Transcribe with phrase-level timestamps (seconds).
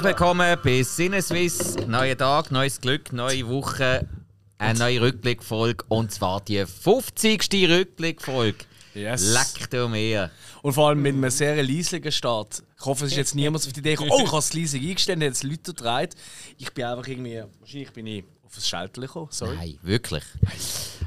[0.00, 1.76] Herzlich willkommen bei Sinneswiss.
[1.86, 4.08] Neuer Tag, neues Glück, neue Woche,
[4.56, 7.68] eine neue Rückblickfolge und zwar die 50.
[7.68, 8.64] Rückblickfolge.
[8.94, 9.34] Yes.
[9.34, 10.30] Leck du mir.
[10.62, 12.62] Und vor allem mit einem sehr leislichen Start.
[12.78, 14.82] Ich hoffe, es ist jetzt niemand auf die Idee gekommen, oh, ich habe es leisig
[14.88, 16.14] eingestellt, jetzt Leute gedreht.
[16.56, 19.56] Ich bin einfach irgendwie, wahrscheinlich bin ich auf ein Schaltchen gekommen, sorry.
[19.56, 20.24] Nein, wirklich.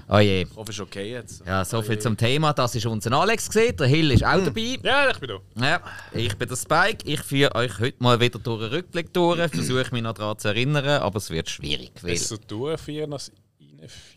[0.07, 0.43] Oh je.
[0.43, 1.45] Ich hoffe, es ist okay jetzt.
[1.45, 2.53] Ja, so viel zum Thema.
[2.53, 3.75] Das ist unser Alex gesehen.
[3.77, 4.79] Der Hill ist auch dabei.
[4.81, 5.65] Ja, ich bin da.
[5.65, 5.81] Ja,
[6.13, 7.05] ich bin der Spike.
[7.05, 9.39] Ich führe euch heute mal wieder durch einen Rückblick durch.
[9.51, 11.91] Versuche mich noch daran zu erinnern, aber es wird schwierig.
[12.01, 12.13] Weil...
[12.13, 12.37] Es so
[12.77, 13.31] vier als.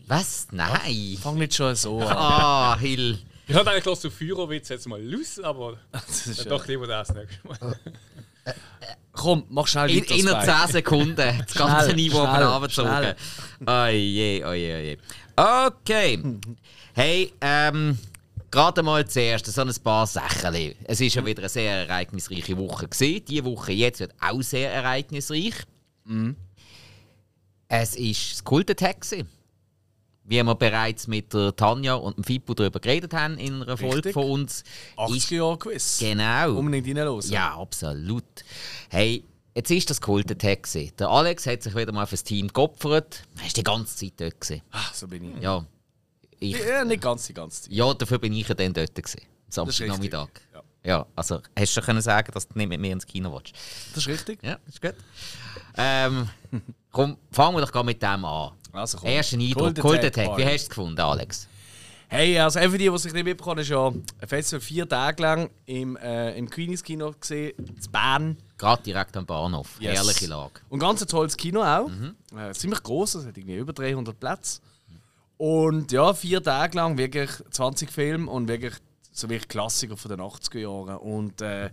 [0.07, 0.47] Was?
[0.51, 1.17] Nein.
[1.21, 2.15] Fang nicht schon so an.
[2.15, 3.19] Ah, Hill.
[3.47, 6.85] Ich hatte eigentlich los zu Feuerwitz jetzt mal los, aber Das ist, dann doch lieber
[6.87, 7.79] das nächste Mal.
[9.11, 10.65] Komm, mach schnell In, weiter, innerhalb Spike.
[10.65, 13.15] 10 Sekunden das ganze Niveau schnell, runtergezogen.
[13.65, 14.97] Oh je, oh je, oh je.
[15.35, 16.19] Okay.
[16.93, 17.97] Hey, ähm,
[18.49, 20.55] gerade mal zuerst so ein paar Sachen.
[20.85, 23.25] Es ist ja wieder eine sehr ereignisreiche Woche gewesen.
[23.25, 25.53] Die Woche jetzt wird auch sehr ereignisreich.
[27.67, 29.05] Es ist das Kult-Attack.
[30.29, 33.95] Wie wir bereits mit der Tanja und dem Fippo darüber geredet haben in einer Folge
[33.95, 34.13] Richtig.
[34.13, 34.63] von uns.
[34.97, 35.99] 80 Jahre Quiz.
[35.99, 36.57] Genau.
[36.57, 37.21] Unbedingt reinhören.
[37.29, 38.25] Ja, absolut.
[38.89, 39.23] Hey,
[39.55, 40.63] jetzt ist das Kult Attack.
[40.63, 40.91] gewesen.
[40.99, 43.23] Der Alex hat sich wieder mal fürs Team geopfert.
[43.37, 44.41] Er war die ganze Zeit dort.
[44.41, 44.61] Gewesen.
[44.71, 45.41] Ah, so bin ich.
[45.41, 45.65] Ja.
[46.39, 47.71] Ich, Ja, nicht ganz die ganze Zeit.
[47.71, 48.93] ja, dafür bin ich ja dann dort.
[48.93, 49.21] Gewesen.
[49.49, 50.27] Samstagnachmittag.
[50.53, 50.63] Ja.
[50.83, 53.53] Ja, also hast du schon können sagen, dass du nicht mit mir ins Kino willst?
[53.93, 54.41] Das ist richtig.
[54.43, 54.93] Ja, ist gut.
[55.77, 56.29] Ähm,
[56.91, 58.51] komm, fangen wir doch gerade mit dem an.
[58.77, 59.09] Also komm.
[59.09, 60.37] Erster Eindruck, Attack, Attack.
[60.37, 61.47] Wie hast du es gefunden, Alex?
[62.09, 65.49] Hey, also für die, die sich nicht mitbekommen ist ja ein Festival vier Tage lang
[65.65, 68.37] im, äh, im Queenies Kino gesehen, in Bern.
[68.57, 69.75] Gerade direkt am Bahnhof.
[69.79, 69.99] Yes.
[69.99, 70.61] Herrliche Lage.
[70.69, 71.89] Und ganz ein tolles Kino auch.
[72.37, 74.61] Äh, ziemlich groß, es hat irgendwie über 300 Plätze.
[75.35, 78.73] Und ja, vier Tage lang wirklich 20 Filme und wirklich
[79.11, 80.97] so wirklich Klassiker von den 80er Jahren.
[80.97, 81.71] Und äh,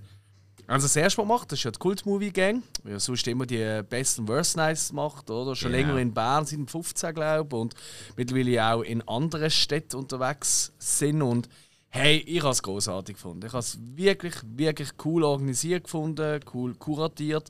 [0.81, 3.45] sie das erste Mal gemacht, das ist ja die Kult-Movie Gang, die ja sonst immer
[3.47, 5.55] die Best and Worst Nights macht, oder?
[5.55, 5.87] Schon Genau.
[5.89, 7.75] länger in Bern, seit 15, glaube ich, und
[8.17, 11.21] mittlerweile auch in anderen Städten unterwegs sind.
[11.23, 11.49] Und
[11.91, 13.47] hey, ich habe es großartig gefunden.
[13.47, 17.49] Ich habe es wirklich, wirklich cool organisiert gefunden, cool kuratiert.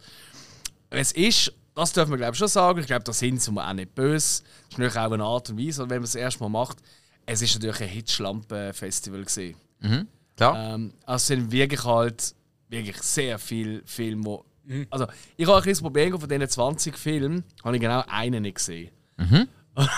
[0.90, 3.72] Es ist, das dürfen wir glaube ich schon sagen, ich glaube, da sind sie auch
[3.72, 4.42] nicht böse.
[4.42, 6.78] Das ist natürlich auch eine Art und Weise, wenn man es erstmal macht.
[7.26, 9.56] Es ist natürlich ein Hitschlampen-Festival gewesen.
[10.36, 10.74] Klar?
[10.74, 12.34] Ähm, also es sind wirklich halt
[12.68, 14.44] wirklich sehr viele Filme, wo
[14.90, 18.56] also ich habe ein kleines Problem von diesen 20 Filmen, habe ich genau einen nicht
[18.56, 18.90] gesehen.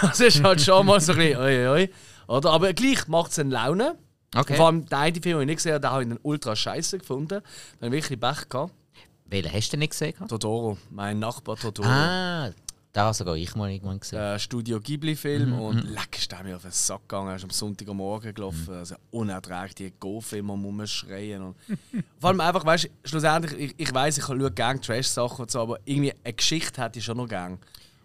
[0.00, 1.90] Das ist halt schon mal so ein bisschen, oi, oi,
[2.28, 2.50] oder?
[2.50, 3.98] Aber gleich macht es eine Laune.
[4.34, 4.54] Okay.
[4.56, 6.56] Vor allem den einen Film, den ich nicht gesehen habe, den habe ich dann ultra
[6.56, 7.42] scheiße gefunden.
[7.80, 8.72] Da habe ich wirklich Pech gehabt.
[9.26, 10.12] Welchen hast du denn nicht gesehen?
[10.12, 10.30] gehabt?
[10.30, 11.86] Totoro, mein Nachbar Totoro.
[11.86, 12.50] Ah,
[12.96, 14.18] da sogar ich mal irgendwann gesehen.
[14.18, 17.28] äh, Studio Ghibli-Film und leck ist der mir auf den Sack gegangen.
[17.28, 18.72] Er ist am Sonntagmorgen gelaufen.
[18.72, 21.42] Also unerträglich, die Gofe immer rumschreien.
[21.42, 21.56] Und
[22.18, 25.60] vor allem einfach, weißt du, schlussendlich, ich, ich weiß, ich schaue gerne Trash-Sachen und so,
[25.60, 27.58] aber irgendwie eine Geschichte hätte ich schon noch gern.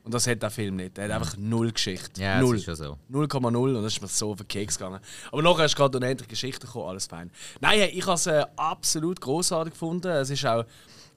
[0.04, 0.98] Und das hat der Film nicht.
[0.98, 2.22] Er hat einfach null Geschichte.
[2.22, 2.58] Ja, das null.
[2.58, 2.98] ist schon so.
[3.12, 5.00] 0,0 und das ist mir so auf den Keks gegangen.
[5.32, 7.32] Aber nachher ist gerade unendlich Geschichte gekommen, alles fein.
[7.62, 10.08] Nein, ich habe es äh, absolut großartig gefunden.
[10.08, 10.66] Es ist auch,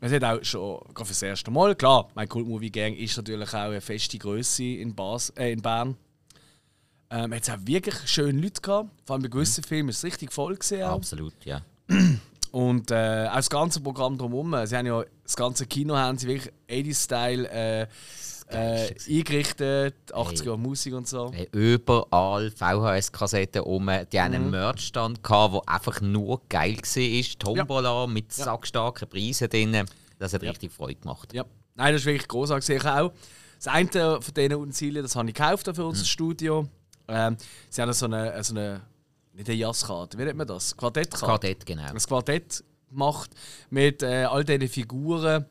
[0.00, 3.48] es hat auch schon gerade fürs erste Mal, klar, mein Cult Movie Gang ist natürlich
[3.48, 5.96] auch eine feste Größe in, Bas, äh, in Bern.
[7.10, 8.90] Ähm, es hat auch wirklich schöne Leute gehabt.
[9.04, 10.82] Vor allem bei gewissen Filmen ist es richtig voll gesehen.
[10.82, 11.60] Absolut, ja.
[12.50, 14.54] Und äh, auch das ganze Programm drumherum.
[14.66, 17.86] Sie haben ja das ganze Kino haben sie wirklich 80-Style äh,
[18.48, 21.30] äh, eingerichtet, 80er Jahre Musik und so.
[21.32, 23.86] Hey, Überall VHS-Kassetten um.
[23.86, 24.22] Die Mhm.
[24.24, 27.38] einen Merchstand, gehabt, der einfach nur geil war.
[27.38, 29.84] Tombola mit sackstarken Preisen drin.
[30.18, 31.32] Das hat richtig Freude gemacht.
[31.32, 31.44] Ja,
[31.74, 32.76] nein, das ist wirklich großartig.
[32.76, 33.12] Ich auch.
[33.56, 36.68] Das eine von diesen Utensilien, das habe ich gekauft für unser Studio.
[37.08, 37.36] Ähm,
[37.70, 38.82] sie haben so eine, so eine
[39.32, 40.76] nicht eine Jazzkarte, wie nennt man das?
[40.76, 41.26] Quartettkarte.
[41.26, 41.82] Quartett, genau.
[41.82, 43.30] Ein Quartett gemacht
[43.70, 45.44] mit äh, all diesen Figuren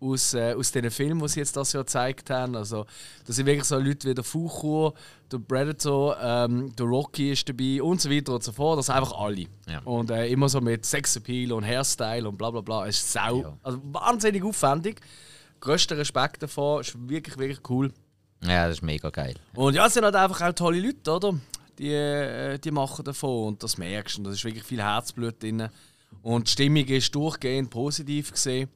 [0.00, 2.56] aus, äh, aus den Filmen, die sie jetzt das Jahr gezeigt haben.
[2.56, 2.86] Also,
[3.26, 4.94] da sind wirklich so Leute wie der Fuchur,
[5.30, 8.78] der Predator, ähm, der Rocky ist dabei und so weiter und so fort.
[8.78, 9.46] Das sind einfach alle.
[9.68, 9.80] Ja.
[9.84, 12.86] Und äh, immer so mit Sexappeal und Hairstyle und bla bla bla.
[12.86, 13.56] Es ist sau, Ja.
[13.62, 15.00] also wahnsinnig aufwendig.
[15.60, 17.92] Größter Respekt davor, ist wirklich, wirklich cool.
[18.42, 19.34] Ja, das ist mega geil.
[19.54, 21.34] Und ja, es sind halt einfach auch tolle Leute, oder?
[21.78, 24.20] Die, äh, die machen davon und das merkst du.
[24.20, 25.68] Und da ist wirklich viel Herzblut drin.
[26.22, 28.68] Und die Stimmung ist durchgehend positiv gesehen.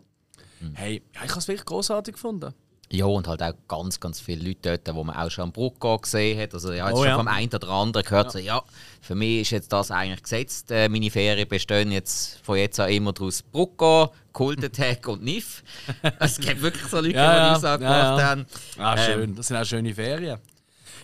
[0.75, 2.55] Hey, ja, ich habe es wirklich großartig gefunden.
[2.91, 6.03] Ja, und halt auch ganz, ganz viele Leute dort, die man auch schon am Bruck
[6.03, 6.55] gesehen hat.
[6.55, 7.17] Also, ja, jetzt Oh schon ja.
[7.17, 8.63] vom einen oder anderen gehört, so, ja,
[9.01, 10.71] für mich ist jetzt das eigentlich gesetzt.
[10.71, 15.65] Äh, meine Ferien bestehen jetzt von jetzt an immer daraus Brucko, Cult Attack und NIF.
[16.21, 18.25] Es gibt wirklich so Leute, Ja, die ja, das auch ja, gemacht ja.
[18.25, 18.47] haben.
[18.79, 19.35] Ah, Ähm, schön.
[19.35, 20.39] Das sind auch schöne Ferien.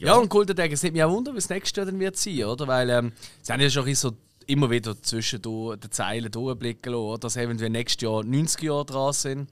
[0.01, 2.45] Ja, und Kulten es nimmt mich auch wunder, wie das nächste Jahr dann wird sein,
[2.45, 2.67] oder?
[2.67, 3.13] Weil ähm,
[3.43, 4.13] sie haben ja schon so
[4.51, 9.49] immer wieder zwischen den Zeilen durchblicken lassen, dass eventuell nächstes Jahr 90 Jahre dran sind.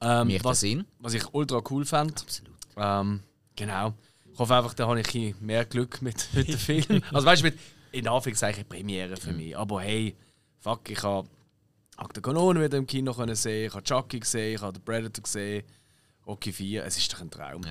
[0.00, 0.64] Ähm, Macht was,
[1.00, 2.20] was ich ultra cool fand.
[2.20, 2.54] Absolut.
[2.76, 3.20] Ähm,
[3.56, 3.94] genau.
[4.32, 7.02] Ich hoffe einfach, da habe ich mehr Glück mit, mit dem Film.
[7.12, 7.58] Also weißt du, mit
[7.90, 9.56] in Anführungszeichen Premiere für mich.
[9.56, 10.16] Aber hey,
[10.60, 11.28] fuck, ich habe
[11.96, 15.22] Akte Kanone wieder im Kino können sehen, ich habe Chucky gesehen, ich habe The Predator
[15.22, 15.64] gesehen,
[16.26, 17.62] Rocky 4, es ist doch ein Traum.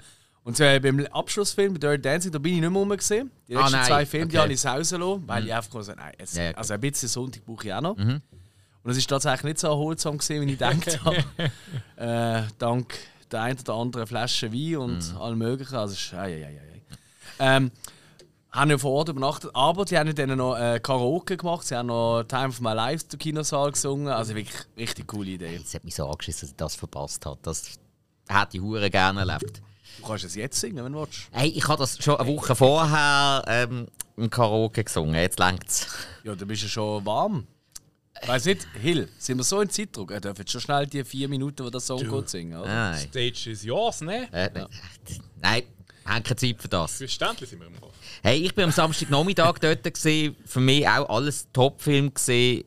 [0.47, 3.29] Und äh, beim Abschlussfilm, bei Dirty Dancing, da bin ich nicht mehr rum gesehen.
[3.49, 4.43] Die Ah, letzten nein, zwei Filme, die okay.
[4.43, 7.09] habe ich rausgelassen, weil ich einfach gesagt habe, nein, jetzt, Ja, ja, also ein bisschen
[7.09, 7.97] Sonntag brauche ich auch noch.
[7.97, 8.21] Und
[8.91, 11.17] es ist tatsächlich nicht so erholsam gewesen, wie ich gedacht habe.
[11.97, 12.97] äh, dank
[13.29, 15.75] der ein oder anderen Flasche Wein und allem möglichen.
[15.75, 16.81] Also, ist, ei, ei, ei, ei.
[17.39, 17.71] Ähm,
[18.53, 21.67] haben ja vor Ort übernachtet, aber die haben dann noch äh, Karaoke gemacht.
[21.67, 24.07] Sie haben noch Time of My Life im Kinosaal gesungen.
[24.07, 25.59] Also wirklich richtig coole Idee.
[25.61, 27.37] Es hat mich so angeschissen, dass ich das verpasst habe.
[27.41, 27.63] Das
[28.29, 29.61] hätte ich hure gerne erlebt.
[29.97, 31.27] Du kannst es jetzt singen, wenn du willst.
[31.31, 35.15] Hey, ich habe das schon eine Woche vorher ähm, im Karaoke gesungen.
[35.15, 35.87] Jetzt längt's.
[36.23, 37.47] Ja, du bist ja schon warm.
[38.25, 40.11] Weiß nicht, Hill, sind wir so in Zeitdruck?
[40.11, 42.67] Er darf jetzt schon schnell die vier Minuten, wo der Song geht, singen, oder?
[42.67, 42.97] Nein.
[43.09, 44.27] Stage is yours, ne?
[44.33, 44.49] Äh,
[45.39, 45.63] Nein,
[46.03, 46.97] haben keine Zeit für das.
[46.97, 47.93] Verständlich sind wir im Kopf.
[48.23, 49.83] Hey, ich bin am Samstagnachmittag dort.
[49.83, 50.35] Gewesen.
[50.45, 52.11] Für mich auch alles Top-Film.
[52.13, 52.63] gesehen.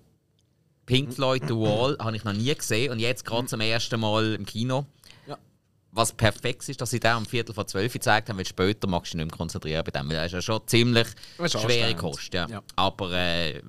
[0.86, 4.34] Pink Floyd The Wall habe ich noch nie gesehen und jetzt gerade zum ersten Mal
[4.34, 4.86] im Kino.
[5.92, 9.12] Was perfekt ist, dass sie den um Viertel vor zwölf gezeigt haben, weil später magst
[9.12, 10.08] du dich nicht mehr konzentrieren bei dem.
[10.08, 11.08] Weil das ist ja schon ziemlich
[11.46, 11.96] schwere.
[11.96, 12.32] Kost.
[12.32, 12.46] Ja.
[12.48, 12.62] Ja.
[12.76, 13.66] Aber äh, du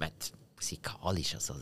[0.56, 1.56] musikalisch, also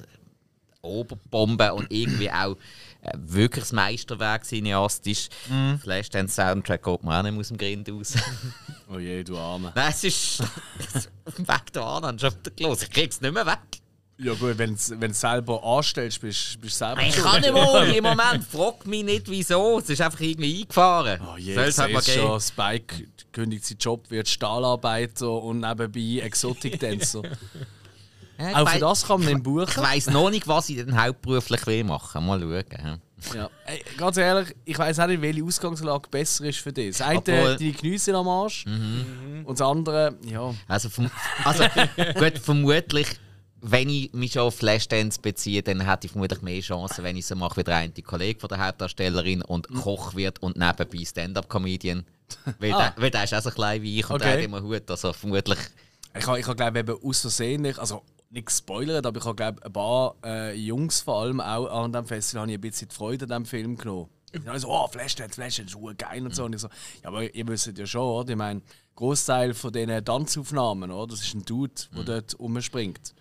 [0.82, 2.56] Oberbombe und irgendwie auch
[3.02, 5.30] äh, wirklich das Meisterwerk cineastisch.
[5.50, 5.80] Mhm.
[5.80, 8.14] Flashdance Soundtrack geht mir auch nicht aus dem Grind raus.
[8.90, 9.72] Oh je, du Arme.
[9.76, 10.44] Nein, es ist
[11.38, 12.84] Weg da an, schon wieder los.
[12.84, 13.60] Ich krieg's nicht mehr weg.
[14.22, 18.04] Ja gut, wenn du selber anstellst, bist bist du selber Ich kann nicht mehr im
[18.04, 18.44] Moment.
[18.44, 19.80] Frag mich nicht, wieso.
[19.80, 21.22] Es ist einfach irgendwie eingefahren.
[21.26, 21.56] Oh je,
[21.88, 22.28] ich mal sehe geben.
[22.28, 26.22] schon, Spike kündigt seinen Job, wird Stahlarbeiter und nebenbei.
[28.42, 29.84] Ja, ich Auch für das kann man ihn Ich buchen.
[29.84, 32.26] weiss noch nicht, was ich denn hauptberuflich will machen.
[32.26, 33.02] Mal schauen.
[33.36, 33.50] ja.
[33.66, 36.98] Ey, ganz ehrlich, ich weiß auch nicht, welche Ausgangslage besser ist für dich.
[36.98, 38.66] Das eine, Obwohl- die Genüsse am Arsch.
[38.66, 39.42] Mhm.
[39.44, 40.54] Und das andere, ja.
[40.70, 41.12] Also, verm
[41.44, 41.66] also
[42.18, 43.08] gut, vermutlich,
[43.62, 47.26] wenn ich mich schon auf Flashdance beziehe, dann hätte ich vermutlich mehr Chancen, wenn ich
[47.26, 49.82] so mache wie der eine Kollege von der Hauptdarstellerin und Mhm.
[49.82, 52.06] Koch wird und nebenbei Stand-Up-Comedian.
[52.60, 52.92] Weil, Ah.
[52.96, 54.26] der, weil der ist auch so klein wie ich und Okay.
[54.26, 54.90] der hat immer Hut.
[54.92, 55.58] Also vermutlich.
[56.18, 59.64] Ich habe, ich habe glaube eben aus Versehen, also nicht gespoilert, aber ich habe glaube
[59.66, 62.96] ein paar äh, Jungs vor allem auch an dem Festival habe ich ein bisschen die
[62.96, 64.10] Freude an diesem Film genommen.
[64.32, 66.44] Die haben so, oh, Flashdance, Flashdance, ist geil und so.
[66.46, 66.68] Und ich so,
[67.02, 68.30] ja, aber ihr wisst ja schon, oder?
[68.30, 68.62] Ich meine,
[68.96, 71.08] Großteil von diesen Tanzaufnahmen, oder?
[71.16, 73.16] Das ist ein Dude, der dort rumspringt.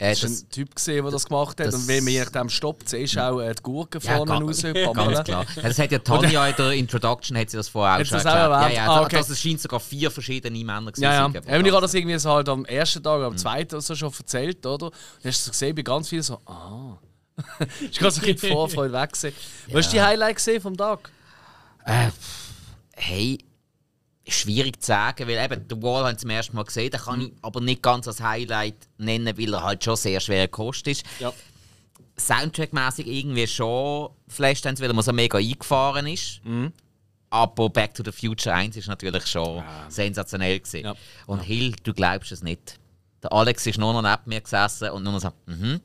[0.00, 1.66] Äh, Das ist das, ein Typ gesehen, der das gemacht hat.
[1.66, 4.62] das- und wenn man nachdem stoppt, siehst du auch äh, die Gurke Ja, vorne raus.
[4.94, 5.44] Ganz klar.
[5.60, 8.30] Das hat ja Tanja in der Introduction hat sie das vorher auch schon das auch
[8.30, 8.52] erklärt.
[8.62, 8.74] erwähnt?
[8.76, 9.16] Ja, ja, Ah, das, okay.
[9.16, 11.28] das es scheint sogar vier verschiedene Männer gewesen Ja, ja.
[11.28, 13.82] die Eben, ich habe das- das irgendwie so halt am ersten Tag, am zweiten oder
[13.82, 14.86] so schon erzählt, oder?
[14.86, 16.96] Und dann hast du gesehen, bei ganz vielen so, ah.
[17.80, 19.34] ist gerade so ein bisschen die Vorfreude weg gewesen.
[19.68, 21.10] Was hast du die Highlight gesehen vom Tag?
[22.94, 23.38] Hey,
[24.28, 27.20] schwierig zu sagen, weil eben The Wall habe ich zum ersten Mal gesehen, den kann
[27.20, 31.04] ich aber nicht ganz als Highlight nennen, weil er halt schon sehr schwer Kost ist.
[31.18, 31.32] Ja.
[32.18, 36.40] Soundtrack-mäßig irgendwie schon Flashdance, weil er so mega eingefahren ist.
[37.30, 40.84] Aber Back to the Future 1 ist natürlich schon sensationell gewesen.
[40.84, 40.94] Ja.
[41.26, 42.78] Und Hill, du glaubst es nicht.
[43.22, 45.80] Der Alex ist nur noch neben mir gesessen und nur noch so, mhm,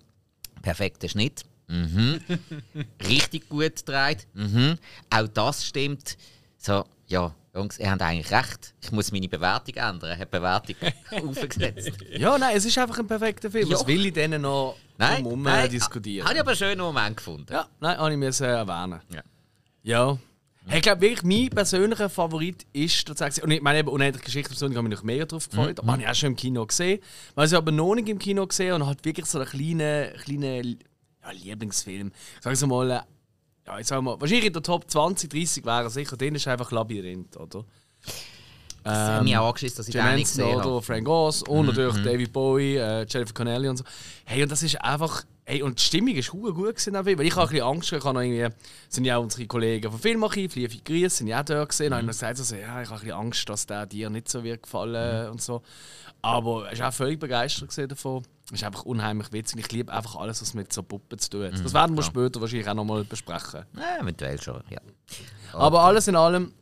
[0.61, 2.21] perfekter Schnitt, mhm,
[3.07, 4.77] richtig gut gedreht, mhm,
[5.09, 6.17] auch das stimmt.
[6.57, 8.73] So, ja, Jungs, ihr habt eigentlich recht.
[8.81, 10.13] Ich muss meine Bewertung ändern.
[10.13, 10.75] Ich habe Bewertung
[11.29, 11.91] aufgesetzt.
[12.09, 13.69] Ja, nein, es ist einfach ein perfekter Film.
[13.69, 16.25] Was will ich denen noch Nein, drumherum, nein diskutieren?
[16.25, 17.53] Habe ich aber einen schönen Moment gefunden.
[17.53, 19.01] Ja, nein, habe ich äh, erwähnen.
[19.13, 19.21] Ja.
[19.83, 20.17] Ja.
[20.65, 23.43] Hey, ich glaube wirklich, mein persönlicher Favorit ist tatsächlich.
[23.43, 25.79] Und ich meine, eben unendliche Geschichte persönlich habe ich mich noch mega drauf gefreut.
[25.79, 27.01] Aber habe ich auch schon im Kino gesehen.
[27.35, 30.79] Weil ich aber noch nicht im Kino gesehen und halt wirklich so einen kleinen, kleinen
[31.21, 32.11] ja, Lieblingsfilm.
[32.39, 33.05] Sagen Sie mal,
[33.65, 36.17] ja, ich sag mal, wahrscheinlich in der Top 20, 30 wäre er sicher.
[36.17, 37.65] Den ist einfach Labyrinth, oder?
[38.83, 40.81] Das hat mich auch angeschissen, dass ich den nicht gesehen habe.
[40.81, 43.83] Frank Oz und natürlich David Bowie, äh, Jennifer Connelly und so.
[44.25, 45.23] Hey, und das ist einfach.
[45.45, 48.03] Hey, und die Stimmung ist gut gewesen, auch, weil ich habe ein bisschen Angst, ich
[48.05, 48.47] habe noch irgendwie,
[48.87, 51.99] sind ja auch unsere Kollegen vom Filmarchiv, liebe Grüße, sind ja auch dort gesehen, und
[51.99, 54.41] ich habe gesagt, also, ja, ich habe ein bisschen Angst, dass der dir nicht so
[54.41, 55.61] wird gefallen und so.
[56.21, 58.23] Aber er war auch völlig begeistert davon.
[58.45, 59.59] Es ist einfach unheimlich witzig.
[59.59, 61.53] Ich liebe einfach alles, was mit so Puppen zu tun hat.
[61.61, 63.65] Das werden wir später wahrscheinlich auch nochmal besprechen.
[63.75, 64.79] Ja, eventuell schon, ja.
[65.51, 66.53] Aber alles in allem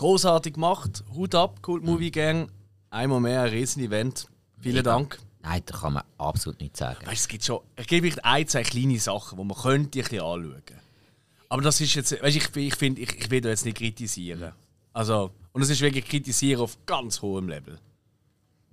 [0.00, 1.04] großartig gemacht.
[1.14, 2.50] Hut ab, Cult Movie Gang.
[2.90, 4.26] Einmal mehr ein Riesen-Event.
[4.58, 4.92] Vielen Mega.
[4.94, 5.18] Dank.
[5.42, 7.06] Nein, da kann man absolut nichts sagen.
[7.06, 10.02] Weißt, es gibt schon, es gibt wirklich ein, zwei kleine Sachen, die man könnte ein
[10.02, 10.62] bisschen anschauen.
[11.48, 14.52] Aber das ist jetzt, weißt, ich, ich finde, ich, ich will da jetzt nicht kritisieren.
[14.92, 17.78] Also, und es ist wirklich kritisieren auf ganz hohem Level.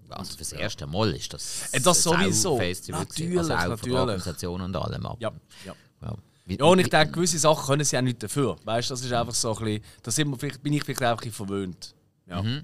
[0.09, 2.55] Also fürs erste Mal ist das Äh, das sowieso.
[2.55, 2.91] Gewesen.
[2.91, 3.97] Natürlich, also auch natürlich.
[3.97, 5.05] Organisation und allem.
[5.05, 5.31] aber- Ja,
[5.65, 5.75] ja.
[6.01, 6.15] Ja.
[6.47, 8.55] Ja, und ich denke, gewisse Sachen können sie auch nicht dafür.
[8.63, 9.83] Weißt du, das ist einfach so ein bisschen.
[10.03, 11.93] Da sind wir vielleicht, bin ich vielleicht einfach ein bisschen verwöhnt.
[12.27, 12.41] Ja.
[12.41, 12.63] Mhm.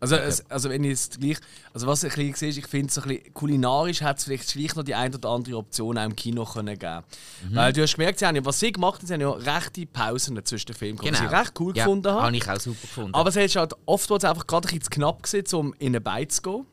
[0.00, 1.38] Also, es, also, wenn ich jetzt gleich.
[1.72, 4.52] Also, was ich ein bisschen sehe, ich finde, so ein bisschen kulinarisch hat es vielleicht
[4.52, 7.04] gleich noch die eine oder andere Option auch im Kino können geben
[7.48, 7.54] Mhm.
[7.54, 9.86] Weil du hast gemerkt, sie haben ja, was sie gemacht haben, sie haben ja rechte
[9.86, 11.12] Pausen zwischen den Filmen Genau.
[11.18, 12.22] was ich recht cool ja, gefunden habe.
[12.22, 13.14] Habe ich auch super gefunden.
[13.14, 16.00] Aber es ist halt oftmals einfach gerade ein bisschen zu knapp gewesen, um in eine
[16.00, 16.66] Beiz zu gehen.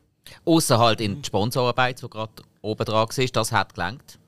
[0.46, 2.32] Außer halt in die Sponsorarbeit, die gerade
[2.62, 4.20] oben dran war, das hat gelangt.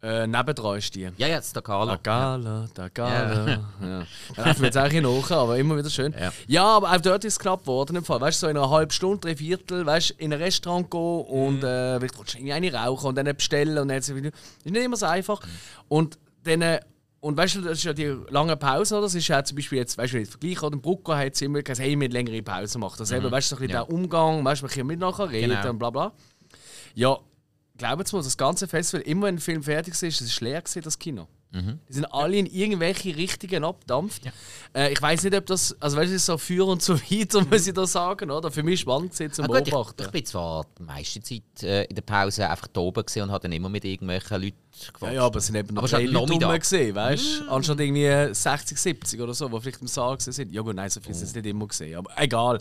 [0.00, 1.10] Äh, nebendran ist die.
[1.16, 1.96] Ja, jetzt der Carla.
[1.96, 3.48] Da Gala, da Gala.
[3.82, 4.02] Ja.
[4.36, 6.14] Da laufen wir jetzt auch nach, aber immer wieder schön.
[6.18, 6.32] Ja.
[6.46, 6.64] Ja.
[6.76, 7.96] aber auch dort ist es knapp geworden.
[7.96, 8.20] Im Fall.
[8.20, 11.64] Weißt du, so in einer halben Stunde, drei Viertel, weißt in ein Restaurant gehen und
[11.64, 14.32] äh, willst du eine rauchen und dann bestellen und dann ist nicht
[14.64, 15.40] immer so einfach.
[15.88, 16.62] Und dann.
[16.62, 16.80] äh,
[17.20, 19.02] Und weißt du, das ist ja die lange Pause, oder?
[19.06, 21.34] Das ist ja zum Beispiel jetzt, weißt du, wenn ich vergleiche, oder im Brucko hat
[21.34, 22.94] es immer gesagt, hey, wir müssen längere Pause machen.
[22.98, 23.84] Das eben, weißt du, so ein bisschen Ja.
[23.84, 25.70] der Umgang, weißt du, wir können mit nachher reden Genau.
[25.70, 26.12] und bla bla.
[26.94, 27.18] Ja,
[27.78, 30.82] glaubt mir, das ganze Festival, immer wenn ein Film fertig ist, es ist leer gewesen,
[30.82, 31.26] das Kino.
[31.50, 34.22] Die sind alle in irgendwelche Richtungen abgedampft.
[34.76, 37.66] Äh, ich weiß nicht, ob das, also weißt du, so für und so weiter, muss
[37.66, 38.50] ich da sagen, oder?
[38.50, 40.02] Für mich spannend gewesen zum Ah, gut, ich, Beobachten.
[40.02, 43.40] ich bin zwar die meiste Zeit äh, in der Pause einfach da oben und habe
[43.40, 45.14] dann immer mit irgendwelchen Leuten ja, gequatscht.
[45.14, 47.50] ja, aber es sind eben noch drei schon Leute rum gesehen, weißt du?
[47.50, 50.52] Anstatt irgendwie 60, 70 oder so, die vielleicht im Saal sind.
[50.52, 52.58] Ja gut, nein, so viel sind es nicht immer gesehen, aber egal.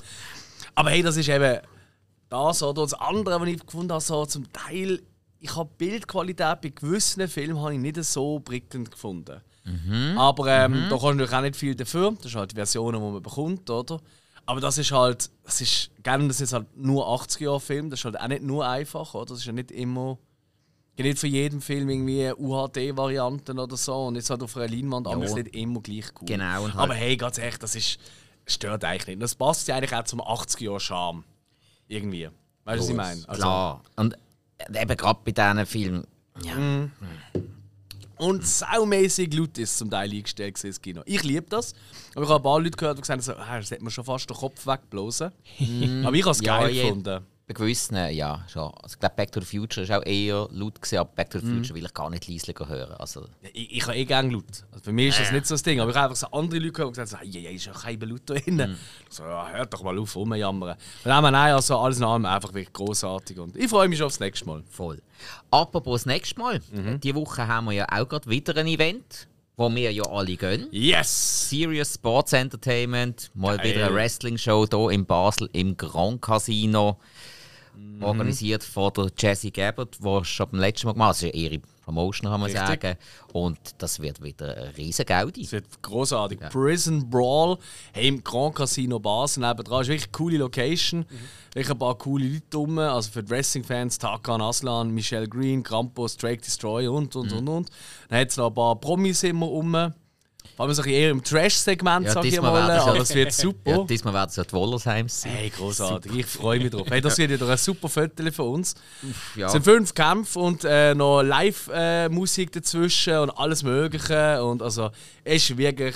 [0.76, 1.60] Aber hey, das ist eben
[2.30, 5.02] das oder das andere, was ich gefunden habe, so zum Teil,
[5.40, 9.42] ich habe Bildqualität bei gewissen Filmen habe ich nicht so prickelnd gefunden.
[10.18, 12.12] Aber ähm, da kannst du natürlich auch nicht viel dafür.
[12.22, 14.00] Das sind halt die Versionen, die man bekommt, oder?
[14.46, 18.18] Aber das ist halt, das ist, gerne, das ist halt nur 80er-Jahre-Film, das ist halt
[18.20, 19.26] auch nicht nur einfach, oder?
[19.26, 20.18] Das ist ja nicht immer,
[20.98, 25.24] nicht für jeden Film irgendwie UHD-Varianten oder so und jetzt halt auf einer Leinwand, aber
[25.26, 26.26] es ist nicht immer gleich cool.
[26.28, 28.00] Genau, halt- aber hey, ganz ehrlich, das ist,
[28.46, 29.22] stört eigentlich nicht.
[29.22, 31.24] Das passt ja eigentlich auch zum 80er-Jahr-Charme.
[31.88, 32.30] Irgendwie.
[32.66, 33.24] Weißt du, was ich meine?
[33.28, 33.84] Also, Klar.
[33.96, 34.18] Und
[34.58, 36.04] äh, eben gerade bei diesen Filmen.
[36.44, 36.90] Ja.
[38.18, 41.02] Und saumäßig laut ist zum Teil eingestellt gewesen, das Kino.
[41.06, 41.74] Ich liebe das.
[42.16, 43.92] Aber ich habe ein paar Leute gehört, die gesagt haben, so, ah, das hätte mir
[43.92, 45.32] schon fast den Kopf wegblasen.
[46.04, 47.26] aber ich habe es Ja, geil je- gefunden.
[47.50, 48.74] Bei gewissen, ja, schon.
[48.84, 51.40] Also, ich glaube, Back to the Future war auch eher laut, gewesen, aber Back to
[51.40, 51.56] the Mhm.
[51.64, 52.92] Future will ich gar nicht leise hören.
[53.00, 54.44] Also, Ja, Ich, ich habe eh gerne laut.
[54.74, 55.34] Also für mich ist das Ja.
[55.34, 55.80] nicht so das Ding.
[55.80, 57.72] Aber ich habe einfach so andere Leute gehört, die gesagt haben, ja, ja, ist ja
[57.72, 58.56] kein laut da drin.
[58.58, 58.76] Mhm.
[59.10, 60.76] So, ja, hört doch mal auf, rumjammern.
[61.06, 63.40] Dem her, nein, also alles in allem einfach wirklich großartig.
[63.40, 64.64] Und ich freue mich schon aufs nächste Mal.
[64.70, 65.02] voll.
[65.50, 66.60] Apropos das nächste Mal.
[66.74, 67.00] Mhm.
[67.00, 70.68] Diese Woche haben wir ja auch gerade wieder ein Event, wo wir ja alle gehen.
[70.72, 71.50] Yes!
[71.50, 73.70] Serious Sports Entertainment, mal Geil.
[73.74, 76.98] wieder eine Wrestling-Show hier in Basel im Grand Casino.
[77.78, 78.04] Mhm.
[78.04, 81.16] Organisiert von der Jessie Gabbard, die schon beim letzten Mal gemacht hat.
[81.16, 82.82] Das ist ja ihre Promotion, kann man Richtig.
[82.82, 82.98] sagen.
[83.32, 85.44] Und das wird wieder ein riesen Gaudi.
[85.44, 86.40] Es wird großartig.
[86.50, 87.58] Prison Brawl
[87.94, 89.82] hey, im Grand Casino Basel nebendran.
[89.82, 91.06] Ist wirklich eine coole Location.
[91.54, 92.78] Wirklich ein paar coole Leute rum.
[92.80, 97.70] Also für Wrestling-Fans Tarkan Aslan, Michelle Green, Krampus, Drake Destroyer und und und und.
[98.10, 99.94] Dann hat es noch ein paar Promis immer rum.
[100.56, 102.66] Vor allem so eher im Trash-Segment, Ja, sag ich mal.
[102.66, 103.58] sie- Aber es wird super.
[103.72, 105.32] Ja, diesmal werden es ja die Wollersheims sein.
[105.34, 106.12] Hey, großartig.
[106.16, 106.88] Ich freue mich drauf.
[106.90, 108.74] Hey, das wird wieder ein super Foto von uns.
[109.36, 109.48] Ja.
[109.48, 114.44] Es sind fünf Kämpfe und äh, noch Live-Musik dazwischen und alles Mögliche.
[114.44, 114.90] Und also,
[115.24, 115.96] es ist wirklich,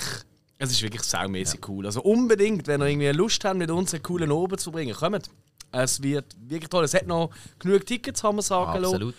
[0.58, 1.86] es ist wirklich saumäßig cool.
[1.86, 5.28] Also unbedingt, wenn ihr irgendwie Lust habt, mit uns einen coolen Abend zu bringen, kommt.
[5.74, 6.84] Es wird wirklich toll.
[6.84, 9.14] Es hat noch genug Tickets, haben wir sagen lassen.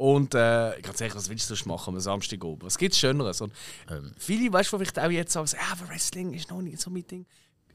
[0.00, 2.62] Und äh, ganz ehrlich, was willst du sonst machen am Samstag oben?
[2.62, 3.42] Was gibt es Schöneres?
[3.42, 3.52] Und
[3.90, 4.12] Ähm.
[4.16, 7.06] viele, weißt du, vielleicht auch jetzt sagen, ah, aber Wrestling ist noch nicht so mein
[7.06, 7.26] Ding.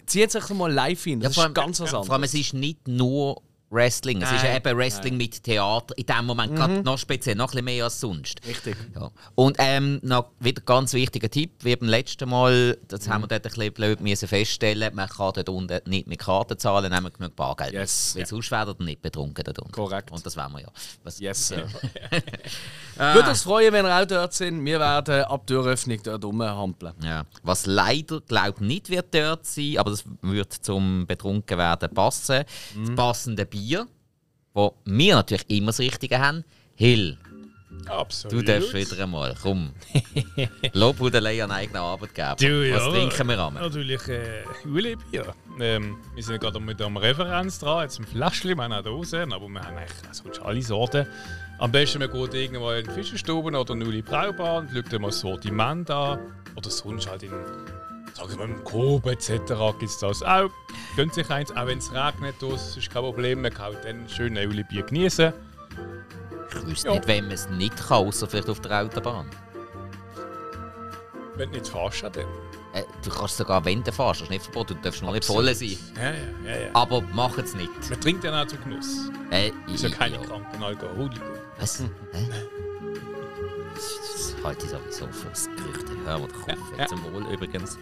[0.07, 2.33] Zieht sich mal live hin, das vor ist allem- ganz was Vor allem, anderes.
[2.33, 5.97] es ist nicht nur Wrestling, es ist ja Nein, eben Wrestling mit Theater.
[5.97, 8.39] In dem Moment gerade noch speziell, noch ein bisschen mehr als sonst.
[8.47, 8.75] Richtig.
[8.93, 9.11] Ja.
[9.33, 13.45] Und ähm, noch wieder ganz wichtiger Tipp, wie beim letzten Mal, das haben wir dort
[13.45, 17.35] ein bisschen blöd müssen feststellen, man kann dort unten nicht mit Karten zahlen, nehmen genug
[17.35, 17.73] Bargeld.
[17.73, 18.15] Yes.
[18.15, 19.71] Weil sonst werden wir nicht betrunken dort unten.
[19.71, 20.11] Korrekt.
[20.11, 20.67] Und das wollen wir ja.
[21.03, 21.67] Was, Yes, sir.
[22.97, 24.63] Würde uns freuen, wenn ihr auch dort sind.
[24.63, 26.93] Wir werden ab der Eröffnung dort rumhampeln.
[27.03, 27.25] Ja.
[27.43, 32.43] Was leider, glaube nicht wird dort sein, aber das wird zum betrunken werden passen.
[32.75, 33.87] Das passende Bier,
[34.53, 36.43] wo wir natürlich immer das Richtige haben.
[36.75, 37.17] Hill,
[37.87, 38.33] Absolut.
[38.33, 39.71] du darfst wieder einmal, komm.
[40.73, 42.35] Lobhudelei an eigenen Arbeitgeber.
[42.37, 42.89] Du, Was ja.
[42.89, 43.53] trinken wir an?
[43.53, 45.33] Natürlich äh, Juli-Bier.
[45.61, 49.31] Ähm, wir sind gerade mit einer Referenz dran, jetzt ein Fläschchen, wir haben auch Dosen,
[49.31, 51.07] aber wir haben eigentlich sonst alle Sorten.
[51.59, 55.07] Am besten wir gehen irgendwo in die Fischenstube oder in Uli Braubar und schauen mal
[55.07, 56.19] das Sortiment an.
[56.57, 57.31] Oder sonst halt in,
[58.15, 59.29] sagen wir im Coop etc.
[59.79, 60.49] gibt es das auch.
[60.95, 63.41] Gönnt sich eins, auch wenn es regnet, das ist kein Problem.
[63.41, 65.33] Man kann dann schön ein Juli-Bier genießen.
[66.49, 66.93] Ich wüsste Ja.
[66.95, 69.29] nicht, wenn man es nicht kann, außer vielleicht auf der Autobahn.
[71.35, 72.25] Wenn du nicht fährst, ja dann.
[72.73, 75.25] Äh, du kannst sogar, wenn du fährst, das ist nicht verboten, du darfst noch nicht
[75.25, 75.77] voll sein.
[75.95, 76.11] Ja, ja,
[76.45, 76.69] ja, ja.
[76.73, 77.71] Aber mach es nicht.
[77.89, 79.09] Man trinkt dann auch zu Genuss.
[79.31, 80.21] Äh, Ist ja keine ja.
[80.23, 81.21] kranken Alkoholiker.
[81.59, 81.79] Was?
[81.79, 81.87] Hä?
[84.45, 85.91] halte ich sowieso fürs Gerüchte.
[86.05, 86.57] Hör mal Kopf.
[86.77, 86.85] Ja.
[86.85, 87.77] Zum Wohl übrigens.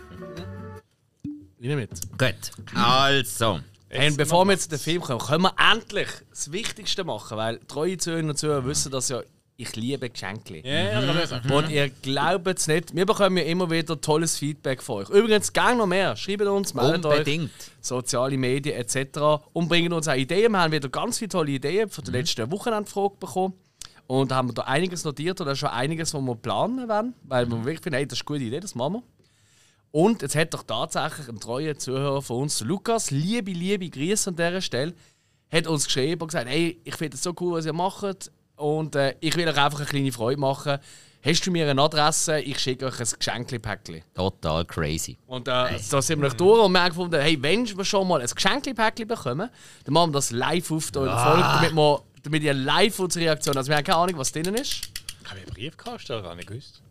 [1.63, 1.91] Nimm mit.
[2.17, 3.61] Gut, also.
[3.87, 7.37] Hey, und bevor wir jetzt zu den Film kommen, können wir endlich das Wichtigste machen,
[7.37, 9.21] weil treue Zuhörer und Zuhörer wissen das ja,
[9.55, 10.59] ich liebe Geschenke.
[10.61, 14.37] Ja, ja, das ist Und ihr glaubt es nicht, wir bekommen ja immer wieder tolles
[14.37, 15.09] Feedback von euch.
[15.09, 16.17] Übrigens, gerne noch mehr.
[16.17, 17.51] Schreibt uns, meldet euch, Unbedingt.
[17.79, 19.45] soziale Medien etc.
[19.53, 20.51] Und bringen uns auch Ideen.
[20.51, 23.53] Wir haben wieder ganz viele tolle Ideen von der letzten Wochenendfrage bekommen.
[24.07, 27.13] Und da haben wir da einiges notiert oder schon einiges, was wir planen werden.
[27.23, 29.03] Weil wir wirklich finden, hey, das ist eine gute Idee, das machen wir.
[29.95, 34.35] Und jetzt hat doch tatsächlich ein treuer Zuhörer von uns, Lukas, liebe, liebe Grüße an
[34.35, 34.93] dieser Stelle,
[35.51, 38.95] hat uns geschrieben und gesagt, hey, ich finde es so cool, was ihr macht und
[38.95, 40.79] äh, ich will euch einfach eine kleine Freude machen.
[41.23, 42.39] Hast du mir eine Adresse?
[42.39, 44.01] Ich schicke euch ein Geschenkli-Päckchen.
[44.15, 45.15] Total crazy.
[45.27, 48.07] Und äh, da sind wir noch durch und wir haben gefunden, hey, wenn wir schon
[48.07, 49.47] mal ein Geschenkli-Päckchen bekommen,
[49.83, 53.55] dann machen wir das live auf der Folge, damit, wir, damit ihr live unsere Reaktion
[53.55, 54.89] Also wir haben keine Ahnung, was drin ist.
[55.23, 56.81] Ich habe einen Briefkasten gar nicht gewusst.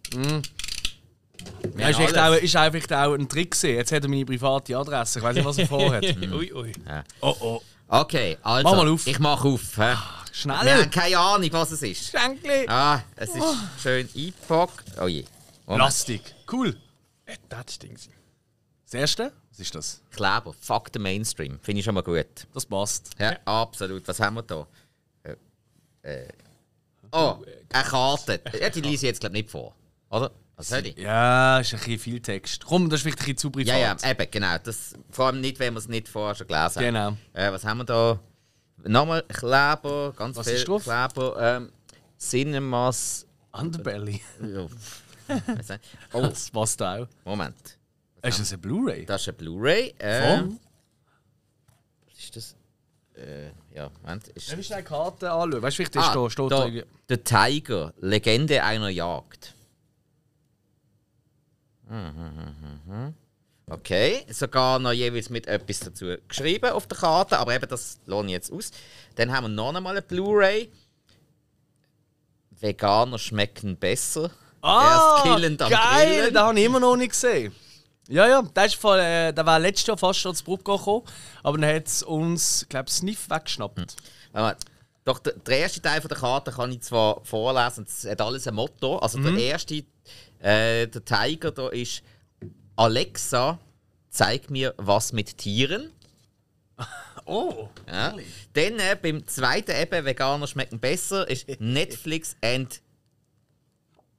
[1.77, 3.77] Ja, ist, echt auch, ist einfach auch ein Trick gewesen.
[3.77, 5.19] Jetzt hat er meine private Adresse.
[5.19, 6.05] Ich weiß nicht, was er vorhat.
[6.33, 6.73] ui, ui.
[7.21, 7.63] oh oh.
[7.89, 8.69] Okay, also.
[8.69, 9.07] Mach mal auf.
[9.07, 9.77] Ich mache auf.
[9.77, 9.81] hä?
[9.81, 9.99] Wir
[10.33, 10.57] Schnell!
[10.57, 12.11] haben keine Ahnung, was es ist.
[12.13, 12.67] Geschenkli!
[12.67, 13.45] Ah, es ist
[13.83, 14.99] schön eingepackt.
[14.99, 15.25] Oh je.
[15.67, 15.83] Moment.
[15.83, 16.35] Plastik.
[16.51, 16.75] Cool.
[17.49, 17.99] Das Ding.
[18.85, 19.33] Das erste?
[19.51, 20.01] Was ist das?
[20.11, 20.55] Kleber.
[20.59, 21.59] Fuck the Mainstream.
[21.61, 22.47] Finde ich schon mal gut.
[22.55, 23.11] Das passt.
[23.19, 24.09] Ja, absolut.
[24.09, 24.67] Was haben wir da?
[25.23, 25.37] Äh,
[26.03, 26.29] äh.
[27.13, 27.37] Oh,
[27.71, 28.41] eine Karte.
[28.59, 29.75] Ja, die lese ich jetzt glaube nicht vor.
[30.09, 30.31] Oder?
[30.63, 30.97] Was soll ich?
[30.97, 32.65] Ja, ist ein bisschen viel Text.
[32.65, 33.67] Komm, das ist vielleicht ein bisschen zu privat.
[33.67, 34.57] Ja, ja, eben, genau.
[34.63, 36.85] Das, vor allem nicht, wenn wir es nicht vorher schon gelesen haben.
[36.85, 37.17] Genau.
[37.49, 38.21] Äh, was haben wir da?
[38.85, 40.85] Nochmal Kleber, ganz Was viel ist drauf?
[40.85, 41.37] Kleber.
[41.41, 41.73] Ähm,
[42.17, 43.27] Cinemas.
[43.51, 44.21] Underbelly.
[44.41, 44.67] Ja.
[46.13, 47.09] Oh, Das passt auch.
[47.25, 47.79] Moment.
[48.23, 49.05] Ist das eine Blu-ray?
[49.05, 49.95] Das ist eine Blu-ray.
[49.99, 50.61] Ähm, Von?
[52.09, 52.57] was ist das?
[53.17, 54.29] Äh, ja, Moment.
[54.29, 56.65] Ist, Wenn ich eine Karte anschaue, weißt du, vielleicht ist ah, da, steht da, da
[56.67, 59.55] irgendwie- The Tiger, Legende einer Jagd.
[61.93, 63.15] Mhm,
[63.71, 68.29] Okay, sogar noch jeweils mit etwas dazu geschrieben auf der Karte, aber eben das lohne
[68.29, 68.71] ich jetzt aus.
[69.15, 70.71] Dann haben wir noch einmal eine Blu-ray.
[72.51, 74.31] Veganer schmecken besser.
[74.61, 76.07] Ah, Erst killend am geil!
[76.07, 76.35] Grillen.
[76.35, 77.55] Den habe ich immer noch nicht gesehen.
[78.09, 81.05] Ja, ja, der, ist voll, äh, der war letztes Jahr fast schon zu Bruck gekommen,
[81.43, 83.97] aber dann hat es uns, glaube ich, Sniff weggeschnappt.
[84.33, 84.57] Mal.
[85.05, 88.47] Doch, der, der erste Teil von der Karte kann ich zwar vorlesen, es hat alles
[88.47, 88.99] ein Motto.
[88.99, 89.85] Also der erste,
[90.43, 92.03] äh, der Tiger, da ist
[92.77, 93.59] Alexa,
[94.11, 95.91] zeig mir was mit Tieren.
[97.25, 97.69] Oh!
[97.87, 98.17] Ja.
[98.55, 102.83] Dann äh, beim zweiten eben, Veganer schmecken besser, ist Netflix and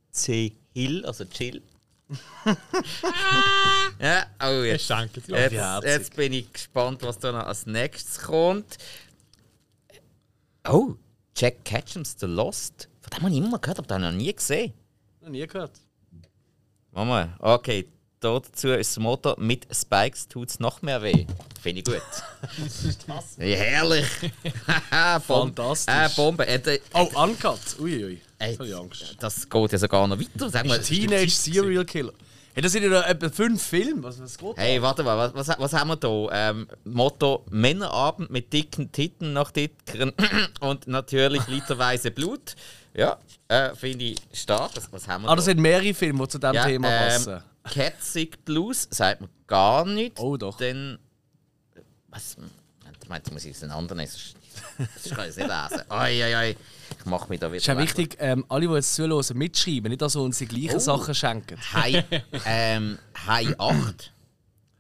[0.09, 0.55] C.
[0.73, 1.61] Hill, also Chill.
[3.99, 5.21] ja, oh danke.
[5.27, 5.89] Jetzt, herzig.
[5.89, 8.77] jetzt bin ich gespannt, was da noch als nächstes kommt.
[10.65, 10.95] Oh,
[11.35, 12.87] Jack Ketchums The Lost.
[13.01, 14.73] Von dem habe ich immer gehört, aber den habe ich noch nie gesehen.
[15.19, 15.73] Noch nie gehört.
[16.93, 17.33] Mal.
[17.39, 17.87] Okay,
[18.19, 21.25] dazu ist das Motto: Mit Spikes tut es noch mehr weh.
[21.61, 22.01] Finde ich gut.
[23.37, 24.05] ja, herrlich.
[25.27, 25.93] Fantastisch.
[25.93, 26.47] Äh, Bombe.
[26.47, 27.59] Äh, d- Oh, Uncut!
[27.79, 28.21] Uiui.
[28.39, 29.15] ich Angst.
[29.19, 30.49] das geht ja sogar noch weiter.
[30.49, 32.13] Sag mal, Teenage Serial Killer.
[32.53, 34.03] Hey, das sind ja noch etwa fünf Filme.
[34.03, 36.27] Was, was geht Hey, warte mal, was, was, was haben wir da?
[36.51, 40.13] Ähm, Motto: Männerabend mit dicken Titten nach dickeren
[40.59, 42.55] und natürlich literweise Blut.
[42.95, 44.71] Ja, äh, finde ich stark.
[44.75, 45.51] Was, was haben wir Ah, das da?
[45.51, 47.43] sind mehrere Filme, die zu diesem Ja, Thema ähm, passen.
[47.63, 50.19] Katzig Blues sagt man gar nicht.
[50.19, 50.57] Oh, doch.
[50.57, 50.99] Dann.
[52.09, 52.37] Was?
[53.01, 54.09] Ich meine, jetzt muss ich es in anderen nehmen.
[54.09, 54.35] sonst-
[55.01, 55.83] sonst kann ich es nicht lesen.
[55.89, 56.57] Ei, ei, ei.
[56.99, 57.57] Ich mache mich da wieder.
[57.57, 57.79] Es ist weg.
[57.79, 60.79] wichtig, ähm, alle, die jetzt zuhören, mitschreiben, nicht dass sie uns die gleichen Oh.
[60.79, 61.57] Sachen schenken.
[61.73, 62.05] Hai,
[62.45, 64.11] ähm, Hai 8.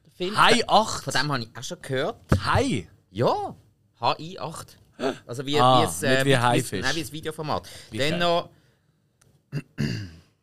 [0.05, 0.37] Der Film.
[0.37, 1.03] Hai 8!
[1.03, 2.15] Von dem habe ich auch schon gehört.
[2.45, 2.87] Hai!
[3.09, 3.55] Ja,
[3.99, 4.77] HI 8.
[5.25, 6.29] Also wie, Ah, wie, es, nicht wie
[6.71, 7.69] wie, nein, wie das Videoformat.
[7.91, 8.09] geil.
[8.11, 8.49] Dann noch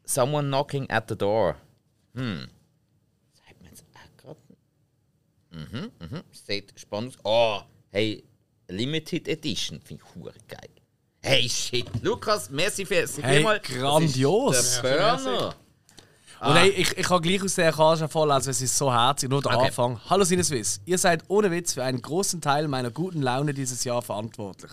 [0.04, 1.56] Someone Knocking at the Door.
[2.14, 2.48] Hm.
[3.32, 4.40] Sagt man jetzt auch gerade?
[5.50, 6.22] Mhm, mhm.
[6.32, 7.16] Sieht spannend.
[7.24, 8.24] Oh, hey,
[8.68, 9.80] Limited Edition.
[9.80, 10.68] Finde ich hure geil.
[11.22, 11.86] Hey, shit.
[12.02, 13.20] Lukas, merci für das.
[13.22, 14.56] Hey, Mal, grandios.
[14.56, 15.54] Das ist der Burner.
[16.40, 19.28] Und hey, ich, ich kann gleich aus der Karte vorlesen, es ist so herzig.
[19.28, 19.66] Nur der Okay.
[19.66, 20.00] Anfang.
[20.08, 24.00] Hallo Sinneswiss, ihr seid ohne Witz für einen großen Teil meiner guten Laune dieses Jahr
[24.00, 24.70] verantwortlich.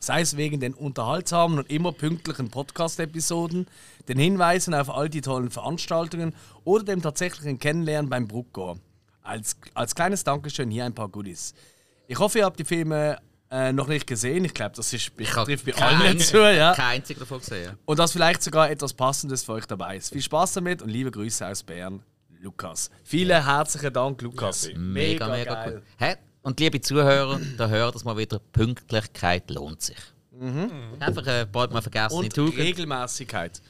[0.00, 3.68] Sei es wegen den unterhaltsamen und immer pünktlichen Podcast-Episoden,
[4.08, 8.78] den Hinweisen auf all die tollen Veranstaltungen oder dem tatsächlichen Kennenlernen beim Bruckgor.
[9.22, 11.54] Als, als kleines Dankeschön hier ein paar Goodies.
[12.08, 13.18] Ich hoffe, ihr habt die Filme
[13.50, 14.44] äh, noch nicht gesehen.
[14.44, 16.38] Ich glaube, das ist, Ich trifft bei allen zu.
[16.38, 16.74] Ja.
[16.74, 17.64] kein einziger davon gesehen.
[17.64, 17.74] Ja.
[17.84, 20.12] Und dass vielleicht sogar etwas Passendes für euch dabei ist.
[20.12, 22.02] Viel Spaß damit und liebe Grüße aus Bern,
[22.40, 22.90] Lukas.
[23.04, 24.68] Vielen herzlichen Dank, Lukas.
[24.68, 25.82] Ja, Mega, mega, cool.
[25.98, 26.16] Hä?
[26.42, 29.96] Und liebe Zuhörer, da hört es mal wieder, Pünktlichkeit lohnt sich.
[31.00, 32.36] Einfach äh, bald mal vergessen Und.
[32.38, 33.62] Regelmäßigkeit.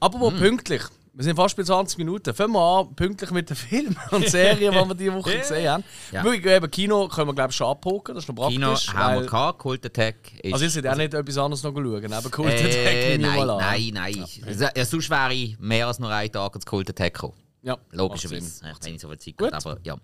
[0.00, 0.82] Apropos pünktlich.
[1.16, 2.34] Wir sind fast bei 20 Minuten.
[2.34, 5.84] Fangen wir an, pünktlich mit den Filmen und Serien, die wir diese Woche gesehen haben.
[6.10, 6.24] Ja.
[6.24, 8.16] Wirklich, eben Kino können wir, glaube ich, schon abhaken.
[8.16, 8.92] Das ist noch Kino praktisch.
[8.92, 10.52] haben wir gehabt, Cult Attack ist...
[10.52, 13.20] also, ihr seid auch nicht etwas anderes noch schauen, aber Cult äh, Attack nehme ich
[13.20, 13.58] nein, an.
[13.58, 17.34] nein, nein, Ja, sonst wäre ich mehr als nur einen Tag ans Cult Attack gekommen.
[17.62, 19.52] Ja, Logischerweise, ja, wenn ich so viel Zeit Gut.
[19.52, 19.70] habe.
[19.70, 19.96] Aber ja.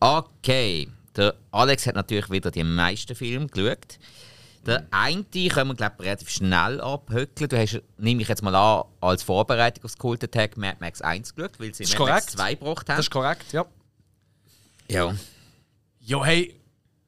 [0.00, 3.98] Okay, der Alex hat natürlich wieder die meisten Filme geschaut.
[4.66, 7.48] Der eine können wir glaub, ich, relativ schnell abhöckeln.
[7.48, 11.34] Du hast, nehme ich jetzt mal an, als Vorbereitung aufs Cult Attack Mad Max 1
[11.34, 12.30] geschaut, weil sie Das ist Mad Max korrekt.
[12.30, 12.96] 2 gebracht haben.
[12.96, 13.66] Das ist korrekt, ja.
[14.88, 15.14] ja.
[16.00, 16.57] Ja, hey.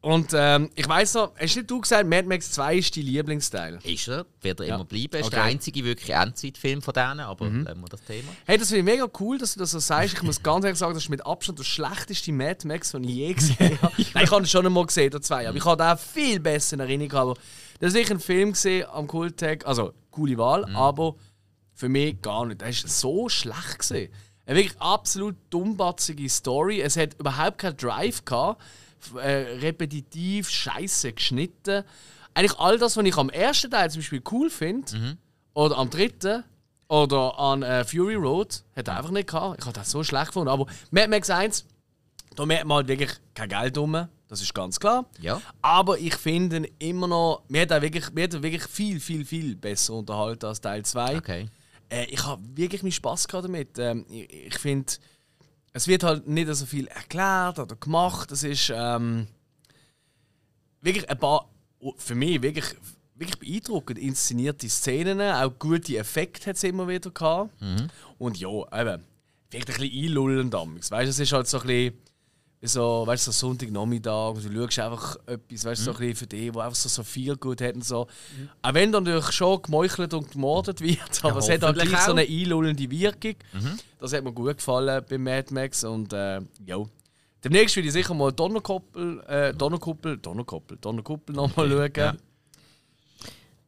[0.03, 3.79] Und ähm, ich weiss noch, hast nicht du gesagt, Mad Max 2 ist dein Lieblingsteil?
[3.85, 4.75] Ist er, wird er Ja.
[4.77, 5.17] immer bleiben.
[5.17, 5.35] Ist Okay.
[5.37, 8.31] der einzige wirklich Endzeitfim von denen, aber lassen wir das Thema.
[8.47, 10.15] Hey, das finde ich mega cool, dass du das so sagst.
[10.15, 13.11] Ich muss ganz ehrlich sagen, das ist mit Abstand der schlechteste Mad Max, den ich
[13.11, 13.93] je gesehen habe.
[14.15, 16.75] Nein, ich habe ihn schon einmal gesehen, der zwei, aber ich habe den viel besser
[16.75, 17.13] in Erinnerung.
[17.13, 17.35] Aber
[17.79, 21.15] das ist sicher ein Film gesehen am Kulttag, also coole Wahl, aber
[21.75, 22.63] für mich gar nicht.
[22.63, 24.11] Der ist so schlecht gesehen.
[24.47, 26.81] Eine wirklich absolut dummbatzige Story.
[26.81, 28.63] Es hat überhaupt keinen Drive gehabt.
[29.17, 31.85] Äh, repetitiv, scheiße geschnitten.
[32.35, 35.17] Eigentlich all das, was ich am ersten Teil zum Beispiel cool finde,
[35.55, 36.45] oder am dritten,
[36.91, 39.61] oder an äh, Fury Road, hat er einfach nicht gehabt.
[39.61, 40.49] Ich habe das so schlecht gefunden.
[40.49, 41.65] Aber Mad Max 1,
[42.35, 44.09] da merkt man halt wirklich kein Geld rum.
[44.27, 45.07] Das ist ganz klar.
[45.21, 45.41] Ja.
[45.63, 48.99] Aber ich finde ihn immer noch, mir hat er wirklich, mir hat er wirklich viel,
[48.99, 51.17] viel, viel besser unterhalten als Teil 2.
[51.19, 51.49] Okay.
[51.89, 53.79] Äh, ich habe wirklich meinen Spaß gehabt damit.
[53.79, 54.93] Ähm, ich ich finde,
[55.73, 58.31] es wird halt nicht so viel erklärt oder gemacht.
[58.33, 59.27] Es ist ähm,
[60.81, 61.49] wirklich ein paar,
[61.97, 62.65] für mich wirklich,
[63.15, 65.21] wirklich beeindruckend inszenierte Szenen.
[65.21, 67.51] Auch gute Effekte hat es immer wieder gehabt.
[68.19, 69.05] Und ja, eben,
[69.49, 70.91] vielleicht ein bisschen einlullend damals.
[70.91, 71.99] Weißt es ist halt so ein bisschen.
[72.63, 76.27] So, weißt du, so Sonntagnachmittag und du schaust einfach etwas, weißt du, so ein für
[76.27, 78.07] dich, wo einfach so, so viel gut hat und so.
[78.61, 82.13] Auch wenn dann natürlich schon gemeuchelt und gemordet wird, aber es hat hoffentlich gleich so
[82.13, 82.17] auch.
[82.17, 83.37] eine einlullende Wirkung.
[83.99, 86.85] Das hat mir gut gefallen bei Mad Max und äh, ja.
[87.43, 92.19] Demnächst will ich sicher mal Donnerkuppel, äh, Donnerkuppel, Donnerkuppel, Donnerkuppel nochmal schauen.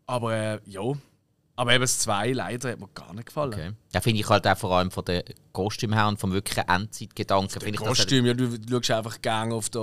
[0.07, 0.83] Aber äh, ja.
[1.63, 3.53] Aber eben das 2 leider hat mir gar nicht gefallen.
[3.55, 3.71] okay.
[3.93, 5.23] Da finde ich halt auch vor allem von den
[5.53, 7.63] Kostümen her und vom wirklichen Endzeitgedanken.
[7.63, 8.49] halt- Kostüm, ja, du,
[8.83, 9.81] schaust einfach gang auf den,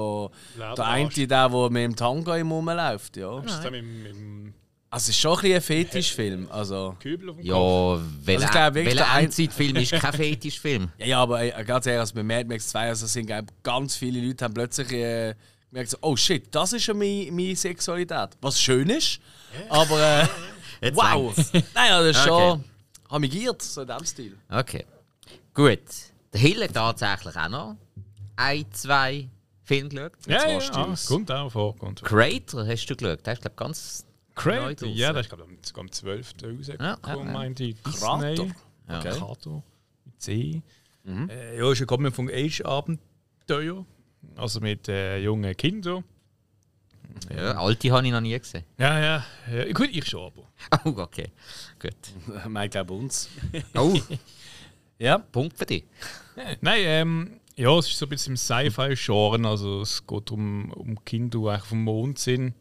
[0.55, 0.75] Lederarsch.
[0.75, 3.17] der eine, der, der mit dem Tanga im rumläuft.
[3.17, 3.39] Ja.
[3.39, 4.53] Ist das mit, dem- mit dem
[4.91, 6.47] Also, es ist schon ein, bisschen ein Fetischfilm.
[6.51, 8.01] Also, Kübel auf dem Kopf?
[8.01, 10.89] Ja, welcher ich glaube wirklich, welcher der ein- Endzeitfilm ist kein Fetischfilm?
[10.97, 13.95] ja, ja, aber äh, ganz ehrlich, also bei Mad Max 2 also sind glaub, ganz
[13.95, 15.33] viele Leute haben plötzlich äh,
[15.69, 18.29] gemerkt, so, oh shit, das ist ja meine, meine Sexualität.
[18.41, 19.19] Was schön ist,
[19.69, 20.27] aber äh,
[20.81, 21.33] Jetzt wow.
[21.35, 22.27] das ist Okay.
[22.27, 22.63] schon
[23.09, 24.37] hamigiert, so in diesem Stil.
[24.49, 24.85] Okay.
[25.53, 25.79] Gut.
[26.33, 27.75] Der Hill hat tatsächlich auch noch
[28.35, 29.27] ein, zwei
[29.63, 30.27] Filme geschaut.
[30.27, 31.75] Ja, ja, ja, kommt auch vor.
[31.75, 32.07] Kommt vor.
[32.07, 33.25] Creator hast du geschaut.
[33.25, 34.89] Der ist, glaube ich, ganz draussen.
[34.95, 36.33] Ja, das ist glaube ich sogar am 12.
[36.43, 37.23] rausgekommen, Ja, ja, ja.
[37.23, 37.75] meinte ich.
[37.83, 38.53] Disney.
[38.87, 38.99] Ja.
[38.99, 39.11] Okay.
[39.17, 39.63] Krator.
[40.05, 40.61] Mit C.
[41.05, 43.85] Äh, ja, ist gekommen vom Age-Abenteuer.
[44.35, 46.03] Also mit äh, jungen Kindern.
[47.36, 48.63] Ja, alte habe ich noch nie gesehen.
[48.77, 49.25] Ja, ja.
[49.51, 49.71] ja.
[49.73, 50.47] Gut, ich schon, aber.
[50.86, 51.32] Oh, okay.
[51.79, 51.95] Gut.
[52.47, 53.29] mein glaube uns.
[53.75, 53.97] Oh,
[54.99, 55.17] Ja.
[55.17, 55.86] Punkt für dich.
[56.62, 59.47] Nein, ähm, ja, es ist so ein bisschen im Sci-Fi-Genre.
[59.47, 62.53] Also es geht um, um Kinder, die eigentlich auf dem Mond sind.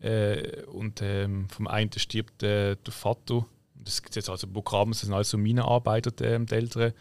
[0.00, 3.46] Äh, und ähm, vom einen stirbt äh, der Vater.
[3.74, 6.92] Das gibt jetzt also Programme, das sind also Minenarbeiter, ähm, die Eltern.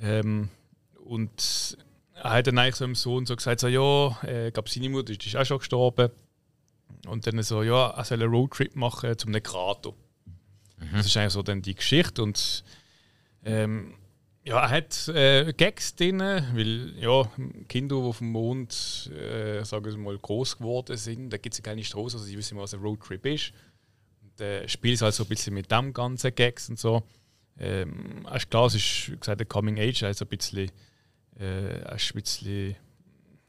[0.00, 0.48] Ähm,
[1.04, 1.76] und
[2.22, 5.26] er hat dann eigentlich seinem Sohn so gesagt, so, ja, äh, gab seine Mutter die
[5.26, 6.10] ist auch schon gestorben.
[7.06, 9.92] Und dann so, ja, er soll einen Roadtrip machen zum Krater.
[10.92, 12.22] Das ist eigentlich so dann die Geschichte.
[12.22, 12.64] Und
[13.44, 13.94] ähm,
[14.44, 17.30] ja, er hat äh, Gags drin, weil ja,
[17.68, 21.58] Kinder, die auf dem Mond, äh, sagen wir mal, groß geworden sind, da gibt es
[21.58, 23.52] ja keine Straße, also sie wissen mal, was ein Roadtrip ist.
[24.22, 27.02] Und äh, spielt halt so ein bisschen mit dem ganzen Gags und so.
[27.58, 30.70] Ähm, es ist klar, es ist gesagt ein Coming Age, also ein bisschen,
[31.40, 32.76] äh, es ist ein bisschen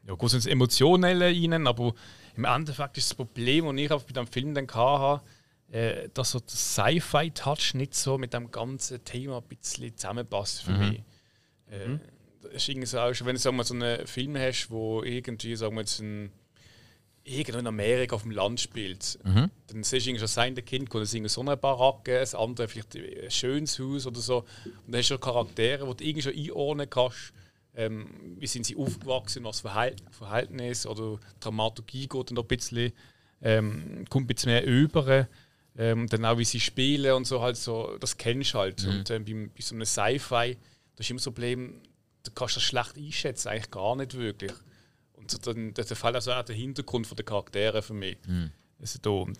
[0.06, 1.94] ja, gut ins Emotionelle rein, aber
[2.34, 5.22] im Endeffekt ist das Problem, das ich auch bei dem Film dann hatte,
[5.70, 10.72] äh, dass so der Sci-Fi-Touch nicht so mit dem ganzen Thema ein bisschen zusammenpasst für
[10.72, 11.02] mich.
[11.70, 11.98] Äh,
[12.42, 15.02] das ist irgendwie so, auch schon, wenn du sagen wir, so einen Film hast, wo
[15.02, 16.32] irgendwie, sagen wir jetzt, ein,
[17.24, 19.18] irgendwo in Amerika auf dem Land spielt,
[19.68, 22.66] dann siehst du irgendwie schon sein Kind, kommt aus irgendeiner so eine Baracke, das andere
[22.66, 24.38] vielleicht ein schönes Haus oder so.
[24.64, 27.32] Und dann hast du schon Charaktere, die du irgendwie schon einordnen kannst.
[27.74, 32.92] Ähm, wie sind sie aufgewachsen, was Verhalt Verhältnis oder Dramaturgie geht dann noch ein bisschen,
[33.40, 35.26] ähm, kommt ein bisschen mehr über.
[35.74, 38.84] Ähm, dann auch wie sie spielen und so halt so, das kennst du halt.
[38.84, 40.58] Und ähm, bei, bei so einem Sci-Fi,
[40.96, 41.80] das ist immer so ein Problem,
[42.24, 44.52] du kannst das schlecht einschätzen, eigentlich gar nicht wirklich.
[45.14, 48.18] Und so dann, dann fällt also auch der Hintergrund von der Charaktere für mich.
[48.78, 49.38] Also da, und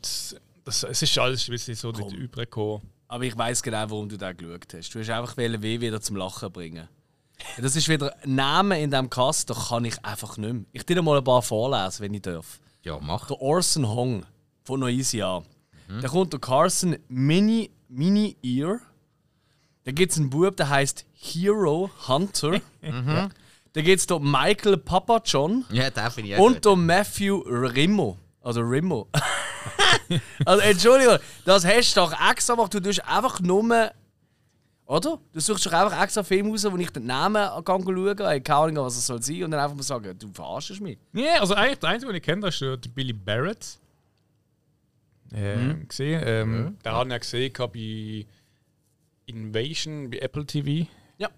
[0.64, 2.80] das, es ist alles ein bisschen so nicht übergekommen.
[3.08, 4.94] Aber ich weiß genau, warum du da geschaut hast.
[4.94, 6.88] Du hast einfach weh wieder zum Lachen bringen.
[7.58, 10.64] Das ist wieder ein Name in diesem Cast, da kann ich einfach nicht mehr.
[10.72, 12.60] Ich dir mal ein paar vorlesen, wenn ich darf.
[12.82, 13.26] Ja, mach.
[13.26, 14.26] Der Orson Hong
[14.64, 15.42] von Noisia.
[16.00, 18.80] Da kommt der Carson Mini, Mini Ear.
[19.84, 22.60] Da gibt es einen Bub, der heißt Hero Hunter.
[23.74, 28.18] Da gibt es Michael Papa John Ja, den finde ich und der Matthew Rimmo.
[28.42, 29.08] Also Rimmo.
[30.44, 32.74] also Entschuldigung, das hast du doch extra gemacht.
[32.74, 33.90] Du tust einfach nur.
[34.86, 35.18] Oder?
[35.32, 37.84] Du suchst doch einfach extra Film raus, wo ich den Namen kann,
[38.42, 40.98] keine Ahnung, was es soll sein, und dann einfach mal sagen, du verarschst mich.
[41.12, 43.78] Ja, also eigentlich der Einzige, den ich kenne, das ist der Billy Barrett.
[45.32, 46.22] Äh, gesehen.
[46.26, 48.26] Ähm, Den habe ich ja gesehen bei
[49.26, 50.86] Invasion bei Apple TV.
[51.16, 51.30] Ja.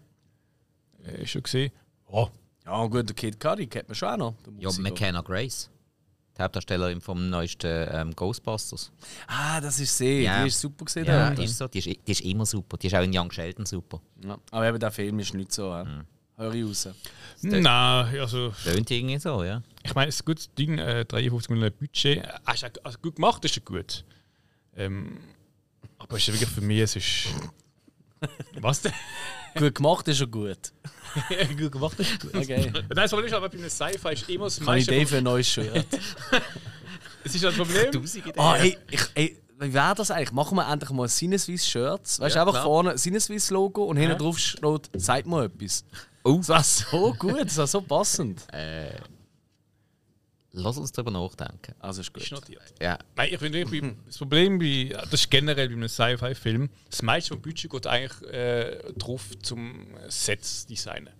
[1.04, 1.70] Äh, ist schon gesehen.
[2.06, 2.28] Oh,
[2.64, 4.34] Ja, gut, der Kid Cudi kennt man schon auch noch.
[4.58, 4.70] Ja.
[4.80, 5.70] McKenna Grace.
[6.36, 8.90] Die Hauptdarstellerin vom neuesten ähm, Ghostbusters.
[9.28, 10.22] Ah, das ist sie.
[10.22, 10.42] Ja.
[10.42, 11.04] Die ist super gesehen.
[11.06, 11.68] Ja, die ist so.
[11.68, 12.76] Die ist, die ist immer super.
[12.76, 14.00] Die ist auch in Young Sheldon super.
[14.24, 14.36] Ja.
[14.50, 15.68] Aber eben der Film ist nicht so.
[15.70, 15.86] Ja.
[16.36, 16.88] Hör ich raus.
[17.42, 17.64] nein,
[18.20, 19.62] also Tönt irgendwie so, ja.
[19.84, 22.24] ich meine, es ist ein gutes Ding, äh, 53 Millionen Budget.
[22.24, 24.04] Äh, ist auch- also gut gemacht ist er gut.
[24.76, 25.16] Ähm,
[25.98, 27.26] aber es ist ja wirklich für mich, es ist.
[28.60, 28.92] Was denn?
[29.56, 30.72] Gut gemacht ist er gut.
[31.58, 32.34] gut gemacht ist gut.
[32.34, 32.72] Okay.
[32.88, 35.48] Das Problem ist aber bei einem Sci-Fi ist immer das Kann ich für ein neues
[35.48, 35.86] Shirt?
[37.24, 38.04] Es ist das Problem.
[38.36, 40.32] Ah, hey, ich, wie wäre das eigentlich?
[40.32, 42.20] Machen wir endlich mal Sinneswiss Shirts.
[42.20, 42.64] Weißt du, Ja, einfach klar.
[42.64, 45.84] vorne Sinneswiss Logo und hinten drauf steht, sagt mal etwas.
[46.24, 46.36] Oh.
[46.38, 48.46] Das war so gut, das war so passend.
[50.56, 51.74] Lass uns darüber nachdenken.
[51.80, 52.40] Also ist Ist gut.
[52.40, 52.62] notiert.
[52.80, 52.96] Ja.
[53.16, 53.64] Nein, ich finde
[54.06, 58.22] das Problem bei, das ist generell bei einem Sci-Fi-Film, das meiste vom Budget geht eigentlich
[58.32, 61.12] äh, drauf zum Sets designen.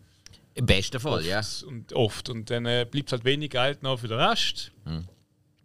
[0.54, 1.40] Im besten Fall, ja.
[1.66, 2.28] Und oft.
[2.30, 4.70] Und dann äh, bleibt halt wenig Geld noch für den Rest.
[4.84, 5.04] Hm.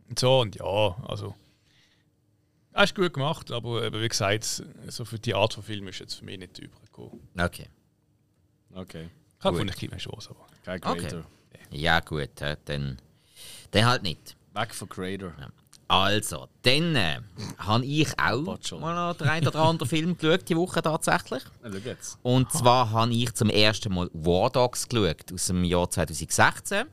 [0.09, 0.65] Und so, und ja,
[1.07, 1.35] also.
[2.75, 6.15] Ist gut gemacht, aber eben, wie gesagt, so für die Art von Film ist jetzt
[6.15, 7.19] für mich nicht übergekommen.
[7.37, 7.67] Okay.
[8.73, 9.09] Okay.
[9.37, 9.59] Ich habe Gut.
[9.59, 10.47] von eine kleine Chance, aber.
[10.63, 10.99] Kein Okay.
[11.01, 11.25] Creator.
[11.71, 12.41] Ja, gut.
[12.41, 12.97] äh, Dann,
[13.71, 14.35] dann halt nicht.
[14.53, 15.33] Weg von Creator.
[15.87, 17.19] Also, dann äh,
[17.57, 21.43] habe ich auch mal noch den einen oder anderen Film geschaut, die Woche tatsächlich.
[21.63, 21.93] Ja.
[22.21, 26.85] Und zwar habe ich zum ersten Mal War Dogs geschaut, aus dem Jahr 2016.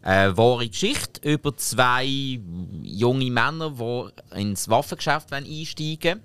[0.00, 2.40] Eine wahre Geschichte über zwei
[2.82, 6.22] junge Männer, die ins Waffengeschäft wollen einsteigen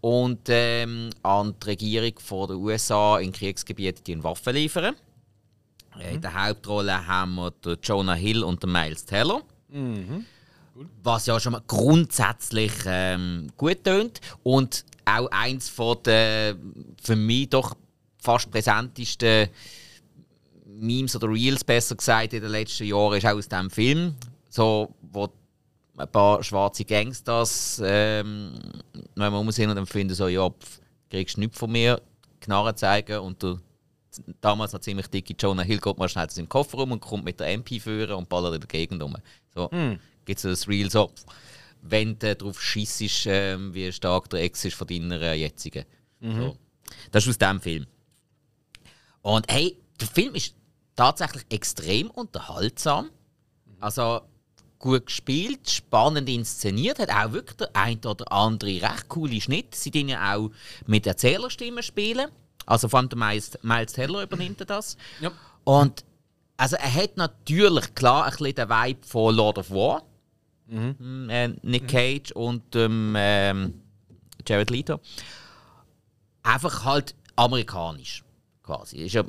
[0.00, 4.96] und ähm, an die Regierung von der USA in Kriegsgebieten die Waffen liefern.
[6.00, 9.42] In der Hauptrolle haben wir den Jonah Hill und den Miles Teller.
[11.02, 14.20] Was ja schon mal grundsätzlich ähm, gut tönt.
[14.42, 16.56] Und auch eins von der
[17.02, 17.76] für mich doch
[18.18, 19.48] fast präsentesten
[20.66, 24.14] Memes oder Reels, besser gesagt, in den letzten Jahren ist auch aus diesem Film.
[24.50, 25.28] So, wo
[25.96, 28.52] ein paar schwarze Gangsters ähm,
[29.14, 30.80] wenn wir sind und dann finden so, ja, pf,
[31.10, 32.00] kriegst du nichts von mir,
[32.40, 33.58] Knarre zeigen und der
[34.40, 37.40] damals noch ziemlich dicke Jonah Hill geht mal schnell zu seinem Kofferraum und kommt mit
[37.40, 39.16] der MP führen und ballert in der Gegend rum.
[39.54, 39.70] So
[40.24, 41.10] gibt es das Reel so,
[41.82, 45.84] wenn du darauf schissest, ähm, wie stark der Ex ist von deiner äh, jetzigen.
[46.20, 46.56] So.
[47.10, 47.86] Das ist aus diesem Film.
[49.22, 50.54] Und hey, der Film ist
[50.94, 53.10] tatsächlich extrem unterhaltsam.
[53.80, 54.22] Also
[54.78, 59.74] gut gespielt, spannend inszeniert, hat auch wirklich der ein oder andere recht coole Schnitt.
[59.74, 60.50] Sie tun ja auch
[60.86, 62.30] mit Erzählerstimmen spielen.
[62.66, 64.96] Also vor allem der Miles, Miles Teller übernimmt er das.
[65.20, 65.30] Ja.
[65.64, 66.04] Und
[66.56, 70.02] also er hat natürlich klar ein bisschen den Vibe von Lord of War.
[70.66, 73.82] Mm, Äh, Nick Cage und ähm, ähm,
[74.46, 75.00] Jared Leto.
[76.42, 78.24] Einfach halt amerikanisch
[78.62, 78.98] quasi.
[78.98, 79.24] Ist ja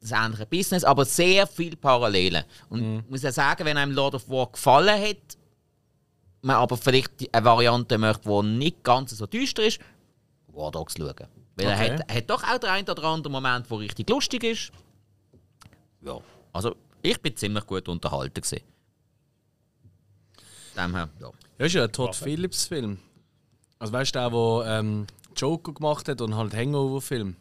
[0.00, 2.44] das ähnliche Business, aber sehr viel Parallelen.
[2.68, 5.36] Und ich muss ja sagen, wenn einem Lord of War gefallen hat,
[6.40, 9.80] man aber vielleicht eine Variante möchte, die nicht ganz so düster ist,
[10.52, 11.26] War Dogs schauen.
[11.58, 11.92] Weil er Okay.
[11.92, 14.72] hat, er hat doch auch den einen oder anderen Moment, der richtig lustig ist.
[16.00, 16.18] Ja,
[16.52, 18.40] also ich bin ziemlich gut unterhalten.
[18.40, 18.62] Gewesen.
[20.76, 21.30] Dem her, ja.
[21.58, 22.98] Ja, ist ja ein Todd Phillips-Film.
[23.80, 27.34] Also weißt du, der, der ähm, Joker gemacht hat und halt Hangover-Film?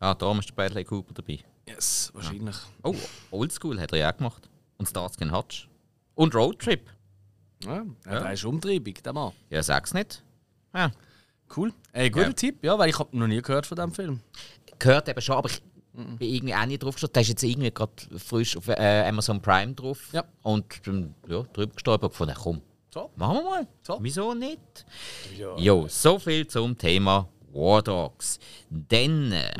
[0.00, 1.38] Ah, da ist der Bradley Cooper dabei.
[1.66, 2.56] Yes, wahrscheinlich.
[2.82, 2.94] Oh,
[3.30, 4.48] Oldschool hat er ja auch gemacht.
[4.76, 5.68] Und Starsky Hutch.
[6.14, 6.90] Und Roadtrip.
[7.64, 8.20] Ja, ja.
[8.20, 9.32] Der ist umtriebig, der Mann.
[9.50, 10.22] Ja, sag's nicht.
[10.74, 10.90] Ja.
[11.54, 11.72] Cool.
[11.92, 12.32] Ey, guter Ja.
[12.32, 14.20] Tipp, ja, weil ich habe noch nie gehört von diesem Film.
[14.78, 15.60] Gehört eben schon, aber ich
[15.92, 17.14] bin irgendwie auch nicht drauf geschaut.
[17.14, 19.98] Der ist jetzt irgendwie gerade frisch auf äh, Amazon Prime drauf.
[20.12, 20.24] Ja.
[20.42, 22.60] Und ähm, ja, drüber gestolpert von komm,
[22.94, 23.10] So.
[23.16, 23.66] machen wir mal.
[23.82, 23.98] So.
[24.00, 24.60] Wieso nicht?
[25.58, 28.38] Jo, so viel zum Thema War Dogs.
[28.70, 29.50] Dann äh,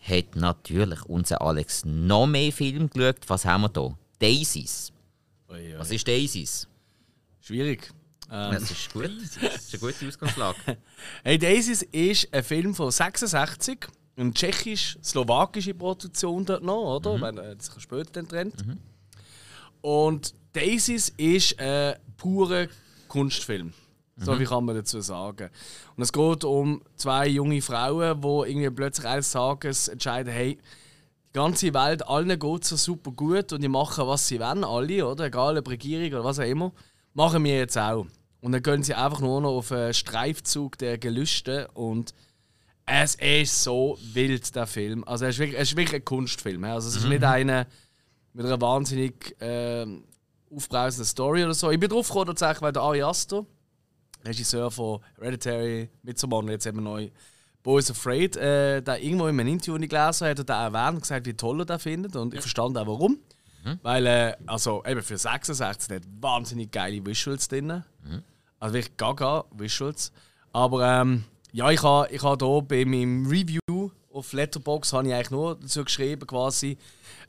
[0.00, 3.18] hat natürlich unser Alex noch mehr Film geschaut.
[3.28, 3.94] Was haben wir da?
[4.18, 4.90] Daisies.
[5.50, 5.78] Ui, ui.
[5.78, 6.66] Was ist Daisies?
[7.40, 7.90] Schwierig.
[8.32, 9.10] Das ist gut.
[9.42, 10.78] Das ist eine gute Ausgangslage.
[11.22, 13.86] Hey, Daisies ist ein Film von 66.
[14.16, 17.20] Eine tschechisch-slowakische Produktion dort noch, oder?
[17.20, 18.64] Wenn er sich später dann trennt.
[19.82, 22.68] Und Daisies ist ein purer
[23.08, 23.74] Kunstfilm.
[24.16, 25.50] So wie kann man dazu sagen.
[25.96, 30.58] Und es geht um zwei junge Frauen, die irgendwie plötzlich eines Tages entscheiden, hey,
[31.28, 35.06] die ganze Welt, allen geht so super gut und die machen, was sie wollen, alle,
[35.06, 35.24] oder?
[35.24, 36.72] Egal ob Regierung oder was auch immer.
[37.14, 38.06] Machen wir jetzt auch.
[38.42, 42.12] Und dann gehen sie einfach nur noch auf einen Streifzug der Gelüste und
[42.84, 45.04] es ist so wild, der Film.
[45.04, 46.64] Also, es ist wirklich, es ist wirklich ein Kunstfilm.
[46.64, 47.66] Also, es ist nicht einer
[48.34, 50.04] mit einer wahnsinnig ähm,
[50.50, 51.70] aufbrausenden Story oder so.
[51.70, 53.46] Ich bin drauf gekommen, tatsächlich, weil der Ari Aster,
[54.24, 57.10] Regisseur von Hereditary, Midsommar und jetzt eben neu
[57.62, 61.26] Boys Afraid, äh, der irgendwo in einem Interview gelesen hat, hat er erwähnt und gesagt,
[61.26, 62.16] wie toll er das findet.
[62.16, 63.18] Und ich verstand auch warum.
[63.82, 67.84] Weil, äh, also eben für 66 hat wahnsinnig geile Visuals drin.
[68.62, 70.12] Also wirklich gaga Visuals.
[70.52, 75.14] Aber ähm, ja, ich habe ich ha hier bei meinem Review auf Letterboxd habe ich
[75.14, 76.78] eigentlich nur dazu geschrieben, quasi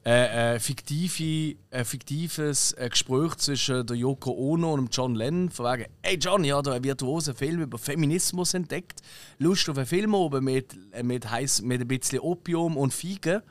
[0.06, 5.50] äh, äh, fiktive, ein fiktives äh, Gespräch zwischen der Yoko Ono und John Lennon.
[5.50, 9.02] Von wegen, hey John, ich habe da einen virtuosen Film über Feminismus entdeckt.
[9.39, 13.41] Lust auf einen Film oben mit, äh, mit, heiss, mit ein bisschen Opium und Feigen.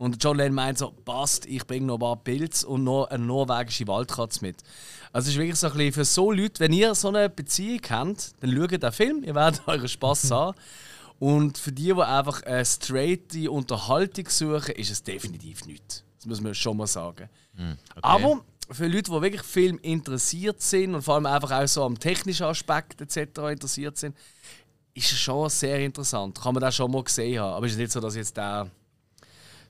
[0.00, 3.22] Und John Lennon meint so, passt, ich bringe noch ein paar Pilze und noch eine
[3.22, 4.56] norwegische Waldkatze mit.
[5.12, 7.82] Also es ist wirklich so ein bisschen für so Leute, wenn ihr so eine Beziehung
[7.90, 10.56] habt, dann schaut den Film, ihr werdet euren Spass haben.
[11.18, 16.02] Und für die, die einfach eine straighte Unterhaltung suchen, ist es definitiv nichts.
[16.16, 17.28] Das muss man schon mal sagen.
[18.00, 21.98] Aber für Leute, die wirklich Film interessiert sind und vor allem einfach auch so am
[21.98, 23.38] technischen Aspekt etc.
[23.50, 24.16] interessiert sind,
[24.94, 26.40] ist es schon sehr interessant.
[26.40, 27.52] Kann man das schon mal gesehen haben.
[27.52, 28.70] Aber es ist nicht so, dass jetzt der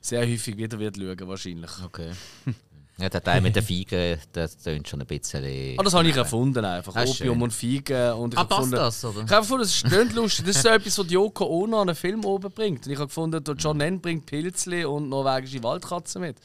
[0.01, 1.71] sehr häufig wieder wird schauen wahrscheinlich.
[1.85, 2.11] Okay.
[2.97, 5.43] Ja, der Teil mit den Feigen, das tönt schon ein bisschen.
[5.79, 6.95] Ah, das habe ich erfunden einfach.
[6.95, 7.41] Ah, Opium schön.
[7.41, 8.13] und Feigen.
[8.13, 9.23] Und ich Ah, habe passt das, oder?
[9.23, 10.45] Ich habe gefunden, das ist nicht lustig.
[10.45, 12.85] Das ist so etwas, was Yoko Ono an einen Film oben bringt.
[12.85, 16.37] Und ich habe gefunden, der John Lennon bringt Pilzli und norwegische Waldkatzen mit.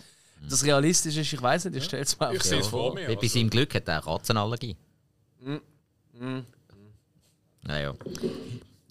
[0.49, 2.95] Das realistisch ist, ich weiß nicht, ich stelle es mir Ich einfach sehe es vor.
[2.95, 3.07] mir.
[3.07, 4.77] Bei Also, seinem Glück hat er eine Katzenallergie.
[7.65, 7.95] Naja.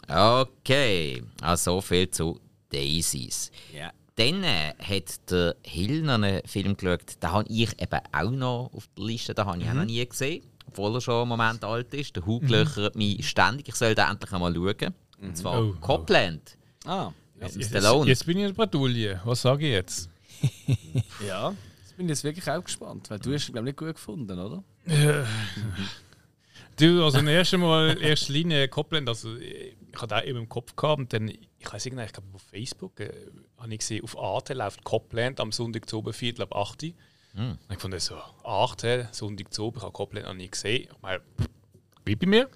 [0.07, 3.49] Okay, also so viel zu Daisies.
[3.73, 3.91] Ja.
[4.17, 8.69] Dann äh, hat der Hill noch einen Film geschaut, den habe ich eben auch noch
[8.73, 11.63] auf der Liste, den habe ich auch noch nie gesehen, obwohl er schon einen Moment
[11.65, 12.15] alt ist.
[12.15, 14.93] Der Hug löchert mich ständig, ich soll den endlich einmal schauen.
[15.21, 15.73] Und zwar Oh.
[15.81, 16.57] Copland.
[16.85, 18.07] Ah, jetzt, Stallone.
[18.09, 19.19] jetzt bin ich in der Bredouille.
[19.25, 20.09] Was sage ich jetzt?
[21.27, 21.53] ja.
[21.81, 23.95] Jetzt bin ich jetzt wirklich auch gespannt, weil du hast ihn, glaube ich, nicht gut
[23.95, 24.63] gefunden, oder?
[26.77, 30.75] Du, also das erste Mal, erste Linie Copland, also ich hatte auch immer im Kopf
[30.75, 31.39] gehabt und dann, ich
[31.71, 33.13] weiß nicht, ich glaube auf Facebook äh,
[33.57, 36.89] habe ich gesehen, auf Arte läuft Copland am Sonntag zu oben, Viertel ab 8 Uhr.
[37.37, 40.87] Und ich fand das so, Arte, Sonntag zu oben, ich habe Copland noch nie gesehen.
[40.91, 41.21] Ich meine,
[42.05, 42.49] wie bei mir?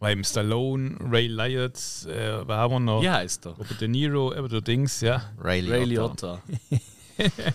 [0.00, 3.02] Weil im Stallone, Ray Liotta, äh, wer haben wir noch?
[3.02, 3.52] Wie heißt er?
[3.52, 5.32] Robert De Niro, eben der Dings, ja.
[5.38, 6.42] Ray Ray Liotta.
[6.70, 6.82] Liotta.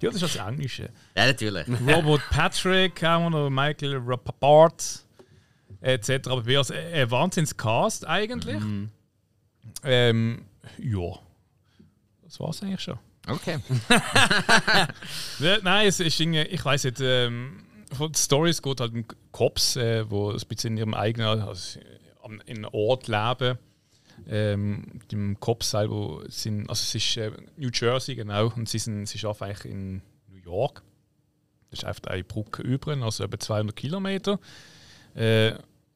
[0.00, 0.88] Ja, das ist das Englische.
[1.14, 1.66] Ja, natürlich.
[1.68, 5.04] Robert Patrick haben wir noch, Michael Rapaport
[5.80, 6.28] etc.
[6.28, 8.62] Aber wir also ein Wahnsinns-Cast eigentlich.
[9.82, 10.46] Ähm,
[10.78, 11.18] ja.
[12.22, 12.98] Das war's eigentlich schon.
[13.28, 13.58] Okay.
[15.38, 19.04] Ne, Nein, es ist irgendwie, ich weiß nicht, ähm, von den Stories geht halt um
[19.32, 21.78] Cops, äh, wo ein bisschen in ihrem eigenen, also
[22.46, 23.58] in einem Ort leben.
[24.28, 29.06] Ähm, die Cops selber sind, also es ist äh, New Jersey genau, und sie sind,
[29.06, 30.82] sie arbeiten eigentlich in New York.
[31.70, 34.40] Das ist einfach eine Brücke über, also etwa 200 Kilometer.
[35.14, 35.52] Äh,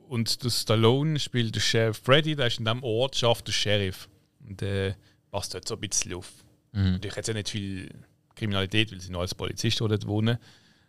[0.08, 4.08] und der Stallone spielt der Sheriff Freddy, der ist in diesem Ort, schafft der Sheriff.
[4.46, 4.94] Und äh,
[5.30, 6.28] passt dort so ein bisschen auf.
[6.72, 7.90] Natürlich hat es ja nicht viel
[8.36, 10.38] Kriminalität, weil sie noch als Polizist dort wohnen.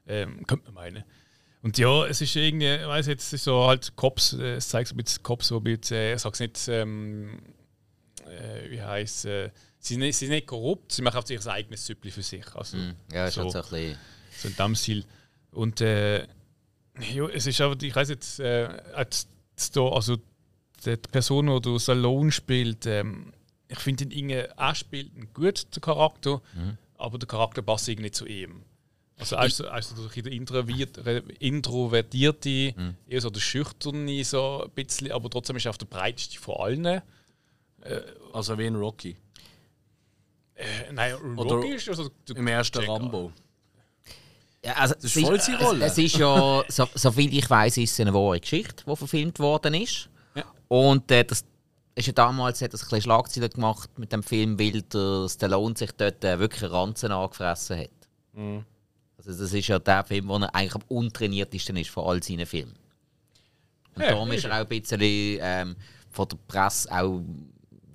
[0.08, 1.04] Ähm, könnte man meinen.
[1.64, 4.70] Und ja, es ist irgendwie, ich weiß jetzt, es ist so halt Cops, äh, es
[4.70, 7.40] zeigt so ein bisschen Cops, so ein bisschen, äh, ich sag's nicht, ähm,
[8.26, 11.40] äh, wie heißt äh, sie, sind nicht, sie sind nicht korrupt, sie machen auf sich
[11.40, 12.46] ihr eigenes Süppli für sich.
[12.56, 12.78] Also,
[13.12, 13.98] Ja, ist so, halt so ein bisschen.
[14.38, 15.06] so in dem Stil.
[15.52, 16.22] Und äh,
[17.14, 20.18] ja, es ist aber, ich weiß jetzt, äh, also
[20.86, 23.34] die Person, die du Salon spielt, ähm,
[23.72, 26.42] ich finde ihn irgendwie, er spielt ihn gut, der Charakter,
[26.98, 28.64] aber der Charakter passt irgendwie nicht zu ihm.
[29.18, 30.98] Also er ist so, er ist so ein der introvertiert,
[31.40, 32.74] introvertierte,
[33.08, 36.56] eher so der schüchterne, so ein bisschen, aber trotzdem ist er auf der breiteste von
[36.58, 37.02] allen.
[38.34, 39.16] Also wie in Rocky.
[40.56, 43.32] Äh, nein, Oder Rocky ist also der Im ersten Jack- Rambo.
[44.64, 45.86] Ja, also, ist es voll seine Rolle.
[45.86, 49.40] Es, es ist ja, so, soviel ich weiß, ist es eine wahre Geschichte, die verfilmt
[49.40, 50.08] worden ist.
[50.36, 50.46] Ja.
[50.68, 51.44] Und äh, das
[51.96, 55.92] ist ja damals hat das ein Schlagzeilen gemacht mit dem Film, weil der Stallone sich
[55.92, 57.90] dort äh, wirklich einen Ranzen angefressen hat.
[58.34, 58.66] Mhm.
[59.18, 62.46] Also das ist ja der Film, wo er eigentlich am untrainiertesten ist von all seinen
[62.46, 62.76] Filmen.
[63.96, 65.76] Und Ja, darum ist ist er auch ein bisschen ähm,
[66.10, 67.22] von der Presse auch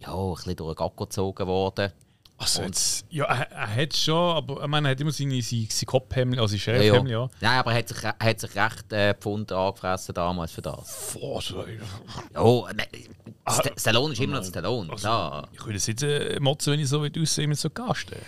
[0.01, 1.93] ja, ein bisschen durch den Gacko gezogen worden.
[2.39, 5.67] Also jetzt, ja, er, er hat schon, aber ich meine, er hat immer seine, seine,
[5.71, 7.05] seine Kopfhemmel, also seine Ja, ja.
[7.07, 7.31] Ja.
[7.41, 11.13] Nein, aber er hat sich, er hat sich recht äh, Pfund angefressen damals für das.
[11.15, 12.85] Boah, so, Ja, ne,
[13.51, 14.91] St Stallone ist immer noch Stallone.
[14.91, 15.49] also, klar.
[15.53, 18.19] ich würde jetzt äh, motzen, wenn ich so aussehe mit so Gasten.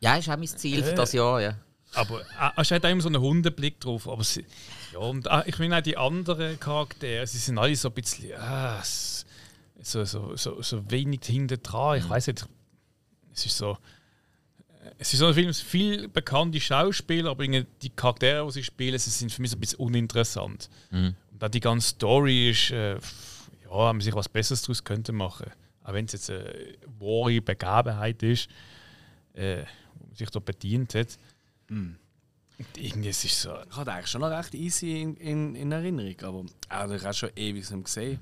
[0.00, 1.54] Ja, ist auch mein Ziel für das Jahr, ja.
[1.94, 4.06] Aber er, er hat auch immer so einen Hundeblick drauf.
[4.08, 4.44] Aber sie,
[4.92, 8.34] ja, und ah, ich meine auch die anderen Charaktere, sie sind alle so ein bisschen
[8.38, 9.24] ah, s-
[9.80, 11.98] so, so, so, so wenig hinten dran.
[11.98, 12.46] Ich weiß nicht,
[13.38, 13.78] es ist so.
[14.98, 18.52] Es ist so ein Film, es sind viele bekannte Schauspieler, aber irgendwie die Charaktere, die
[18.52, 20.70] sie spielen, sie sind für mich so ein bisschen uninteressant.
[21.32, 22.98] Und auch die ganze Story ist, äh, ja,
[23.70, 25.50] man sich was Besseres daraus könnte machen.
[25.84, 28.48] Auch wenn es jetzt eine wahre Begebenheit ist,
[29.34, 29.64] äh,
[29.94, 31.18] wo man sich da bedient hat.
[32.58, 33.54] Und irgendwie es ist so.
[33.70, 37.14] Ich hatte eigentlich schon noch recht easy in, in, in Erinnerung, aber auch ich habe
[37.14, 38.18] schon ewig nicht gesehen.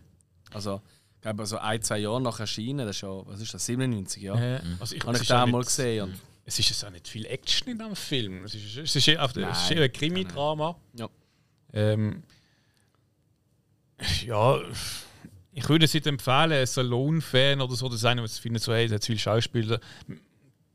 [0.52, 0.82] Also,
[1.22, 4.34] glaube, so ein, zwei Jahre nach Erscheinen, das ist schon, was ist das, 97, ja?
[4.34, 6.02] Äh, also ich, Habe es ich ist auch den mal nicht- gesehen.
[6.04, 6.14] Und,
[6.44, 8.44] Es ist jetzt auch nicht viel Action in diesem Film.
[8.44, 10.76] Es ist, es ist, eher, auf der- es ist eher ein Krimi-Drama.
[10.94, 11.08] ja.
[11.72, 12.22] Ähm,
[14.24, 14.60] ja,
[15.52, 18.84] ich würde es nicht empfehlen, ein Salon-Fan oder so, das einer, der findet, so, hey,
[18.86, 19.80] es hat zu viele Schauspieler,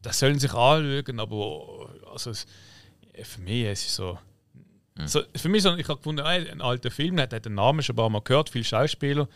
[0.01, 2.45] das sollen sich anschauen, aber also, es,
[3.23, 4.17] für mich es ist so.
[5.05, 7.93] so für mich so, ich habe gefunden, ein alter Film, der hat den Namen schon
[7.93, 9.27] ein paar Mal gehört, viele Schauspieler.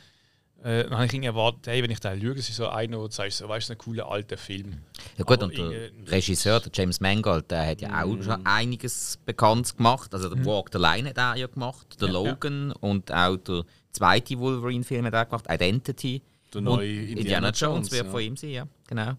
[0.64, 2.98] Äh, dann habe ich irgendwie erwartet, hey, wenn ich den schaue, das ist so einer,
[2.98, 4.78] wo du sagst, so, weißt du, ein cooler alter Film.
[5.18, 9.20] Ja gut, Aber und der Regisseur, der James Mangold, der hat ja auch schon einiges
[9.26, 10.14] bekannt gemacht.
[10.14, 12.30] Also der Walk the Line hat er ja gemacht, der Ja, ja.
[12.30, 16.22] Logan und auch der zweite Wolverine-Film hat er gemacht, Identity.
[16.54, 18.12] Der neue Indiana, Indiana Jones Jones, wird ja.
[18.12, 19.14] von ihm sein, ja, genau.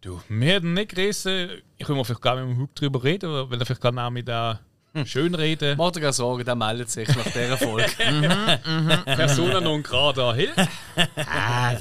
[0.00, 1.62] Du, wir haben nicht gerissen.
[1.76, 3.98] Ich will mal vielleicht gar nicht mit dem Hug drüber reden, weil er vielleicht kann
[3.98, 4.60] auch mit da
[5.04, 5.76] schön reden.
[5.78, 7.90] Mach dir keine Sorgen, der meldet sich nach dieser Folge.
[9.04, 10.58] Persona non grata hilft.
[11.16, 11.72] Ah,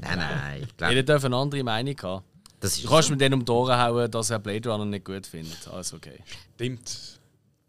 [0.00, 2.24] nein, nein, ich glaube, Jeder darf eine andere Meinung haben.
[2.60, 5.04] das ist Du kannst mit denen um die Ohren hauen, dass er Blade Runner nicht
[5.04, 5.66] gut findet.
[5.68, 6.18] Alles okay.
[6.54, 7.18] Stimmt.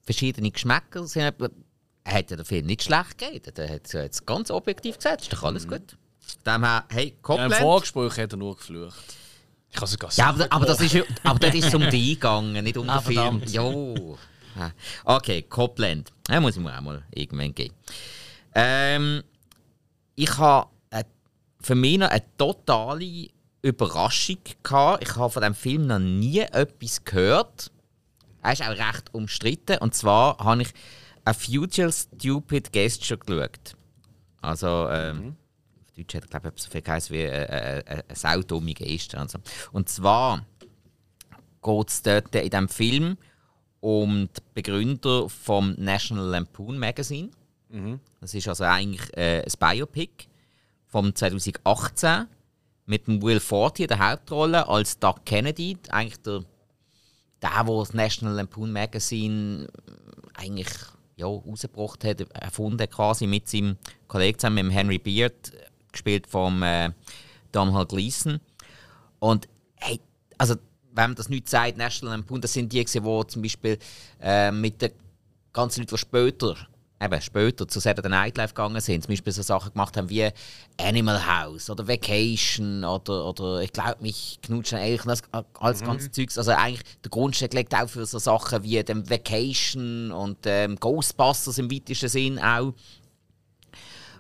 [0.06, 1.06] verschiedene Geschmäcker.
[1.08, 3.52] sind, Er hat ja den Film nicht schlecht gegeben.
[3.58, 5.98] Er hat es jetzt ganz objektiv gesagt, ist doch alles gut.
[6.44, 7.56] Von Dem her, hey, Ja, Im Copland.
[7.56, 9.04] Vorgespräch hat er nur geflucht.
[9.72, 12.64] Ich habe sogar Ja, aber, aber das ist ja, aber dort ist um die gegangen,
[12.64, 13.42] nicht um Ah, den Film.
[13.48, 14.18] Jo.
[15.06, 16.12] Okay, Copland.
[16.30, 17.74] Ja, muss ich mir auch mal irgendwann geben.
[18.56, 19.24] Ähm,
[20.16, 20.70] ich habe
[21.64, 23.30] für mich noch eine totale
[23.62, 25.04] Überraschung gehabt.
[25.04, 27.72] Ich habe von diesem Film noch nie etwas gehört.
[28.42, 29.78] Er ist auch recht umstritten.
[29.78, 30.74] Und zwar habe ich
[31.24, 33.76] A Future Stupid Gesture geschaut.
[34.42, 35.38] Also, ähm,
[35.82, 38.74] auf Deutsch hat er, glaube ich, so viel geheißen wie äh, äh, äh, eine saudumme
[38.74, 39.18] Geste.
[39.18, 39.40] Also.
[39.72, 40.46] Und zwar
[41.64, 43.18] geht es dort in diesem Film
[43.84, 47.30] um die Begründer vom National Lampoon Magazine.
[48.22, 50.28] Das ist also eigentlich äh, ein Biopic
[50.88, 52.28] vom 2018
[52.86, 56.46] mit dem Will Forte in der Hauptrolle als Doug Kennedy, eigentlich der,
[57.42, 60.70] der, der das National Lampoon Magazine äh, eigentlich
[61.18, 63.76] ja, rausgebracht hat, erfunden quasi mit seinem
[64.08, 65.52] Kollegen zusammen, mit dem Henry Beard,
[65.92, 66.92] gespielt vom äh,
[67.52, 68.40] Domhnall Gleeson.
[69.20, 70.00] Und hey,
[70.38, 70.56] also
[70.96, 73.78] wenn man das nicht sagt, National Lampoon, das sind die, die zum Beispiel
[74.22, 74.92] äh, mit den
[75.52, 76.56] ganzen Leuten, die später,
[77.02, 80.30] eben später zu Saturday Night Live gegangen sind, zum Beispiel so Sachen gemacht haben wie
[80.80, 85.24] Animal House oder Vacation oder, oder ich glaube mich knutschen Elch, das
[85.60, 86.38] alles ganze Zeugs.
[86.38, 91.58] Also eigentlich der Grundstein legt auch für so Sachen wie dem Vacation und ähm, Ghostbusters
[91.58, 92.74] im weitesten Sinn auch.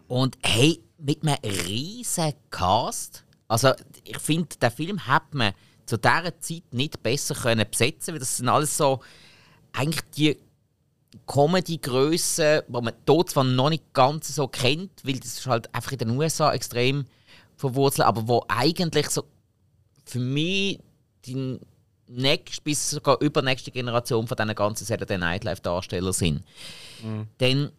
[0.07, 3.23] Und hey, mit einem riesen Cast.
[3.47, 5.53] Also ich finde, den Film hat man
[5.85, 9.01] zu dieser Zeit nicht besser können besetzen, weil das sind alles so
[9.73, 10.37] eigentlich die
[11.27, 15.91] Comedy-Grössen, die man dort zwar noch nicht ganz so kennt, weil das ist halt einfach
[15.91, 17.05] in den USA extrem
[17.55, 19.25] verwurzelt, aber wo eigentlich so
[20.05, 20.79] für mich
[21.25, 21.59] die
[22.07, 26.43] nächste bis sogar übernächste Generation von diesen ganzen Saturday Night Live Darsteller sind.
[27.37, 27.71] Dann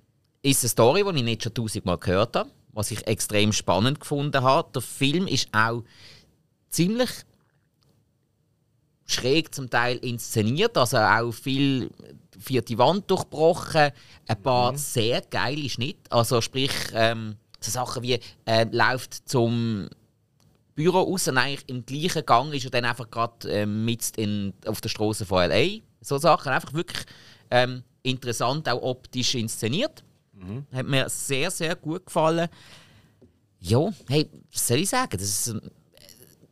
[0.43, 4.43] ist eine Story, die ich nicht schon tausendmal gehört habe, was ich extrem spannend gefunden
[4.43, 4.71] habe.
[4.73, 5.83] Der Film ist auch
[6.69, 7.11] ziemlich
[9.07, 11.91] schräg zum Teil inszeniert, also auch viel
[12.39, 13.91] vierte Wand durchbrochen,
[14.27, 19.89] ein paar sehr geile Schnitte, also sprich ähm, so Sachen wie äh, läuft zum
[20.75, 24.55] Büro raus und eigentlich im gleichen Gang ist er dann einfach gerade ähm, mitten in,
[24.67, 25.81] auf der Straße von L.A.
[26.01, 27.05] So Sachen, einfach wirklich
[27.51, 30.03] ähm, interessant, auch optisch inszeniert.
[30.73, 32.49] Hat mir sehr, sehr gut gefallen.
[33.61, 35.17] Ja, hey, was soll ich sagen?
[35.17, 35.61] Das ist, ähm,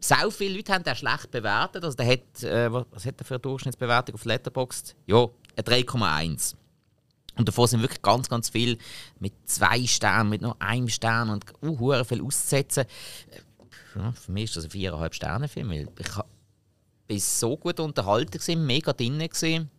[0.03, 1.85] Sehr viele Leute haben den schlecht bewertet.
[1.85, 4.97] Also der hat, äh, was hat er für eine Durchschnittsbewertung auf Letterboxd?
[5.07, 6.57] Ja, eine 3,1.
[7.37, 8.77] Und davon sind wirklich ganz, ganz viele
[9.21, 12.85] mit zwei Sternen, mit nur einem Stern und uh, viel auszusetzen.
[13.31, 15.71] Äh, Ja, für mich ist das ein 4,5 Sterne Film.
[15.71, 16.09] weil Ich
[17.07, 19.19] bin so gut unterhalten, gewesen, mega drin.
[19.19, 19.71] Gewesen.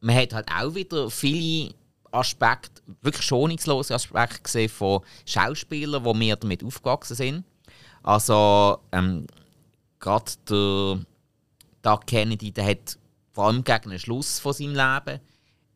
[0.00, 1.74] Man hat halt auch wieder viele
[2.12, 7.44] Aspekte, wirklich schonungslose Aspekte gesehen von Schauspielern, die mehr damit aufgewachsen sind.
[8.02, 9.26] Also, ähm,
[10.00, 11.00] gerade der
[11.82, 12.98] Doug Kennedy, der hat
[13.32, 15.20] vor allem gegen den Schluss von seinem Leben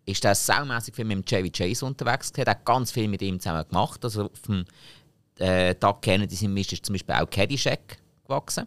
[0.06, 2.30] ist der saumässig viel mit dem Chevy Chase unterwegs.
[2.36, 4.04] Er hat ganz viel mit ihm zusammen gemacht.
[4.04, 4.64] Also auf dem
[5.38, 8.66] äh, Doug Kennedy sind ist zum Beispiel auch Caddyshack gewachsen.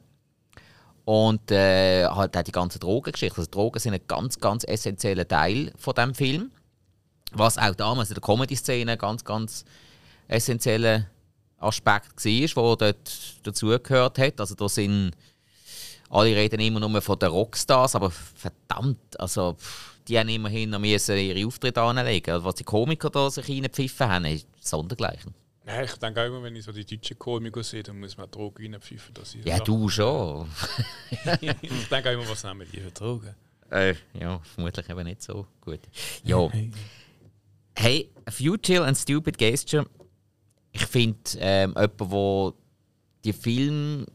[1.05, 3.37] Und äh, halt auch die ganze Drogengeschichte.
[3.37, 6.51] Also Drogen sind ein ganz, ganz essentieller Teil von dem Film.
[7.31, 9.63] Was auch damals in der Comedy-Szene ganz, ganz
[10.27, 11.05] essentieller
[11.59, 13.11] Aspekt war, der dort
[13.43, 14.39] dazugehört hat.
[14.39, 15.11] Also da sind
[16.09, 20.79] alle reden immer nur von den Rockstars, aber verdammt, also pff, die haben immerhin noch
[20.79, 22.31] müssen ihre Auftritte anlegen.
[22.31, 25.35] Also, was die Komiker da sich reingepfiffen haben, ist sondergleichen.
[25.67, 28.29] Ja, ich denke auch immer, wenn ich so die deutschen Komiker sehe, dann muss man
[28.31, 29.13] Drogen reinpfeifen.
[29.13, 30.49] Dass ich Ja, du schon.
[31.41, 33.35] ich denke auch immer, was nehmen die für Drogen?
[33.69, 35.81] Äh, ja, vermutlich eben nicht so gut.
[36.23, 36.49] Ja.
[37.75, 39.85] Hey, A Futile and Stupid Gesture.
[40.71, 42.53] Ich finde, ähm, jemand, der
[43.25, 44.05] die Film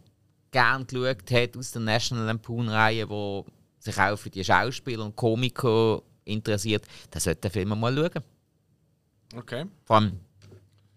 [0.50, 3.44] gern geschaut hat aus der National Lampoon-Reihe, der
[3.78, 8.22] sich auch für die Schauspieler und Komiker interessiert, der sollte den Film mal schauen.
[9.36, 9.66] Okay.
[9.84, 10.20] Vor allem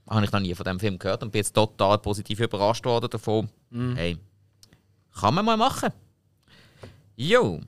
[0.08, 3.10] habe ich noch nie von dem Film gehört und bin jetzt total positiv überrascht worden
[3.10, 3.50] davon.
[3.96, 4.18] Hey,
[5.20, 5.92] kann man mal machen.
[7.16, 7.60] Jo,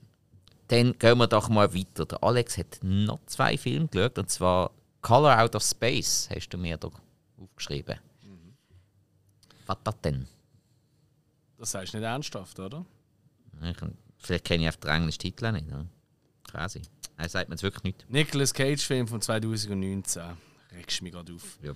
[0.68, 2.06] dann gehen wir doch mal weiter.
[2.06, 4.72] Der Alex hat noch zwei Filme geschaut, und zwar
[5.02, 6.90] Color Out of Space, hast du mir da
[7.40, 8.00] aufgeschrieben.
[9.66, 10.28] Was das denn?
[11.58, 12.86] Das du nicht ernsthaft, oder?
[13.62, 13.78] Ich,
[14.18, 15.68] vielleicht kenne ich einfach den englischen Titel nicht.
[15.68, 15.88] Ne?
[16.44, 16.82] Quasi.
[17.18, 18.10] Er sagt mir jetzt wirklich nicht.
[18.10, 20.24] Nicolas Cage Film von 2019.
[20.72, 21.60] Regst mich gerade auf.
[21.62, 21.74] Ja.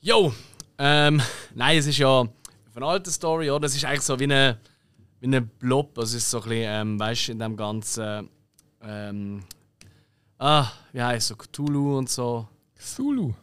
[0.00, 0.32] Jo!
[0.78, 1.20] Ähm,
[1.54, 2.26] nein, es ist ja
[2.74, 3.66] eine alte Story, oder?
[3.66, 4.58] Es ist eigentlich so wie eine,
[5.20, 5.98] wie eine Blob.
[5.98, 8.30] Also es ist so ein bisschen, ähm, weißt du, in dem ganzen.
[8.80, 9.42] Ähm,
[10.38, 11.28] ah, wie heißt es?
[11.28, 12.48] So Cthulhu und so.
[12.76, 13.34] Zulu.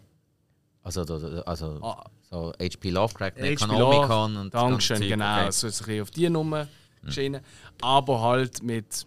[0.85, 1.01] Also,
[1.45, 2.03] also Ah.
[2.29, 5.35] so HP Lovecraft, Necronomicon und ganze Dankeschön, Zeug, genau.
[5.41, 5.51] okay.
[5.51, 6.67] So ist es ein bisschen auf die Nummer
[7.03, 7.41] geschienen.
[7.81, 9.05] Aber halt mit,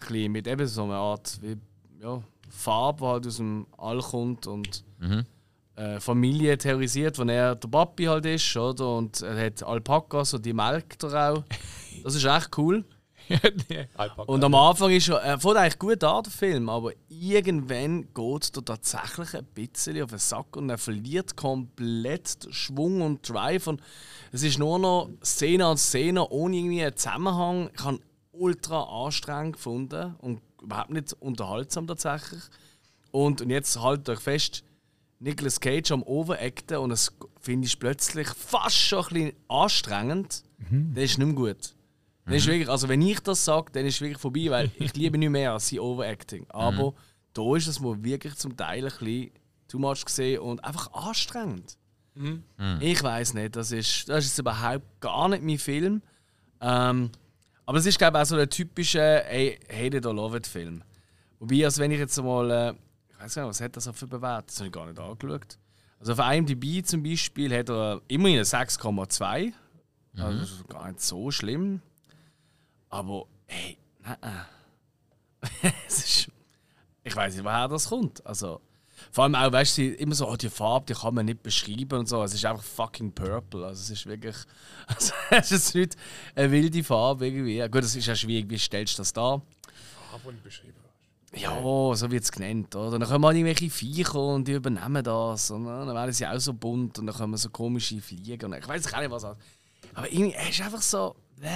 [0.00, 1.56] bisschen mit eben so einer Art wie,
[2.02, 5.24] ja, Farbe, die halt aus dem All kommt und Mhm.
[5.76, 8.96] äh, Familie terrorisiert, wo er der Papi halt ist, oder?
[8.96, 11.44] Und er hat Alpakas und die melkt er auch.
[12.02, 12.84] Das ist echt cool.
[14.26, 18.56] Und am Anfang ist er, er fängt eigentlich gut an, der Film, aber irgendwann geht
[18.56, 23.66] er tatsächlich ein bisschen auf den Sack und er verliert komplett Schwung und Drive.
[23.66, 23.80] Und
[24.32, 27.70] es ist nur noch Szene an Szene ohne irgendwie einen Zusammenhang.
[27.74, 28.00] Ich habe
[28.32, 32.42] ultra anstrengend gefunden und überhaupt nicht unterhaltsam tatsächlich.
[33.10, 34.64] Und, und jetzt haltet euch fest,
[35.20, 40.42] Nicolas Cage am Overacten und es finde ich plötzlich fast schon ein bisschen anstrengend.
[40.94, 41.74] Das ist nicht mehr gut.
[42.26, 44.94] Das ist wirklich, also wenn ich das sage, dann ist es wirklich vorbei, weil ich
[44.96, 46.46] liebe nicht mehr als sein Overacting.
[46.50, 46.94] Aber
[47.34, 49.30] da ist es mir wirklich zum Teil ein bisschen
[49.68, 51.76] too much gesehen und einfach anstrengend.
[52.80, 56.02] Ich weiß nicht, das ist, das ist überhaupt gar nicht mein Film.
[56.60, 57.10] Ähm,
[57.66, 60.46] aber es ist, glaube ich, auch so ein typischer hey, Hate it or love it
[60.46, 60.82] Film.
[61.40, 62.74] Wobei, also wenn ich jetzt mal, äh,
[63.10, 64.46] ich weiß nicht, was hat das so für Bewertung?
[64.46, 65.58] Das habe ich gar nicht angeschaut.
[65.98, 69.52] Also auf IMDb zum Beispiel hat er immerhin eine 6,2.
[70.16, 71.80] Also das ist gar nicht so schlimm.
[72.90, 74.16] Aber, hey, nein.
[75.86, 76.32] es ist,
[77.02, 78.24] ich weiß nicht, woher das kommt.
[78.26, 78.60] Also,
[79.10, 81.98] vor allem auch, weißt du, immer so, oh, die Farbe, die kann man nicht beschreiben
[81.98, 82.22] und so.
[82.22, 83.66] Es ist einfach fucking purple.
[83.66, 84.36] Also, es ist wirklich.
[84.86, 85.96] Also, es ist nicht
[86.34, 87.58] eine wilde Farbe irgendwie.
[87.60, 89.40] Gut, das ist ja schwierig, wie stellst du das da?
[90.12, 90.74] Aber nicht beschrieben.
[91.36, 91.60] Ja,
[91.94, 92.74] so wird es genannt.
[92.76, 92.98] Oder?
[92.98, 95.50] Dann kommen irgendwelche Viecher und die übernehmen das.
[95.50, 98.52] Und dann werden sie auch so bunt und dann kommen so komische Fliegen.
[98.52, 99.36] Und ich weiß auch nicht, was das
[99.94, 101.16] Aber irgendwie, es ist einfach so.
[101.40, 101.48] Bäh.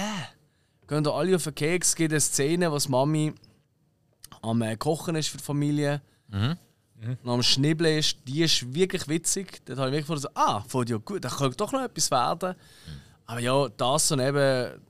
[0.89, 3.33] Gehen da alle auf den Keks, es gibt eine Szene, wo die Mami
[4.41, 6.01] am äh, Kochen ist für die Familie.
[7.23, 9.61] Und am Schnibbeln ist, die ist wirklich witzig.
[9.65, 12.09] Dort habe ich wirklich gedacht, so, ah, voll ja gut, da könnte doch noch etwas
[12.09, 12.55] werden.
[13.27, 14.81] Aber ja, das und eben,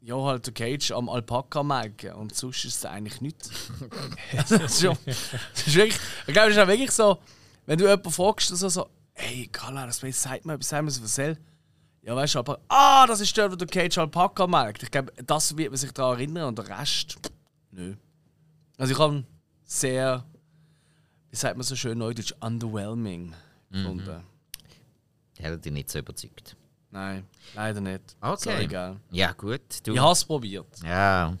[0.00, 3.50] ja, halt der Cage am Alpaka melken und sonst ist es eigentlich nichts.
[4.32, 7.18] Das, ist schon, das ist wirklich, ich glaube, das ist auch wirklich so,
[7.66, 11.02] wenn du jemanden fragst, so, so hey, Carla, das sagt mir etwas, sagt mir so
[11.02, 11.36] was
[12.02, 14.82] Ja, weißt du, aber, ah, das ist dort, wo der Cage Alpaka melkt.
[14.82, 17.16] Ich glaube, das wird man sich daran erinnern und der Rest,
[17.70, 17.94] nö.
[18.76, 19.24] Also ich habe
[19.64, 20.24] sehr,
[21.30, 23.32] wie sagt man so schön neudeutsch, underwhelming
[23.70, 24.24] gefunden.
[25.38, 26.56] Der hat dich nicht so überzeugt.
[26.90, 27.24] Nein,
[27.54, 28.16] leider nicht.
[28.20, 28.36] Okay.
[28.36, 28.96] Sorry, gell.
[29.10, 29.60] Ja, gut.
[29.84, 29.94] Du.
[29.94, 30.66] Ich habe es probiert.
[30.84, 31.36] Ja.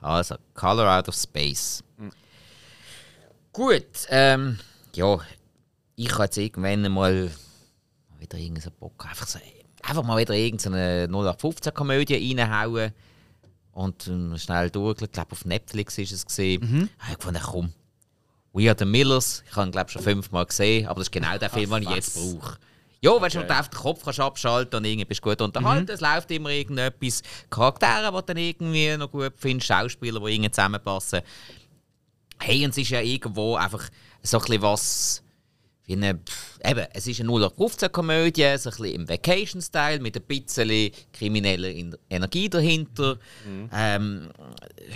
[0.00, 1.82] Also, Color Out of Space.
[3.52, 4.58] Gut, ähm,
[4.94, 5.18] ja,
[5.96, 7.30] ich habe jetzt irgendwann mal
[8.18, 9.38] wieder irgendeinen Bock, einfach, so,
[9.88, 12.92] einfach mal wieder irgendeine 0815-Komödie reinhauen
[13.72, 15.02] und ähm, schnell durch.
[15.02, 16.60] Ich glaube, auf Netflix ist es gesehen.
[16.62, 16.90] Mhm.
[17.12, 17.72] Ich fand, komm,
[18.52, 19.42] We Are the Millers.
[19.48, 21.90] Ich habe ihn, glaube schon fünfmal gesehen, aber das ist genau der Film, den ich
[21.90, 22.56] jetzt brauche.
[23.00, 23.52] Ja, wenn du okay.
[23.52, 25.84] auf den Kopf kannst abschalten und irgendwie bist du gut unterhalten.
[25.84, 25.94] Mhm.
[25.94, 27.22] Es läuft immer irgendetwas.
[27.50, 31.20] Charaktere, die du dann irgendwie noch gut findest, Schauspieler, die irgendwie zusammenpassen.
[32.40, 33.90] Hey, und es ist ja irgendwo einfach
[34.22, 35.23] so ein bisschen was.
[35.86, 36.18] Wie eine,
[36.64, 41.68] eben, es ist eine 0815-Komödie, so ein bisschen im Vacation-Style, mit ein bisschen krimineller
[42.08, 43.18] Energie dahinter.
[43.46, 43.70] Mhm.
[43.72, 44.30] Ähm,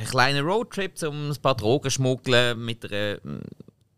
[0.01, 3.43] ein kleiner Roadtrip, um ein paar Drogen zu schmuggeln, mit einer hm,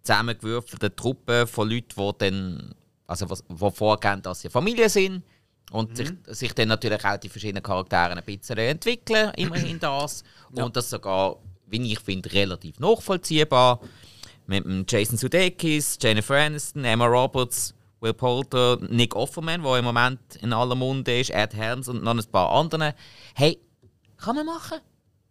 [0.03, 2.74] zusammengewürfelten Truppe von Leuten, die dann
[3.07, 5.24] also wo vorgehen, dass sie Familie sind
[5.72, 5.97] und mhm.
[5.97, 10.22] sich, sich dann natürlich auch die verschiedenen Charaktere ein bisschen entwickeln, immerhin das.
[10.55, 10.64] ja.
[10.64, 11.36] Und das sogar,
[11.66, 13.80] wie ich finde, relativ nachvollziehbar.
[14.51, 20.53] Mit Jason Sudeikis, Jennifer Aniston, Emma Roberts, Will Poulter, Nick Offerman, der im Moment in
[20.53, 22.96] aller Munde ist, Ed Helms und noch ein paar andere.
[23.36, 23.61] Hey,
[24.16, 24.80] kann man machen.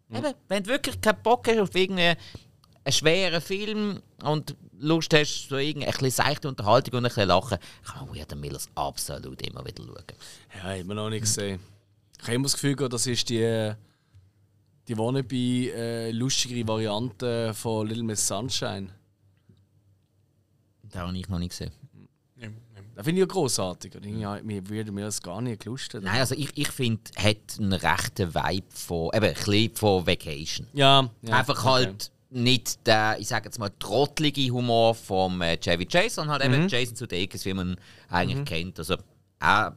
[0.07, 0.15] Mhm.
[0.15, 2.15] Eben, wenn du wirklich keinen Bock hast auf irgendeinen
[2.88, 8.05] schweren Film und Lust hast, so eine bisschen seichte Unterhaltung und ein bisschen Lachen, kann
[8.05, 10.63] man Weird Millers absolut immer wieder schauen.
[10.63, 11.59] Ja, immer noch nicht gesehen.
[12.20, 13.74] Ich habe immer das Gefühl, das ist die,
[14.88, 18.91] die wannabe äh, lustigere Variante von Little Miss Sunshine.
[20.92, 21.72] Da habe ich noch nicht gesehen.
[23.00, 23.94] Das finde ich ja grossartig.
[24.04, 26.04] Ja, mir würde mir das gar nicht gelustet.
[26.04, 30.68] Nein, also ich, ich finde, hat einen rechten Vibe von, eben, ein bisschen von Vacation.
[30.74, 31.10] Ja.
[31.22, 31.70] ja Einfach okay.
[31.70, 36.50] halt nicht der, ich sage jetzt mal, trottelige Humor von äh, Chevy Chase, sondern halt
[36.50, 36.56] mhm.
[36.56, 37.78] eben Jason Sudeikis, wie man
[38.10, 38.46] eigentlich mhm.
[38.46, 38.80] kennt.
[38.80, 38.98] Also
[39.40, 39.72] auch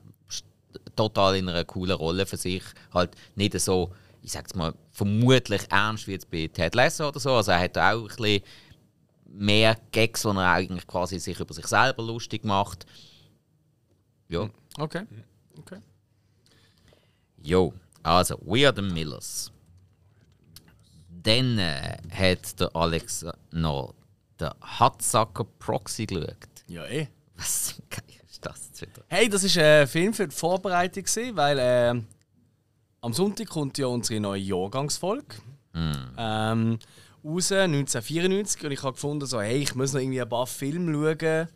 [0.96, 2.64] total in einer coolen Rolle für sich.
[2.92, 3.92] Halt nicht so,
[4.22, 7.34] ich sage mal, vermutlich ernst wie jetzt bei Ted Lasso oder so.
[7.34, 8.42] Also er hat auch ein bisschen
[9.32, 12.86] mehr Gags, wo er eigentlich quasi sich über sich selber lustig macht.
[14.28, 14.48] Ja.
[14.78, 15.04] Okay.
[15.58, 15.78] okay.
[17.42, 19.50] Jo, also We Are The Millers.
[21.08, 23.94] Dann äh, hat der Alex noch
[24.40, 26.36] den Hutsucker Proxy geschaut.
[26.68, 27.08] Ja, eh.
[27.36, 27.74] Was
[28.28, 29.04] ist das jetzt wieder?
[29.08, 31.04] Hey, das ist ein Film für die Vorbereitung,
[31.36, 32.02] weil äh,
[33.00, 35.36] am Sonntag kommt ja unsere neue Jahrgangsfolge.
[35.72, 35.92] Mm.
[36.16, 36.78] Ähm,
[37.24, 38.64] raus, 1994.
[38.64, 41.48] Und ich habe gefunden, so, hey, ich muss noch irgendwie ein paar Filme schauen.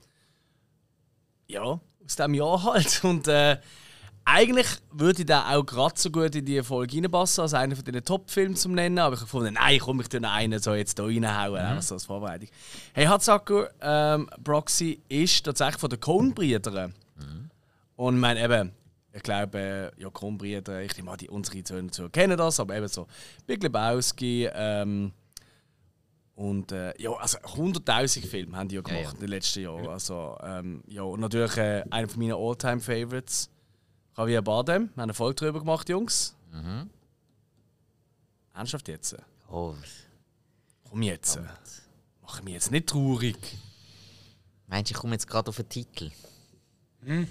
[1.49, 1.81] Ja, aus
[2.17, 3.01] diesem Jahr halt.
[3.05, 3.59] Und äh,
[4.29, 7.85] eigentlich würde ich da auch gerade so gut in die Folge reinpassen, als einer von
[7.85, 8.99] den Top-Filmen zu nennen.
[8.99, 11.81] Aber ich habe gefunden, nein, komm, ich tue einen so jetzt hier reinhauen, mhm.
[11.81, 12.49] so als Vorbereitung.
[12.93, 16.93] Hey, Hatzaku ähm, Proxy ist tatsächlich von den Coen-Brüdern.
[17.17, 17.51] Mhm.
[17.95, 18.73] Und ich meine eben,
[19.13, 23.07] ich glaube, ja, Coen-Brüder, ich nehme die unsere Söhne kennen das, aber eben so
[23.47, 25.13] Big Lebowski, ähm,
[26.37, 29.15] und äh, ja, also 100.000 Filme haben die ja gemacht ja, ja.
[29.15, 29.89] in den letzten Jahren.
[29.89, 33.51] Also, ähm, ja, und natürlich äh, einer meiner All-Time-Favorites.
[34.19, 36.37] Javier Bardem, wir haben eine Folge darüber gemacht, Jungs.
[36.53, 36.91] Mhm.
[38.55, 39.17] Ernsthaft jetzt?
[39.51, 39.75] Oh.
[40.89, 41.41] Komm jetzt.
[42.23, 43.37] Mach mich jetzt nicht traurig.
[44.67, 46.11] Meinst du, ich komme jetzt gerade auf den Titel?
[47.03, 47.29] Hm.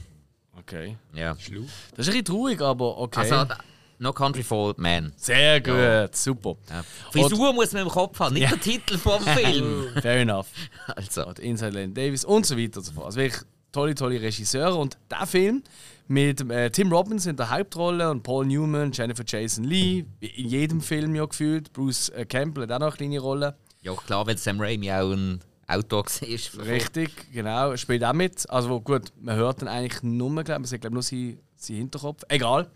[0.58, 0.98] Okay.
[1.14, 1.34] Ja.
[1.34, 3.20] Das ist ein bisschen traurig, aber okay.
[3.20, 3.54] Also,
[4.00, 5.14] No Country for Old Men.
[5.16, 6.08] Sehr gut, ja.
[6.12, 6.58] super.
[6.70, 6.84] Ja.
[7.12, 8.50] Frisur muss man im Kopf haben, nicht ja.
[8.50, 9.88] der Titel vom Film.
[10.02, 10.48] Fair enough.
[10.96, 11.26] Also.
[11.26, 13.06] Und Inside Lane Davis und so weiter und so fort.
[13.08, 13.42] Also wirklich
[13.72, 14.76] tolle, tolle Regisseure.
[14.76, 15.64] Und der Film
[16.08, 20.82] mit äh, Tim Robbins in der Hauptrolle und Paul Newman, Jennifer Jason Lee, in jedem
[20.82, 21.74] Film ja gefühlt.
[21.74, 23.56] Bruce äh, Campbell hat auch noch eine kleine Rolle.
[23.82, 26.66] Ja, klar, weil Sam Raimi auch ein Autor war.
[26.66, 27.76] Richtig, genau.
[27.76, 28.50] Spielt auch mit.
[28.50, 32.24] Also gut, man hört dann eigentlich nur, glaube man sieht glaube nur seinen, seinen Hinterkopf.
[32.30, 32.70] Egal.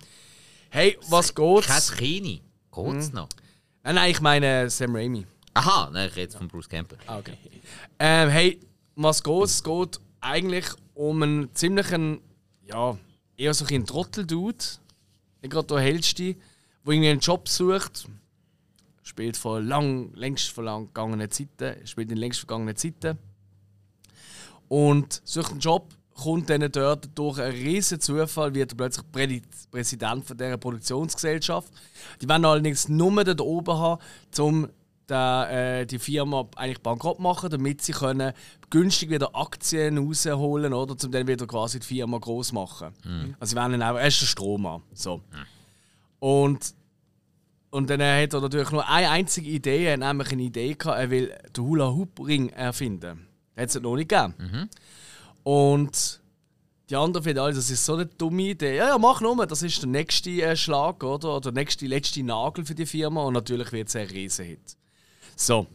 [0.72, 1.68] Hey, was geht's?
[1.68, 2.42] Kein Kini.
[2.72, 3.16] Geht's hm.
[3.16, 3.30] noch?
[3.84, 5.26] Nein, nein, ich meine Sam Raimi.
[5.56, 7.00] Aha, nein, ich rede von Bruce Campbell.
[7.08, 7.34] Ah, okay.
[7.98, 8.60] Ähm, hey,
[8.96, 9.56] was geht's?
[9.56, 12.22] Es geht eigentlich um einen ziemlichen,
[12.68, 12.98] ja,
[13.36, 14.64] eher so ein Trottel-Dude,
[15.42, 18.08] nicht gerade der hellste, der irgendwie einen Job sucht,
[19.02, 23.18] spielt von lang, längst vergangenen Zeiten, spielt in längst vergangenen Zeiten
[24.68, 25.90] und sucht einen Job,
[26.20, 29.06] kommt dann dort durch einen riesen Zufall, wird er plötzlich
[29.72, 31.72] Präsident von dieser Produktionsgesellschaft.
[32.22, 34.02] Die wollen allerdings nur dort oben haben,
[34.38, 34.70] um
[35.10, 35.48] der,
[35.82, 38.34] äh, die Firma eigentlich bankrott machen, damit sie können
[38.70, 42.90] günstig wieder Aktien rausholen oder um dann wieder quasi die Firma groß machen.
[43.04, 43.36] Mhm.
[43.40, 44.84] Also sie wollen auch erst den Strom an.
[44.94, 45.18] So.
[45.18, 45.22] Mhm.
[46.20, 46.76] Und,
[47.72, 51.00] und dann hat er natürlich nur eine einzige Idee, er hat nämlich eine Idee gehabt,
[51.00, 53.28] er will den Hula Hoop Ring erfinden.
[53.56, 54.34] Das hat es noch nicht gegeben.
[54.38, 54.70] Mhm.
[55.44, 56.22] Und
[56.90, 58.78] Die anderen finden alle, das ist so eine dumme Idee.
[58.78, 61.36] Ja, ja, mach nur, das ist der nächste äh, Schlag, oder?
[61.36, 63.24] Oder der nächste, letzte Nagel für die Firma.
[63.24, 64.76] Und natürlich wird es ein Riesenhit.
[65.36, 65.68] So.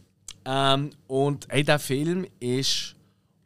[0.43, 2.95] Ähm, und hey, der Film ist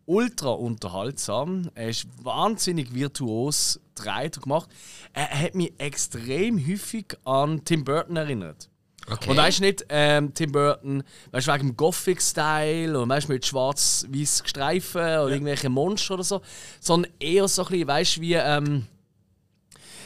[0.07, 1.69] ultra unterhaltsam.
[1.75, 4.69] Er ist wahnsinnig virtuos gedreht und gemacht.
[5.13, 8.67] Er hat mich extrem häufig an Tim Burton erinnert.
[9.11, 9.29] Okay.
[9.29, 13.45] Und weißt du nicht, ähm, Tim Burton, weißt du, wegen dem Gothic-Style und weißt mit
[13.45, 16.41] schwarz-weiß Streifen oder irgendwelche Monster oder so,
[16.79, 18.33] sondern eher so ein bisschen, weißt du, wie.
[18.33, 18.85] Ähm,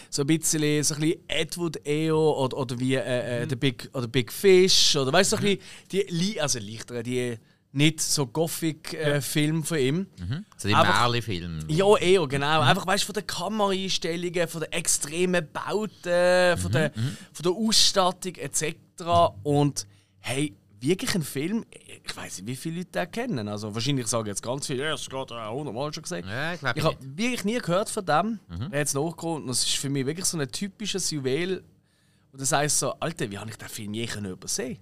[0.10, 3.90] so ein bisschen, so ein bisschen Edward Eo oder, oder wie äh, äh, der Big,
[3.94, 7.36] oder Big Fish oder weißt du, so ein bisschen die, also leichter, die
[7.74, 10.08] nicht so Gothic-Film von ihm.
[10.58, 11.60] So die Märli-Film.
[11.68, 12.62] Ja, eher, genau.
[12.62, 16.92] Einfach, weißt du, von den Kameraeinstellungen, von den extremen Bauten, von, der,
[17.34, 18.76] von der Ausstattung etc.
[19.44, 19.88] Und
[20.20, 21.66] hey, wirklich ein Film,
[22.06, 23.48] ich weiß nicht, wie viele Leute den kennen.
[23.48, 26.26] Also, wahrscheinlich sagen jetzt ganz viele, ja, ist gerade äh, hundertmal schon gesehen.
[26.28, 28.40] Ja, ich Ich habe wirklich nie gehört von dem.
[28.72, 29.44] Er hat es nachgekommen.
[29.44, 31.64] Und das ist für mich wirklich so ein typisches Juwel.
[32.32, 34.78] Und das heißt so, Alter, wie habe ich den Film je können übersehen?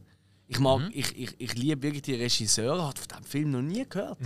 [0.48, 3.86] Ich mag, ich, ich, ich liebe wirklich die Regisseure, hat von diesem Film noch nie
[3.88, 4.20] gehört.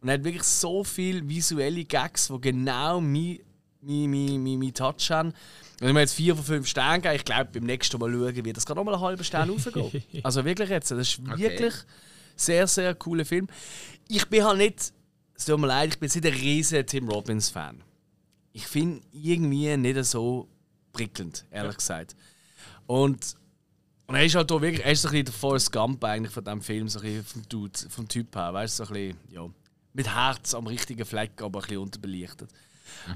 [0.00, 3.40] Und er hat wirklich so viele visuelle Gags, die genau mein,
[3.80, 5.32] mein, mein, mein, mein Touch haben.
[5.78, 8.44] Wenn ich mir jetzt vier von fünf Sternen gebe, ich glaube, beim nächsten Mal schauen,
[8.44, 10.02] wird das gerade nochmal einen halben Stern raufgehen.
[10.22, 11.74] Also wirklich jetzt, das ist wirklich
[12.34, 13.46] sehr, sehr cooler Film.
[14.08, 14.92] Ich bin halt nicht,
[15.34, 17.82] es tut mir leid, ich bin jetzt nicht ein riesiger Tim Robbins-Fan.
[18.52, 20.48] Ich finde irgendwie nicht so
[20.92, 22.16] prickelnd, ehrlich gesagt.
[22.86, 23.36] Und,
[24.06, 26.32] und er ist halt da wirklich, er ist so ein bisschen der Forrest Gump eigentlich
[26.32, 28.94] von diesem Film, so ein bisschen vom, Dude, vom Typ her, weißt du, so ein
[28.94, 29.50] bisschen, ja,
[29.92, 32.50] mit Herz am richtigen Fleck, aber ein bisschen unterbelichtet.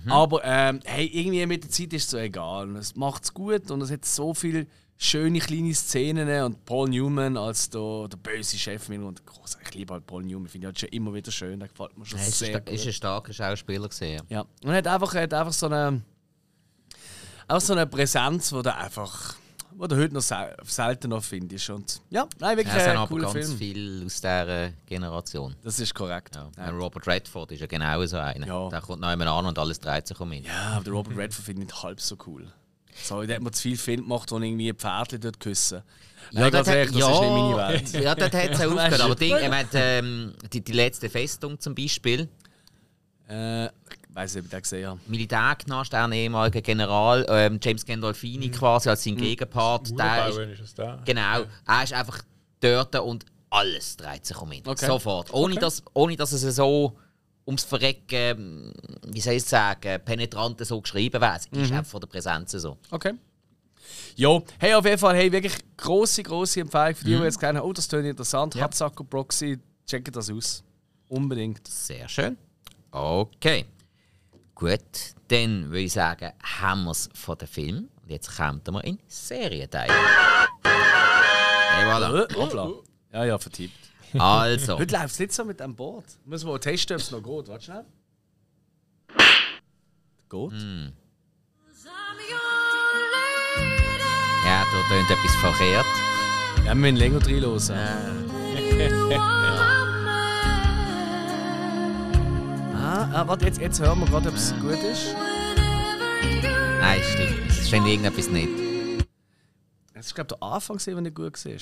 [0.07, 2.75] Aber ähm, hey, irgendwie mit der Zeit ist es so egal.
[2.77, 4.67] Es macht es gut und es hat so viele
[5.03, 9.95] schöne kleine Szenen und Paul Newman als der, der böse Chef und groß, ich liebe
[9.95, 12.29] halt Paul Newman, finde ich halt schon immer wieder schön, der gefällt mir schon Er
[12.29, 12.69] ist, sehr gut.
[12.69, 14.23] ist ein starker Schauspieler gesehen.
[14.29, 14.43] Ja.
[14.43, 16.03] Und er hat einfach, er hat einfach so eine,
[17.49, 19.37] auch so eine Präsenz, die du einfach,
[19.81, 21.71] wo du heute noch sel selten noch findest.
[21.71, 23.59] Und ja, nein, wirklich Ja, es sind ein aber cooler ganz Film.
[23.59, 25.57] viel aus dieser Generation.
[25.65, 26.37] Das ist korrekt.
[26.37, 26.51] Ja.
[26.59, 26.71] Ja.
[26.71, 28.47] Robert Redford ist ja genau so einer.
[28.47, 28.69] Ja.
[28.69, 30.45] Der kommt noch einmal an und alles dreht sich um ihn.
[30.45, 32.47] Ja, aber der Robert Redford finde ich nicht halb so cool.
[33.03, 35.83] Sorry, der hat mir zu viel Film gemacht, wo irgendwie Pferdchen dort küssen.
[36.33, 37.93] Nein, ganz hat- ehrlich, das ist nicht meine Welt.
[38.05, 39.01] ja, dort hat es auch aufgehört.
[39.01, 42.29] Aber Ding, ich meine, ähm, die, die letzte Festung zum Beispiel,
[43.29, 43.69] Äh,
[44.15, 45.01] weiß nicht, ob ich den gesehen habe.
[45.07, 48.53] Militärknast, ein ehemaliger General, ähm, James Gandolfini Mhm.
[48.53, 51.01] quasi als sein Gegenpart, der ist, ist es da.
[51.05, 52.23] genau, er ist einfach
[52.61, 54.63] dort und alles dreht sich um ihn.
[54.67, 54.87] Okay.
[54.87, 55.33] Sofort.
[55.33, 56.97] Ohne, dass, ohne dass es so
[57.47, 58.73] ums Verrecken,
[59.07, 61.37] wie soll ich sagen, penetrant so geschrieben wird.
[61.41, 61.63] Es Mhm.
[61.65, 62.77] ist einfach von der Präsenz so.
[62.91, 63.15] Okay.
[64.15, 67.61] Ja, hey, auf jeden Fall, hey, wirklich grosse, grosse Empfehlung für die, die jetzt kennen.
[67.61, 68.55] Oh, das klingt interessant.
[68.55, 68.65] Ja.
[68.65, 70.63] Hatzaku Proxy, checkt das aus.
[71.09, 71.67] Unbedingt.
[71.67, 72.37] Sehr schön.
[72.93, 73.65] Okay.
[74.61, 77.89] Gut, dann würde ich sagen, haben wir es von dem Film.
[78.03, 79.89] Und jetzt kommen wir in Serienteil.
[79.89, 79.95] Et
[81.87, 82.25] voilà.
[82.25, 82.71] Äh, hoppla.
[83.11, 83.73] Ja, ja, vertippt.
[84.19, 86.05] Also, Heute läuft es nicht so mit dem Board.
[86.27, 87.49] Müssen wir mal testen, ob es noch geht.
[87.49, 87.87] Warte schnell.
[90.29, 90.53] Geht?
[94.45, 95.87] ja, da tönt etwas verkehrt.
[96.59, 97.61] Ja, wir müssen länger reinhören.
[102.93, 105.15] Ah, ah, warte, jetzt, jetzt hören wir gerade, ob es gut ist.
[106.81, 107.49] Nein, stimmt.
[107.49, 108.49] Es stimmt irgendetwas nicht.
[109.95, 111.53] Es ist, glaube ich, der Anfang, wenn er gut war.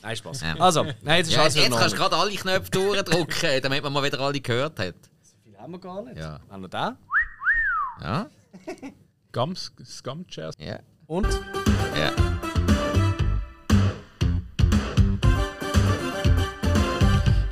[0.00, 0.40] Nein, Spaß.
[0.42, 0.54] Ja.
[0.60, 3.92] Also, nein, jetzt ist Ja, alles jetzt kannst du gerade alle Knöpfe durchdrücken, damit man
[3.92, 4.94] mal wieder alle gehört hat.
[5.42, 6.18] Viel haben wir gar nicht.
[6.18, 6.38] Ja.
[6.48, 6.96] Haben wir den?
[8.00, 8.30] Ja,
[9.32, 10.54] Gums, Scumchairs.
[10.56, 10.78] ja,
[11.08, 11.26] Und?
[11.96, 12.37] ja.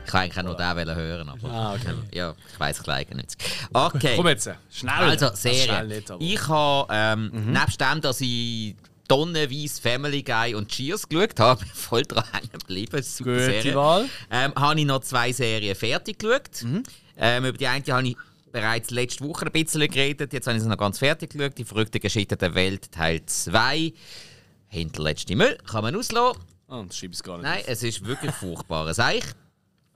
[0.07, 1.95] Ich kann eigentlich auch nur den wollen hören, aber Ah, okay.
[2.15, 3.37] ja, ich weiß es leider nicht.
[3.73, 4.15] Okay.
[4.17, 4.93] Komm jetzt, schnell.
[4.95, 6.03] Also, Serie.
[6.21, 8.77] ich habe, ähm, nebst dem, dass ich
[9.09, 13.03] tonnenweise Family Guy und Cheers geschaut habe, bin ich voll dran hängen geblieben.
[13.03, 13.75] Super Gute Serie.
[13.75, 14.09] Wahl.
[14.31, 16.63] Ähm, habe ich noch zwei Serien fertig geschaut.
[16.63, 16.83] Mhm.
[17.17, 18.17] Ähm, über die eine habe ich
[18.53, 20.33] bereits letzte Woche ein bisschen geredet.
[20.33, 21.59] Jetzt habe ich sie noch ganz fertig geschaut.
[21.59, 23.93] Die verrückte Geschichte der Welt Teil 2.
[24.69, 25.57] Hinterletzte Müll.
[25.69, 26.41] Kann man auslassen.
[26.69, 27.45] Ah, das schreibe ich gar nicht.
[27.45, 29.23] Nein, es ist wirklich furchtbarer Seich.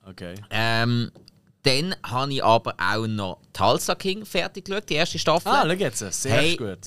[0.04, 0.34] Okay.
[0.50, 1.10] Ähm,
[1.62, 5.52] dann habe ich aber auch noch Tulsa King fertig geschaut, die erste Staffel.
[5.52, 5.98] Ah, schau jetzt.
[6.22, 6.56] Sehr Hey.
[6.56, 6.78] gut.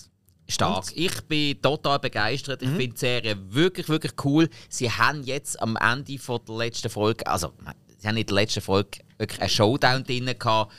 [0.49, 0.85] Stark.
[0.95, 2.61] Ich bin total begeistert.
[2.61, 2.67] Mhm.
[2.71, 4.49] Ich finde die Serie wirklich, wirklich cool.
[4.67, 7.53] Sie haben jetzt am Ende von der letzten Folge, also
[7.97, 10.73] sie haben in der letzten Folge wirklich einen Showdown drin gehabt,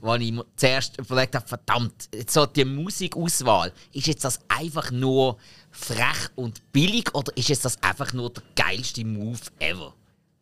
[0.00, 5.36] wo ich zuerst überlegt habe, verdammt, jetzt so die Musikauswahl, ist jetzt das einfach nur
[5.72, 9.94] frech und billig oder ist jetzt das einfach nur der geilste Move ever?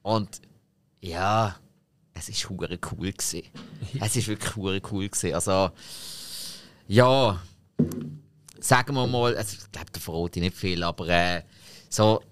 [0.02, 0.40] Und
[1.00, 1.56] ja,
[2.14, 3.42] es ist hure cool gewesen.
[4.00, 5.34] es ist wirklich hure cool gewesen.
[5.34, 5.70] Also
[6.88, 7.42] Ja,
[8.60, 11.42] sagen wir mal, also ich glaube, da verrate ich nicht viel, aber äh,
[11.88, 12.22] so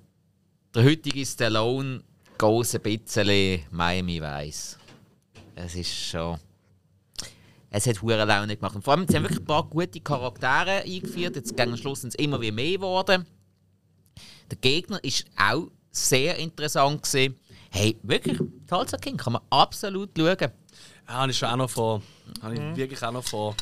[0.75, 2.03] der heutige Stallone
[2.39, 4.79] geht ein bisschen Miami Vice.
[5.55, 6.39] Es ist schon.
[7.71, 8.77] Es hat hure Laune gemacht.
[8.77, 11.37] Und vor allem, sie haben wirklich ein paar gute Charaktere eingeführt.
[11.37, 13.27] Jetzt gegen Schluss sind es immer wie mehr geworden.
[14.51, 17.37] Der Gegner ist auch sehr interessant gewesen.
[17.75, 20.37] Hey, wirklich, Tulsa King kann man absolut schauen.
[20.39, 20.49] Ja,
[21.09, 22.03] habe ich schon auch noch vor.
[22.41, 23.57] Habe ich wirklich auch noch vor.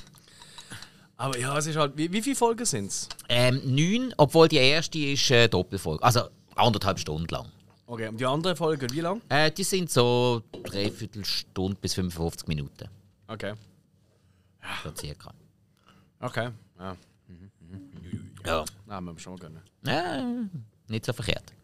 [1.16, 1.96] Aber ja, es ist halt.
[1.96, 3.08] Wie, wie viele Folgen sind es?
[3.30, 6.02] Ähm, neun, obwohl die erste ist äh, Doppelfolge.
[6.02, 7.46] Also anderthalb Stunden lang.
[7.86, 9.22] Okay, und die andere Folge, wie lang?
[9.30, 12.90] Äh, die sind so dreiviertel Stunde bis 55 Minuten.
[13.28, 13.54] Okay.
[14.84, 15.32] So circa.
[16.20, 16.50] Okay.
[16.78, 16.96] Ja.
[18.44, 18.64] Ja.
[18.84, 19.62] Nein, wir schon gönnen.
[19.86, 20.22] ja.
[20.88, 21.54] Nicht so verkehrt.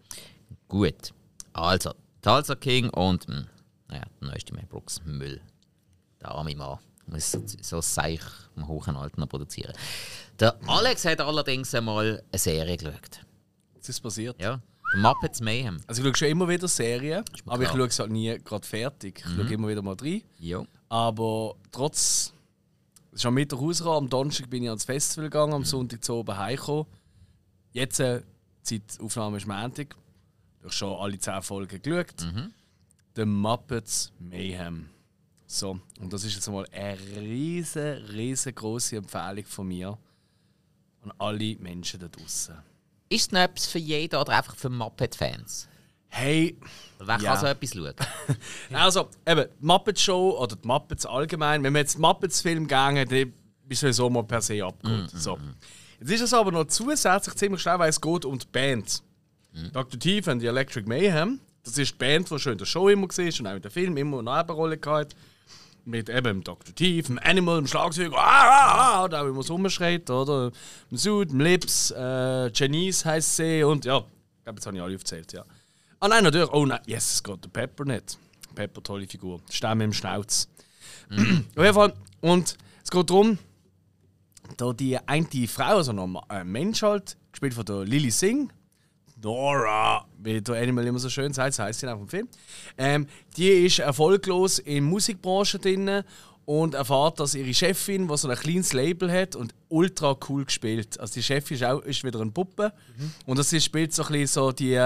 [0.66, 1.12] Gut.
[1.52, 1.92] Also,
[2.28, 3.46] Tulsa King und mh,
[3.88, 5.40] naja, der neueste Mel Brooks Müll.
[6.20, 6.78] Der arme Mann.
[7.06, 8.20] Muss so, so Seich
[8.54, 9.72] am hohen Alter noch produzieren.
[10.38, 13.24] Der Alex hat allerdings einmal eine Serie geschaut.
[13.78, 14.38] Was ist passiert?
[14.38, 14.60] Ja.
[14.92, 15.78] Der Muppets Mayhem.
[15.86, 19.24] Also ich schaue schon immer wieder Serien, aber ich schaue es halt nie gerade fertig.
[19.24, 20.20] Ich schaue immer wieder mal rein.
[20.38, 20.62] Ja.
[20.90, 22.34] Aber trotz.
[23.10, 26.12] Es ist am Mittwoch rausgekommen, am Donnerstag bin ich ans Festival gegangen, am Sonntag zu
[26.12, 26.84] oben heimgekommen.
[27.72, 28.20] Jetzt, äh,
[28.62, 29.96] Zeitaufnahme ist Montag.
[30.58, 32.14] Ich habe schon alle 10 Folgen geschaut.
[33.16, 34.88] The Muppets Mayhem.
[35.46, 39.98] So, und das ist jetzt mal eine riesen, riesengroße Empfehlung von mir
[41.02, 42.54] an alle Menschen da draußen.
[43.08, 45.68] Ist es noch etwas für jeden oder einfach für Muppet-Fans?
[46.08, 46.58] Hey,
[46.98, 47.32] Wer Ja.
[47.34, 47.94] kann so etwas schauen?
[48.74, 53.08] Also, eben, die Muppet Show oder die Muppets allgemein, wenn wir jetzt Muppets Film gehen,
[53.08, 53.32] dann
[53.64, 55.10] bist du sowieso mal per se abgeholt.
[55.10, 55.38] So.
[56.00, 59.02] Jetzt ist es aber noch zusätzlich ziemlich schnell, weil es geht um die Band.
[59.72, 59.98] Dr.
[59.98, 61.40] Teeth und die Electric Mayhem.
[61.64, 63.70] Das ist die Band, die schon in der Show immer war und auch in den
[63.70, 65.14] Film immer eine Nebenrolle gehabt.
[65.84, 66.74] Mit eben dem Dr.
[66.74, 70.50] Teeth, dem Animal, dem Schlagzeug, ah, ah, ah, da wie man so rumschreit, oder?
[70.90, 74.82] Dem Sud, dem Lips, äh, Janice heisst sie und ja, ich glaube, jetzt habe ich
[74.82, 75.44] alle aufgezählt, ja.
[76.00, 76.52] Ah nein, natürlich.
[76.52, 78.18] Oh nein, yes, es geht der Pepper nicht.
[78.54, 79.40] Pepper, tolle Figur.
[79.50, 80.48] Stimme im Schnauz.
[81.10, 81.94] Auf jeden Fall.
[82.20, 83.38] Und es geht darum,
[84.56, 88.52] da die eine Frau, also noch ein Mensch halt, gespielt von der Lily Singh,
[89.22, 92.28] Nora, wie der Animal immer so schön sagt, das heisst sie auch im Film,
[92.76, 93.06] ähm,
[93.36, 96.02] die ist erfolglos in der Musikbranche drin
[96.44, 100.98] und erfahrt, dass ihre Chefin, die so ein kleines Label hat und ultra cool gespielt.
[100.98, 102.72] Also die Chefin ist, auch, ist wieder eine Puppe.
[103.26, 104.78] Und das ist, spielt so ein bisschen so die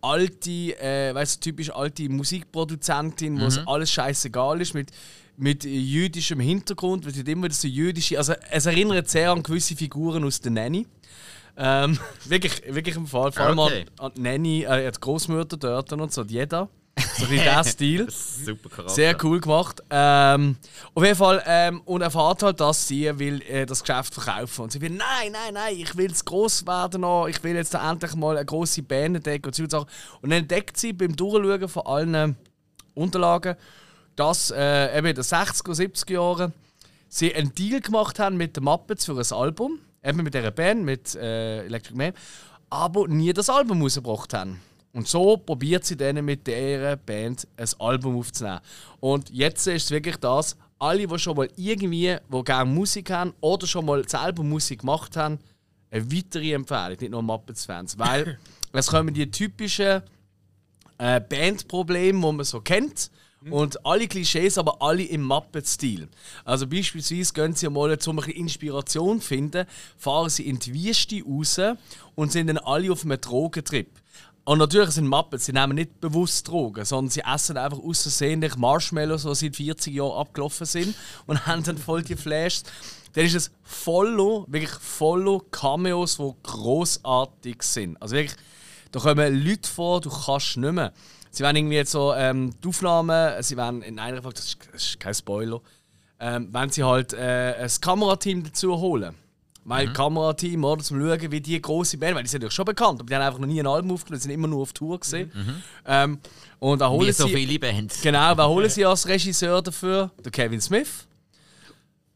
[0.00, 4.90] alte, äh, weißt du, typisch alte Musikproduzentin, wo es alles scheißegal ist mit
[5.36, 9.74] mit jüdischem Hintergrund, weil sie hat immer so jüdische, also es erinnert sehr an gewisse
[9.74, 10.86] Figuren aus der Nanny.
[11.56, 13.32] Ähm, wirklich, wirklich im Fall.
[13.32, 13.86] Vor allem Okay.
[13.98, 16.68] an, Nanny, äh, die Großmutter dort und so, jeder.
[17.16, 18.10] So bisschen der Stil.
[18.10, 18.94] Super Charakter.
[18.94, 19.82] Sehr cool gemacht.
[19.90, 20.56] Ähm,
[20.94, 24.72] auf jeden Fall, ähm, und erfahrt halt, dass sie will, äh, das Geschäft verkaufen Und
[24.72, 28.14] sie will, nein, nein, nein, ich will es groß werden noch, ich will jetzt endlich
[28.14, 29.88] mal eine große Band entdecken und so Sachen.
[30.22, 32.36] Und dann entdeckt sie beim Durchschauen von allen
[32.94, 33.56] Unterlagen,
[34.16, 36.52] dass äh, eben in den 60er und 70er Jahren
[37.08, 40.84] sie einen Deal gemacht haben mit den Muppets für ein Album, eben mit dieser Band,
[40.84, 42.12] mit äh, Electric Man,
[42.70, 44.60] aber nie das Album rausgebracht haben.
[44.92, 48.60] Und so probiert sie dann mit dieser Band ein Album aufzunehmen.
[49.00, 53.34] Und jetzt ist es wirklich das, alle, die schon mal irgendwie, die gerne Musik haben
[53.40, 55.38] oder schon mal selber Musik gemacht haben,
[55.90, 57.98] eine weitere Empfehlung, nicht nur Muppets-Fans.
[57.98, 58.38] Weil
[58.72, 60.02] es kommen die typischen
[60.98, 63.10] äh, Bandprobleme, die man so kennt.
[63.50, 66.08] Und alle Klischees, aber alle im Muppet-Stil.
[66.44, 69.66] Also beispielsweise gehen sie mal, um ein Inspiration finden,
[69.98, 71.60] fahren sie in die Wüste raus
[72.14, 73.88] und sind dann alle auf einem Drogentrip.
[74.44, 79.22] Und natürlich sind Muppets, sie nehmen nicht bewusst Drogen, sondern sie essen einfach außersehentlich Marshmallows,
[79.22, 80.94] die seit 40 Jahren abgelaufen sind
[81.26, 82.62] und haben dann voll die Flashs.
[83.14, 88.00] Dann ist es voller, wirklich voller Cameos, die großartig sind.
[88.02, 88.36] Also wirklich,
[88.92, 90.92] da kommen Leute vor, du kannst nicht mehr.
[91.34, 94.58] Sie werden irgendwie jetzt so ähm, die Aufnahmen, sie werden in einer Folge, das ist,
[94.72, 95.60] das ist kein Spoiler,
[96.20, 99.14] ähm, wenn sie halt äh, ein Kamerateam dazu holen.
[99.66, 103.00] Weil Kamerateam, oder, zum schauen, wie die große Band, weil die sind natürlich schon bekannt,
[103.00, 105.00] aber die haben einfach noch nie ein Album aufgenommen, die sind immer nur auf Tour
[105.00, 105.32] gesehen.
[105.86, 106.18] Ähm,
[106.58, 108.02] und da holen Wie so sie, viele Bands.
[108.02, 110.10] genau, wer holen sie als Regisseur dafür?
[110.22, 111.06] Der Kevin Smith.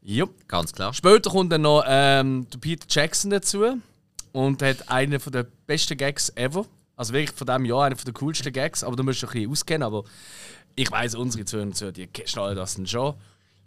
[0.03, 0.47] Jupp.
[0.47, 0.93] Ganz klar.
[0.93, 3.79] Später kommt dann noch ähm, der Peter Jackson dazu
[4.31, 6.65] und hat einen der besten Gags ever.
[6.99, 9.49] Also wirklich von diesem Jahr einer der coolsten Gags, aber da musst du ein bisschen
[9.49, 9.83] auskennen.
[9.83, 10.03] Aber
[10.75, 13.13] ich weiß unsere Zuhörer und Zuhörer, die schnallen das dann schon.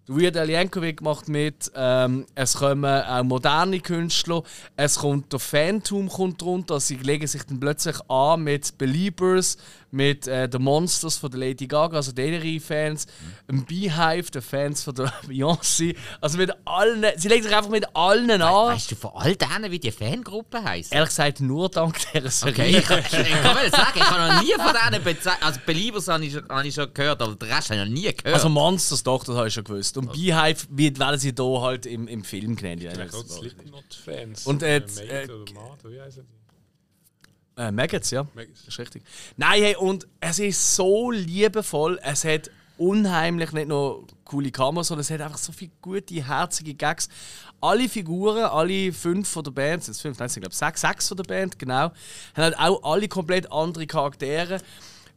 [0.06, 4.42] Weird Al Yankovic macht mit, ähm, es kommen auch moderne Künstler,
[4.76, 9.56] es kommt der Phantom kommt runter, sie legen sich dann plötzlich an mit Beliebers,
[9.94, 13.06] mit äh, den Monsters von der Lady Gaga, also deren Fans,
[13.46, 15.94] ein Beehive, den Fans von der Beyoncé.
[16.20, 18.74] Also mit allen, sie legt sich einfach mit allen an.
[18.74, 20.92] Weißt du von all denen, wie die Fangruppe heisst?
[20.94, 22.52] Ehrlich gesagt, nur dank dieser Serie.
[22.54, 25.44] Okay, ich, ich, ich kann mal sagen, ich habe noch nie von denen bezeichnet.
[25.44, 27.92] Also Beliebers habe ich, schon- habe ich schon gehört, aber den Rest habe ich noch
[27.92, 28.26] nie gehört.
[28.34, 29.96] Also Monsters, doch, das habe ich schon gewusst.
[29.98, 32.82] Und Beehive wird, werden sie hier halt im, im Film genannt.
[32.82, 34.46] Ja, Slipknot-Fans.
[34.46, 36.41] Und, äh, Mate äh, oder Mate, wie heißen die?
[37.62, 38.26] Äh, Maggots, ja.
[38.34, 38.64] Maggots.
[38.64, 39.02] Das ist richtig.
[39.36, 42.00] Nein, hey, und es ist so liebevoll.
[42.02, 46.74] Es hat unheimlich nicht nur coole Kameras, sondern es hat einfach so viele gute, herzige
[46.74, 47.08] Gags.
[47.60, 50.80] Alle Figuren, alle fünf von der Band, sind es fünf, nein, sind glaube ich sechs,
[50.80, 51.94] sechs von der Band, genau, haben
[52.34, 54.60] halt auch alle komplett andere Charaktere.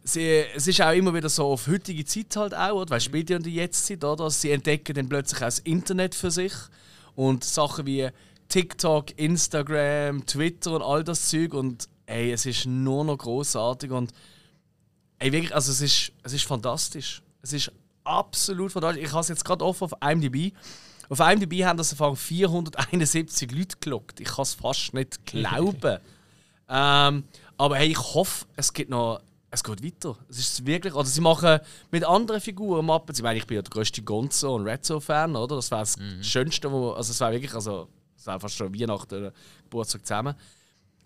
[0.03, 2.91] Sie, es ist auch immer wieder so auf heutige Zeit halt auch, oder?
[2.91, 4.29] weil es spielt ja in der Jetztzeit, oder?
[4.29, 6.53] Sie entdecken dann plötzlich auch das Internet für sich
[7.15, 8.09] und Sachen wie
[8.49, 14.11] TikTok, Instagram, Twitter und all das Zeug und ey, es ist nur noch großartig und
[15.19, 17.21] ey, wirklich, also es ist, es ist fantastisch.
[17.41, 17.71] Es ist
[18.03, 19.03] absolut fantastisch.
[19.03, 20.53] Ich habe es jetzt gerade offen auf IMDb.
[21.09, 24.19] Auf IMDb haben das Anfang 471 Leute gelockt.
[24.19, 25.99] Ich kann es fast nicht glauben.
[26.69, 27.23] ähm,
[27.57, 29.21] aber hey, ich hoffe, es geht noch.
[29.51, 30.17] Es geht weiter.
[30.27, 30.93] Es ist wirklich.
[30.93, 33.15] Also sie machen mit anderen Figuren Mappen.
[33.15, 35.55] Ich meine, ich bin ja der grösste Gonzo und Rezzo-Fan, oder?
[35.55, 36.91] Das wäre das Schönste, wo.
[36.91, 37.53] Also es wäre wirklich.
[37.53, 37.87] Also,
[38.17, 39.31] es wäre fast schon Weihnachten oder
[39.63, 40.35] Geburtstag zusammen.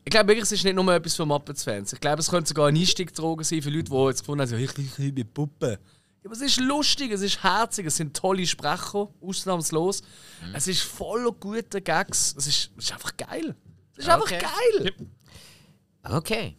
[0.05, 1.93] Ich glaube wirklich, es ist nicht nur etwas für Muppets-Fans.
[1.93, 4.97] Ich glaube, es könnte sogar ein Einstiegsdroge sein für Leute, die jetzt gefunden haben, ich
[4.97, 5.71] liebe Puppen.
[5.71, 10.01] Ja, aber es ist lustig, es ist herzig, es sind tolle Sprecher, ausnahmslos.
[10.53, 12.35] Es ist voller guter Gags.
[12.37, 13.55] Es ist, es ist einfach geil.
[13.95, 14.35] Es ist Okay.
[14.35, 14.93] einfach geil.
[16.03, 16.57] Okay.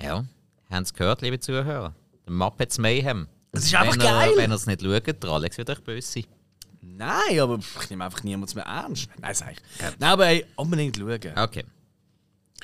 [0.00, 0.24] Ja,
[0.70, 1.94] haben es gehört, liebe Zuhörer.
[2.26, 3.28] Der Muppets Mayhem.
[3.52, 4.32] Es ist einfach wenn geil.
[4.36, 6.24] Wenn ihr es nicht schaut, der Alex wird euch böse sein.
[6.82, 9.08] Nein, aber ich nehme einfach niemand mehr ernst.
[9.20, 9.58] Nein, sag ich.
[9.98, 11.18] Nein, aber ey, unbedingt schauen.
[11.36, 11.64] Okay.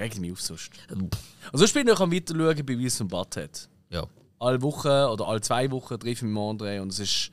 [0.00, 0.70] Regt mich auf sonst.
[0.90, 1.14] Und
[1.52, 3.68] sonst bin ich noch am weiter schauen bei Wies und Butthead.
[3.90, 4.06] Ja.
[4.38, 7.30] Alle Wochen oder alle zwei Wochen treffe ich mich mit André und es ist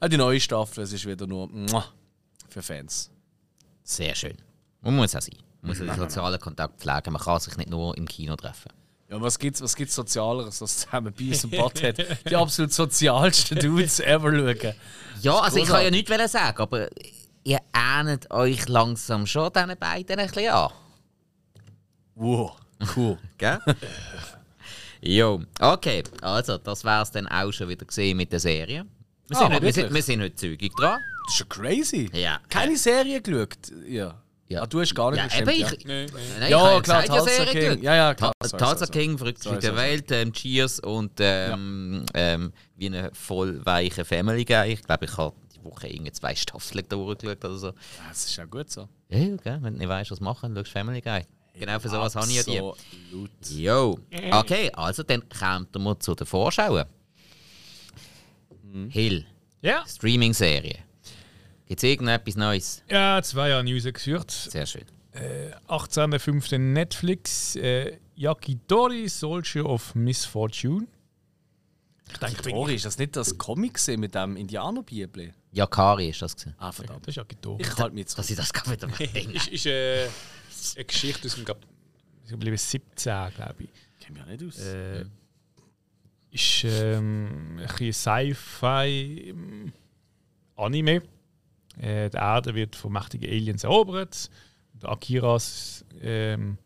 [0.00, 1.48] auch die neue Staffel, es ist wieder nur
[2.48, 3.10] für Fans.
[3.84, 4.36] Sehr schön.
[4.80, 5.36] Man muss auch sein.
[5.62, 7.12] Man muss den sozialen Kontakt pflegen.
[7.12, 8.72] Man kann sich nicht nur im Kino treffen.
[9.08, 12.04] Ja, was gibt's, was gibt's Sozialeres als zusammen Bies und Butthead?
[12.28, 14.74] Die absolut sozialsten Dudes ever schauen.
[15.20, 16.88] Ja, also ich kann ja nichts sagen, aber
[17.44, 20.70] ihr ähnet euch langsam schon diesen beiden ein bisschen an.
[22.22, 22.56] Wow,
[22.96, 23.18] cool.
[23.38, 23.58] Gell?
[25.02, 26.02] jo, okay.
[26.20, 28.84] Also, das war es dann auch schon wieder gesehen mit der Serie.
[29.28, 31.00] Wir sind, Ah, heute, wir, sind, wir sind heute zügig dran.
[31.26, 32.10] Das ist ja crazy.
[32.12, 32.40] Ja.
[32.48, 33.56] Keine Serie geschaut?
[33.86, 34.20] Ja.
[34.48, 34.62] Ja.
[34.62, 35.72] Ah, du hast gar nicht Ja, eben, ja.
[35.72, 36.22] ich, Nein, nein.
[36.40, 37.60] Nein, Ja, ich klar, ja Tulsa Serie King.
[37.68, 37.82] geschaut.
[37.84, 38.32] Ja, ja, klar.
[38.40, 39.82] Tulsa King, verrückt Sorry, mit der sorry.
[39.84, 44.72] Welt, ähm, Cheers und ähm, ähm, wie eine voll weiche Family Guy.
[44.72, 47.66] Ich glaube, ich habe die Woche irgendwie zwei Staffeln durchgeschaut oder so.
[47.68, 47.72] Ja,
[48.08, 48.88] Das ist ja gut so.
[49.08, 49.58] Ja, ja, gell?
[49.62, 51.24] wenn du nicht weißt, was machen, schaust Family Guy.
[51.60, 52.58] Genau für sowas habe ich ja die.
[52.58, 53.30] Absolut.
[53.50, 53.98] Jo.
[54.32, 56.86] Okay, also dann kommen wir zu den Vorschauen.
[58.88, 59.26] Hill,
[59.62, 60.78] Ja, Streaming-Serie.
[61.66, 62.82] Gibt es irgendetwas Neues?
[62.88, 64.30] ja, zwei Jahre News geführt.
[64.30, 64.84] Sehr schön.
[65.68, 66.56] 18.05.
[66.58, 67.56] Netflix.
[67.56, 70.86] Äh, Yakitori, Soldier of Misfortune.
[72.12, 75.32] Ich denke, Tori, ist das nicht das Comic mit dem Indianerbibel?
[75.52, 76.54] Jakari ist das gewesen.
[76.58, 77.02] Ah, verdammt.
[77.06, 77.62] Das ist Yakitori.
[77.62, 78.16] Ich halte mich zurück.
[78.18, 79.32] Dass ich das gerade wieder denke.
[79.36, 80.06] ist, ist äh,
[80.76, 81.58] eine Geschichte aus dem glaub,
[82.24, 83.68] ich glaube 17, glaube ich.
[83.98, 84.58] Ich kenne mich ja nicht aus.
[84.60, 85.04] Äh,
[86.30, 89.72] ist ähm, ein bisschen Sci-Fi ähm,
[90.56, 91.02] Anime.
[91.78, 94.30] Äh, die Erde wird von mächtigen Aliens erobert.
[94.74, 96.58] Der Akiras ähm,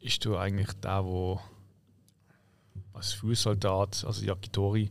[0.00, 1.40] ist da eigentlich der, wo
[2.92, 4.90] als Fußsoldat, also Yakitori,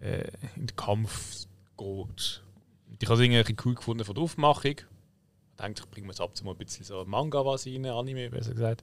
[0.00, 1.46] äh, in den Kampf
[1.76, 2.42] geht.
[3.00, 4.76] Ich habe es irgendwie cool gefunden von der Aufmachung.
[5.56, 8.28] Ich denke, ich bringe es ab zu mal ein bisschen so Manga was rein, Anime,
[8.28, 8.82] besser gesagt.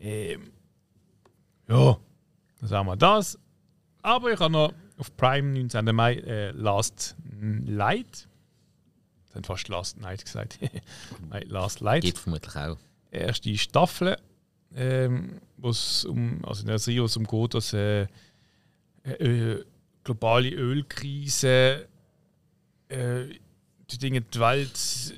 [0.00, 0.50] Ähm,
[1.68, 1.98] ja,
[2.60, 3.38] das haben wir das.
[4.02, 5.84] Aber ich habe noch auf Prime 19.
[5.94, 7.16] Mai äh, Last
[7.66, 8.28] Light.
[9.26, 10.58] Das haben fast Last Night gesagt.
[11.30, 12.02] Nein, Last Light.
[12.02, 12.76] Gibt vermutlich auch.
[13.10, 14.16] Erste Staffel,
[14.74, 18.06] ähm, wo es um, also in der Serie um geht, dass äh,
[19.04, 19.64] äh,
[20.02, 21.86] globale Ölkrise
[22.88, 23.24] äh,
[23.90, 25.14] die Dinge die Welt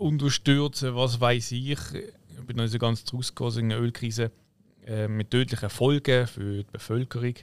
[0.00, 1.68] unterstürzen, was weiß ich.
[1.68, 4.30] Ich bin noch nicht so ganz draus gekommen, so eine Ölkrise
[4.86, 7.34] äh, mit tödlichen Folgen für die Bevölkerung.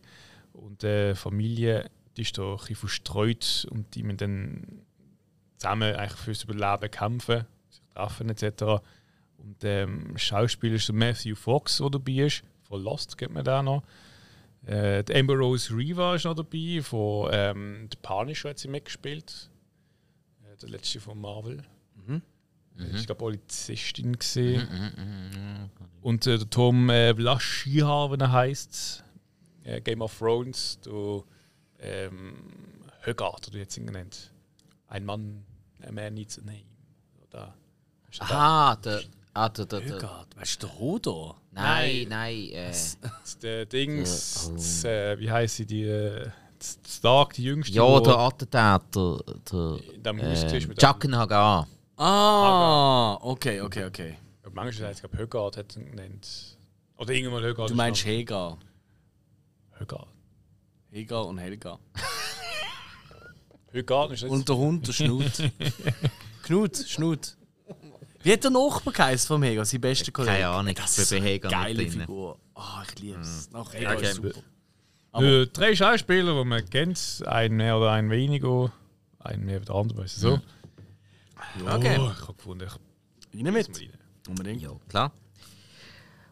[0.53, 4.81] Und äh, Familie die ist da ein bisschen verstreut und die müssen dann
[5.57, 8.83] zusammen eigentlich fürs Überleben kämpfen, sich treffen etc.
[9.37, 12.43] Und ähm, Schauspieler ist der Matthew Fox, der dabei ist.
[12.63, 13.83] Von Lost kennt man da noch.
[14.65, 16.81] Äh, die Amber Rose Reva ist noch dabei.
[16.81, 19.49] Von ähm, The Punisher hat sie mitgespielt.
[20.43, 21.63] Äh, der letzte von Marvel.
[22.95, 24.67] Ich glaube, Polizistin gesehen.
[26.01, 29.03] Und äh, der Tom äh, Vlaschia, wie er heißt,
[29.63, 31.23] äh, Game of Thrones, du
[31.79, 32.35] ähm,
[33.01, 34.31] Högard, oder jetzt ihn genannt.
[34.87, 35.43] Ein Mann,
[35.85, 36.63] a man needs a name.
[37.29, 37.53] Oder,
[38.11, 38.21] du?
[38.23, 39.01] Aha, der.
[39.33, 39.97] Ah, der, der, der.
[39.99, 41.41] Gott, weißt du, der Hodor?
[41.51, 42.49] Nein, nein.
[42.49, 42.97] Äh, Das-
[43.41, 44.53] Der Dings, oh.
[44.55, 46.29] das, äh, wie heisst sie, die äh,
[46.87, 47.75] Stark, die jüngste.
[47.75, 49.19] ja, der Attentäter.
[49.51, 49.77] Der.
[50.01, 51.67] dem Haus Äh, ist mit Jacken Hagar.
[51.97, 54.17] Ah, okay, okay, okay.
[54.45, 56.57] dem- Manchmal heißt es, glaube Högard hat ihn genannt.
[56.97, 57.69] Oder irgendwann Högard.
[57.71, 58.57] Du meinst noch- Hega.
[59.73, 60.07] Högard.
[60.91, 61.79] Hega und Helga.
[63.71, 64.29] Högard ist das.
[64.29, 65.31] Und der Hund, der Schnut.
[66.43, 67.35] Knut, Schnut.
[68.23, 70.33] Wie hat der Nachbar geheißen vom Hega, sein bester Kollege?
[70.33, 71.99] Keine Ahnung, Das ich ist eine Hega nicht geile drin.
[72.01, 72.39] Figur.
[72.55, 73.49] Ah, ich liebe es.
[73.53, 74.05] Ach, Hega Okay.
[74.05, 74.39] ist super.
[75.13, 78.71] Äh, drei Schauspieler, die man kennt, ein mehr oder ein weniger,
[79.19, 80.29] ein mehr oder der andere, weißt du so.
[80.35, 80.41] Ja,
[81.65, 81.95] Okay.
[81.95, 83.67] ich habe gefunden, ich Rein mit.
[83.67, 83.89] rein.
[84.27, 84.61] Unbedingt.
[84.61, 85.11] Ja, klar.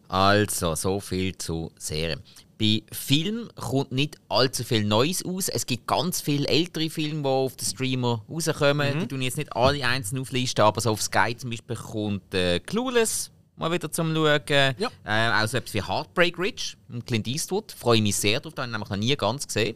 [0.07, 2.21] Also, so viel zu Serien.
[2.57, 5.49] Bei Film kommt nicht allzu viel Neues aus.
[5.49, 8.99] Es gibt ganz viele ältere Filme, die auf den Streamer rauskommen.
[8.99, 12.59] Die tun jetzt nicht alle einzeln auflisten, aber so auf Sky zum Beispiel kommt äh,
[12.59, 14.41] Clueless mal wieder zum Schauen.
[14.47, 14.89] Ja.
[15.03, 17.71] Äh, auch so etwas wie Heartbreak Ridge mit Clint Eastwood.
[17.71, 19.75] Freue mich sehr drauf, den habe ich noch nie ganz gesehen.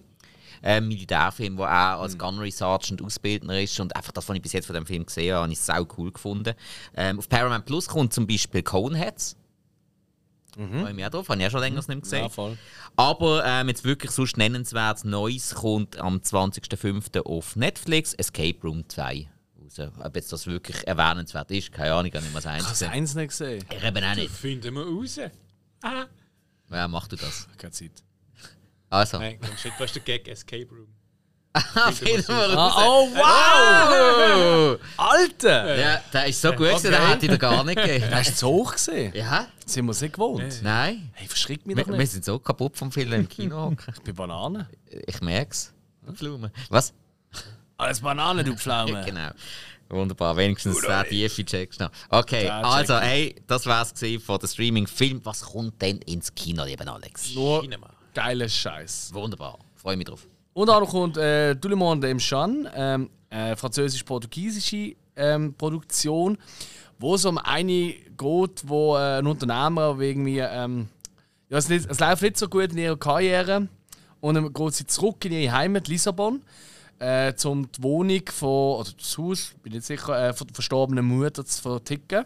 [0.62, 3.80] Ein Militärfilm, wo er als Gunnery Sergeant Ausbildner ist.
[3.80, 5.86] Und einfach das, was ich bis jetzt von dem Film gesehen habe, habe ich sau
[5.98, 6.54] cool gefunden.
[6.96, 9.36] Ähm, auf Paramount Plus kommt zum Beispiel Coneheads.
[10.56, 12.24] Freue mich auch drauf, habe ich auch schon länger nicht mehr gesehen.
[12.24, 12.58] Ja, voll.
[12.98, 17.22] Aber ähm, jetzt wirklich sonst nennenswert Neues kommt am 20.05.
[17.22, 19.30] auf Netflix Escape Room 2
[19.64, 19.90] raus.
[20.04, 22.92] Ob jetzt das wirklich erwähnenswert ist, keine Ahnung, ich habe nicht mal Ich eins gesehen.
[22.92, 23.64] eins nicht gesehen.
[23.70, 24.32] Ich eben auch nicht.
[24.32, 25.20] Finden wir raus.
[26.68, 27.48] Wer macht du das?
[27.58, 28.04] Keine Zeit.
[28.90, 30.88] Also, Nein, du nicht, was ist der Gag Escape Room?
[31.54, 32.58] wir.
[32.58, 34.80] Ah, oh, wow!
[34.98, 35.78] Alter!
[35.78, 38.06] Ja, der ist so gut, gewesen, den hätte ich dir gar nicht gegeben.
[38.14, 39.14] Hast du zu hoch gesehen?
[39.16, 39.48] Ja?
[39.66, 40.62] Sind wir es nicht gewohnt?
[40.62, 41.10] Nein?
[41.14, 42.12] Hey, verschreckt mich Wir, doch wir nicht.
[42.12, 43.76] sind so kaputt vom Film im Kino.
[43.96, 44.70] Ich bin Banane.
[45.08, 45.74] ich merke es.
[46.70, 46.94] Was?
[47.78, 49.04] Alles Banane, du Pflaume.
[49.06, 49.30] Genau.
[49.92, 51.90] Wunderbar, wenigstens der tiefe checkst noch.
[52.10, 53.92] Okay, Der also, hey, das war's
[54.24, 55.22] von der Streaming-Film.
[55.24, 57.34] Was kommt denn ins Kino, lieber Alex?
[57.34, 57.90] Nur Cinema.
[58.14, 59.12] Geiler Scheiß.
[59.14, 60.26] Wunderbar, freue mich drauf.
[60.54, 66.38] Und auch noch kommt äh, Tout le monde aime Jean, ähm, äh, französisch-portugiesische ähm, Produktion,
[66.98, 70.90] wo es um eine geht, wo äh, ein Unternehmer wegen mir, ähm,
[71.50, 73.68] ja, es, nicht, es läuft nicht so gut in ihrer Karriere
[74.20, 76.42] und dann geht sie zurück in ihre Heimat Lissabon,
[77.00, 81.06] äh, um die Wohnung von, oder das Haus, bin nicht sicher, äh, von der verstorbenen
[81.06, 82.26] Mutter zu verticken.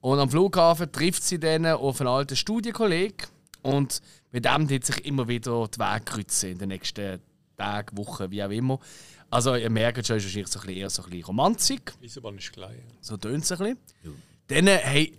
[0.00, 3.28] Und am Flughafen trifft sie dann auf einen alten Studienkollegen
[3.62, 4.02] und
[4.32, 7.20] mit dem wird sich immer wieder die Wege kreuzen in den nächsten
[7.56, 8.80] Tagen, Wochen, wie auch immer.
[9.30, 11.94] Also ihr merkt schon, es ist wahrscheinlich so ein bisschen eher so ein bisschen Romantik.
[12.00, 12.82] Lissabon ist klein.
[13.00, 13.78] So tönt es ein bisschen.
[14.48, 15.16] Dann, äh, hey,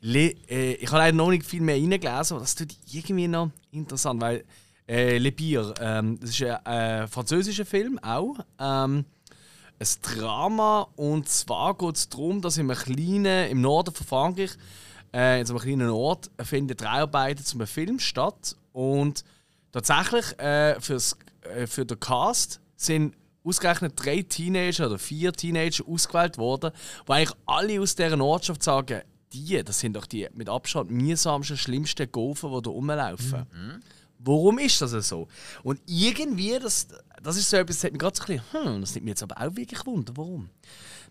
[0.00, 3.50] Le, äh, ich habe leider noch nicht viel mehr reingelesen, aber das tut irgendwie noch
[3.70, 4.44] interessant, weil
[4.86, 8.36] äh, Le Bier, ähm, das ist ein äh, französischer Film auch.
[8.58, 9.06] Ähm,
[9.78, 14.50] ein Drama und zwar geht es darum, dass in einem kleinen, im Norden von Frankreich,
[15.14, 19.24] äh, in so einem kleinen Ort, finden Dreharbeiten zum Film statt und
[19.72, 26.36] tatsächlich äh, fürs, äh, für den Cast sind ausgerechnet drei Teenager oder vier Teenager ausgewählt
[26.38, 26.72] worden,
[27.06, 31.56] wo eigentlich alle aus dieser Ortschaft sagen, die, das sind doch die mit Abstand mühsamsten,
[31.56, 33.46] schlimmsten Gaufen, die da rumlaufen.
[34.18, 35.28] Warum ist das so?
[35.62, 36.88] Und irgendwie, das,
[37.22, 39.12] das ist so etwas, das hat mich gerade so ein bisschen, hm, das nimmt mich
[39.12, 40.48] jetzt aber auch wirklich Wunder, warum?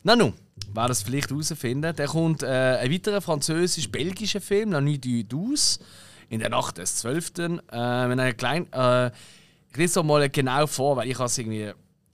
[0.06, 0.34] Na nun,
[0.74, 5.80] wer das vielleicht herausfinden, der kommt äh, ein weiterer französisch-belgischer Film, La Nuit du Douze,
[6.28, 7.32] in der Nacht des 12.
[7.40, 11.72] Äh, mit einer kleinen, äh, ich lese es mal genau vor, weil ich has irgendwie,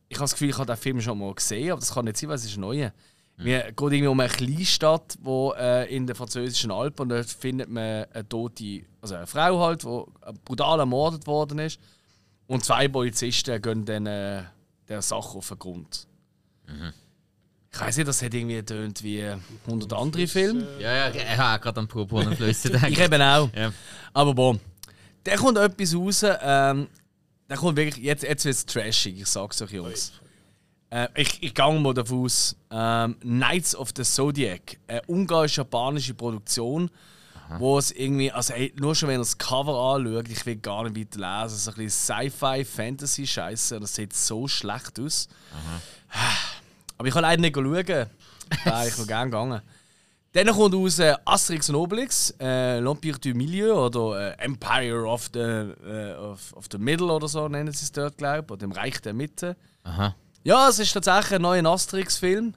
[0.08, 2.18] ich habe das Gefühl, ich habe den Film schon mal gesehen, aber das kann nicht
[2.18, 2.94] sein, weil es ist neuer.
[3.38, 7.70] Wir geht irgendwie um eine Kleinstadt, wo äh, in den französischen Alpen und dort findet
[7.70, 10.04] man eine tote, also eine Frau halt, die
[10.44, 11.80] brutal ermordet worden ist.
[12.48, 14.44] Und zwei Polizisten gehen dann äh,
[14.90, 16.06] der Sache auf den Grund.
[17.72, 19.24] Ich weiß nicht, das hat irgendwie tönt wie
[19.68, 20.68] 100 andere Filme.
[20.80, 22.90] Ja, ja, ich habe gerade an Purpurnen Flüsse gedacht.
[22.90, 23.50] Ich eben auch.
[23.56, 23.72] Ja.
[24.14, 24.58] Aber boah,
[25.26, 26.24] der kommt etwas raus.
[26.24, 26.88] Ähm,
[27.50, 30.14] der kommt wirklich, jetzt, jetzt wird es trashig, ich sag's euch Jungs.
[30.90, 32.56] Äh, ich, ich gehe mal davon aus.
[32.72, 36.90] Ähm, Knights of the Zodiac, eine ungarisch-japanische Produktion,
[37.58, 40.88] wo es irgendwie, also ey, nur schon wenn ihr das Cover anschaut, ich will gar
[40.88, 45.28] nicht weiter lesen, so ein bisschen Sci-Fi-Fantasy-Scheiße, das sieht so schlecht aus.
[47.00, 47.74] Aber ich kann leider nicht schauen.
[47.74, 48.08] Wäre
[48.88, 49.62] ich noch gerne gegangen.
[50.34, 55.30] Dann kommt raus äh, Asterix und Obelix, äh, L'Empire du Milieu oder äh, Empire of
[55.34, 58.64] the, äh, of, of the Middle oder so nennen sie es dort, glaube ich, oder
[58.66, 59.56] im Reich der Mitte.
[59.84, 60.16] Aha.
[60.44, 62.54] Ja, es ist tatsächlich ein neuer Asterix-Film.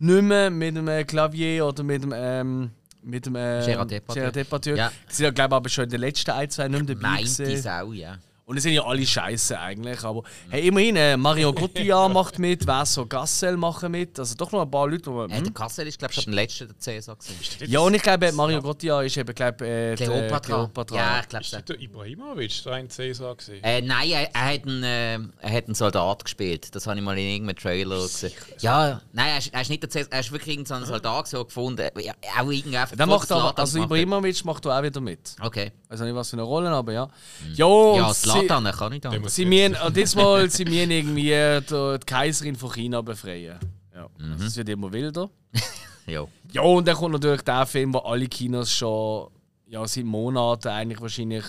[0.00, 2.70] Nicht mehr mit einem Klavier oder mit einem, ähm,
[3.02, 4.20] mit dem äh, Gerard Depardieu.
[4.20, 4.76] Gerard Depardieu.
[4.76, 4.92] Ja.
[5.08, 7.66] Die sind glaube ich, aber schon in den letzten ein, zwei nicht mehr dabei Meint
[7.68, 8.18] auch, ja.
[8.46, 10.04] Und es sind ja alle scheiße eigentlich.
[10.04, 14.18] Aber hey, immerhin, äh, Mario Cotillard macht mit, Vaso Gassel machen mit.
[14.18, 15.34] Also doch noch ein paar Leute, die.
[15.34, 17.16] Äh, der Kassel ist, glaube ich, schon der letzte der Cäsar.
[17.16, 17.70] gewesen.
[17.70, 20.38] Ja, und ich glaube, Mario Cotillard ist eben, glaube äh, der Cleopatra.
[20.40, 20.96] Cleopatra.
[20.96, 21.58] Ja, ich glaube Ist schon.
[21.60, 23.64] das der Ibrahimovic, der ein Cäsar gesehen?
[23.64, 26.74] Äh, nein, er, er, hat einen, äh, er hat einen Soldat gespielt.
[26.74, 28.32] Das habe ich mal in irgendeinem Trailer gesehen.
[28.58, 30.84] Ja, nein, er ist, er ist nicht der Cäsar, er ist wirklich irgendein so ein
[30.84, 31.88] Soldat so gefunden.
[31.98, 33.82] Ja, auch irgendwie einfach Dann macht er, also.
[33.82, 35.34] Ibrahimovic macht da auch wieder mit.
[35.40, 35.72] Okay.
[35.84, 37.08] Ich weiß nicht, was für eine Rolle, aber ja.
[37.54, 38.12] Jo, Ja,
[38.42, 39.34] sie- kann nicht Der anders.
[39.34, 43.58] Sie müssen, und diesmal sie müssen irgendwie äh, die die Kaiserin von China befreien.
[43.94, 44.08] Ja.
[44.18, 44.42] Mhm.
[44.44, 45.30] Es wird immer wilder.
[46.06, 46.26] Ja.
[46.52, 49.30] Ja, und dann kommt natürlich der Film, wo alle Kinos schon
[49.66, 51.44] ja, seit Monaten eigentlich wahrscheinlich,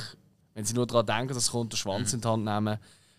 [0.54, 2.78] wenn sie nur daran denken, dass kommt, den Schwanz in die Hand nehmen.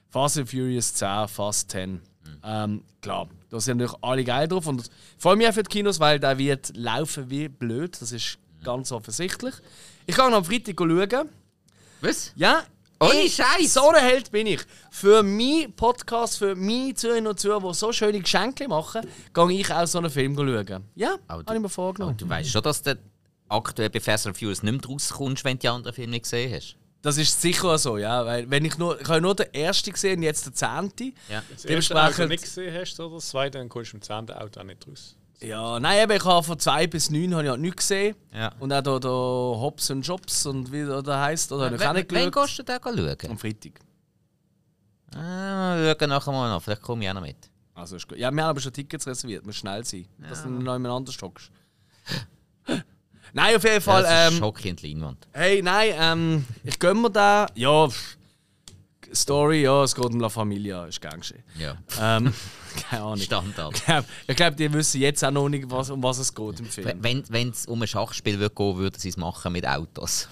[0.08, 2.00] Fast and Furious 10, Fast 10.
[2.42, 4.66] Ähm, klar, da sind natürlich alle geil drauf.
[4.66, 8.00] Und ich freue mich auch für die Kinos, weil der wird laufen wie blöd.
[8.00, 9.54] Das ist ganz offensichtlich.
[10.06, 11.28] Ich kann am Freitag schauen.
[12.00, 12.32] Was?
[12.34, 12.62] Ja.
[13.00, 13.74] Ohne Scheiß.
[13.74, 14.60] So ein Held bin ich.
[14.90, 19.70] Für meinen Podcast, für meine Zuhörerinnen und Zuhörer, die so schöne Geschenke machen, gehe ich
[19.72, 20.84] auch so einen Film schauen.
[20.94, 22.16] Ja, Aber du- habe ich mir vorgenommen.
[22.16, 22.96] Du weißt schon, dass du
[23.48, 26.52] aktuell bei Fast and Furious nicht mehr rauskommst, wenn du die anderen Filme nicht gesehen
[26.54, 26.76] hast.
[27.02, 28.24] Das ist sicher so, ja.
[28.24, 31.14] Weil wenn ich nur, ich habe nur den ersten gesehen, jetzt den zehnten.
[31.28, 31.42] Ja.
[31.52, 32.30] Das erste Auto Dementsprechend.
[32.30, 35.14] nicht gesehen hast, oder das zweite, dann kommst du im zehnten Auto auch nicht raus.
[35.40, 38.16] Ja, nein, eben, ich habe von zwei bis neun habe ich halt nichts gesehen.
[38.32, 38.52] Ja.
[38.58, 41.92] Und auch da, da Hobbs und Jobs und wie der heisst, oder habe ich auch
[41.92, 42.46] nicht Wann geschaut.
[42.46, 43.30] gehst du da schauen?
[43.30, 43.72] Am Freitag.
[45.14, 46.62] Ah, schauen nachher mal noch.
[46.62, 47.36] Vielleicht komme ich auch noch mit.
[47.74, 48.16] Also ist gut.
[48.18, 51.20] Ja, wir haben aber schon Tickets reserviert, muss schnell sein, dass du noch jemand anders
[51.20, 51.50] hockst.
[53.34, 54.02] Nein, auf jeden Fall.
[54.02, 55.28] das ist ähm, schockierend Leinwand.
[55.32, 57.46] Hey, nein, ähm, ich gönn mir da.
[57.54, 58.16] Ja, pff,
[59.14, 61.42] Story, ja, es geht um La Familia, ist gern geschehen.
[61.58, 61.76] Ja.
[62.00, 62.32] Ähm,
[62.90, 63.18] keine Ahnung.
[63.18, 63.74] Standard.
[63.74, 66.66] Ich glaube, glaub, die wissen jetzt auch noch nicht, was, um was es geht im
[66.66, 67.02] Film.
[67.02, 70.28] Wenn es um ein Schachspiel würde gehen, würden sie es machen mit Autos.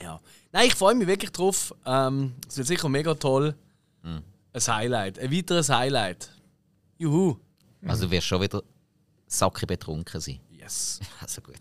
[0.00, 0.20] Ja.
[0.52, 1.74] Nein, ich freue mich wirklich drauf.
[1.86, 3.54] Ähm, es wird sicher mega toll.
[4.02, 4.22] Ein
[4.66, 6.28] Highlight, ein weiteres Highlight.
[6.98, 7.36] Juhu.
[7.86, 8.62] Also du wirst schon wieder
[9.26, 10.40] sacke betrunken sein.
[10.50, 11.00] Yes.
[11.20, 11.56] Also gut.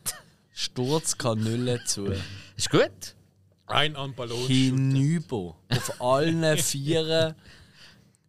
[0.53, 2.13] Sturzkanüle zu.
[2.55, 3.15] Ist gut?
[3.71, 4.47] Ein an Ballon.
[4.47, 5.55] Hinüber.
[5.69, 7.35] Auf allen Vieren.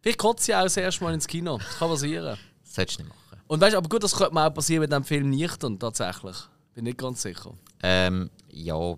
[0.01, 1.57] Vielleicht kotze ich auch das erste Mal ins Kino.
[1.57, 2.37] Das kann passieren.
[2.63, 3.41] Das solltest du nicht machen.
[3.47, 5.79] Und weißt du, aber gut, das könnte mir auch passieren mit dem Film nicht und
[5.79, 6.35] tatsächlich.
[6.73, 7.53] Bin nicht ganz sicher.
[7.83, 8.95] Ähm, ja,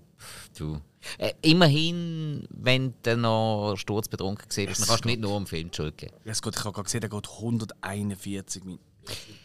[0.57, 0.81] du.
[1.17, 5.75] Äh, immerhin, wenn du noch sturzbetrunken bist, dann kannst du nicht nur im Film die
[5.75, 6.15] Schuld geben.
[6.23, 8.83] Ja, gut, ich habe gerade gesehen, der geht 141 Minuten.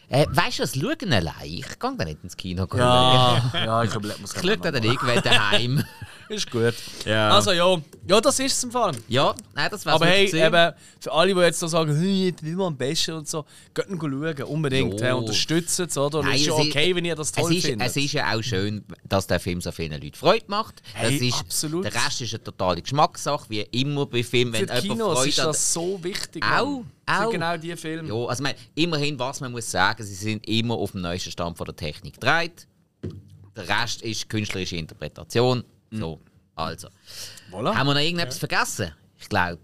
[0.09, 1.35] Äh, weißt du was, schauen allein.
[1.43, 2.67] Ich gehe da nicht ins Kino.
[2.73, 5.83] Ja, ja, ich glaube, muss Ich schaue da dann irgendwann daheim.
[6.31, 6.73] Ist gut.
[7.05, 7.29] Ja.
[7.31, 7.77] Also ja,
[8.07, 8.93] ja, das ist es im Fall.
[9.09, 12.55] ja, nein, das wär's Aber hey, eben, für alle, die jetzt so sagen, hey, will
[12.55, 14.93] man am besten und so, geht ihn schauen, unbedingt.
[14.93, 15.05] Jo.
[15.05, 16.19] Hey, unterstützt es, oder?
[16.19, 17.87] Und Nein, ist ist- okay, wenn ihr das toll es ist, findet.
[17.89, 20.81] es ist ja auch schön, dass der Film so vielen Leuten Freude macht.
[20.93, 21.83] Hey, das ist, absolut.
[21.83, 25.29] Der Rest ist eine totale Geschmackssache, wie immer bei Filmen, wenn Für jemand Kinos Freude
[25.29, 25.47] ist hat.
[25.47, 26.45] das so wichtig.
[26.45, 27.29] Auch, auch.
[27.29, 28.07] genau die Filme.
[28.07, 31.57] Ja, also mein, immerhin, was man muss sagen, sie sind immer auf dem neuesten Stand
[31.57, 32.67] von der Technik gedreht.
[33.53, 35.65] Der Rest ist künstlerische Interpretation.
[35.91, 36.21] So,
[36.55, 36.87] also.
[37.51, 37.75] Voilà.
[37.75, 38.93] Haben wir noch irgendetwas vergessen?
[39.19, 39.61] Ich glaube.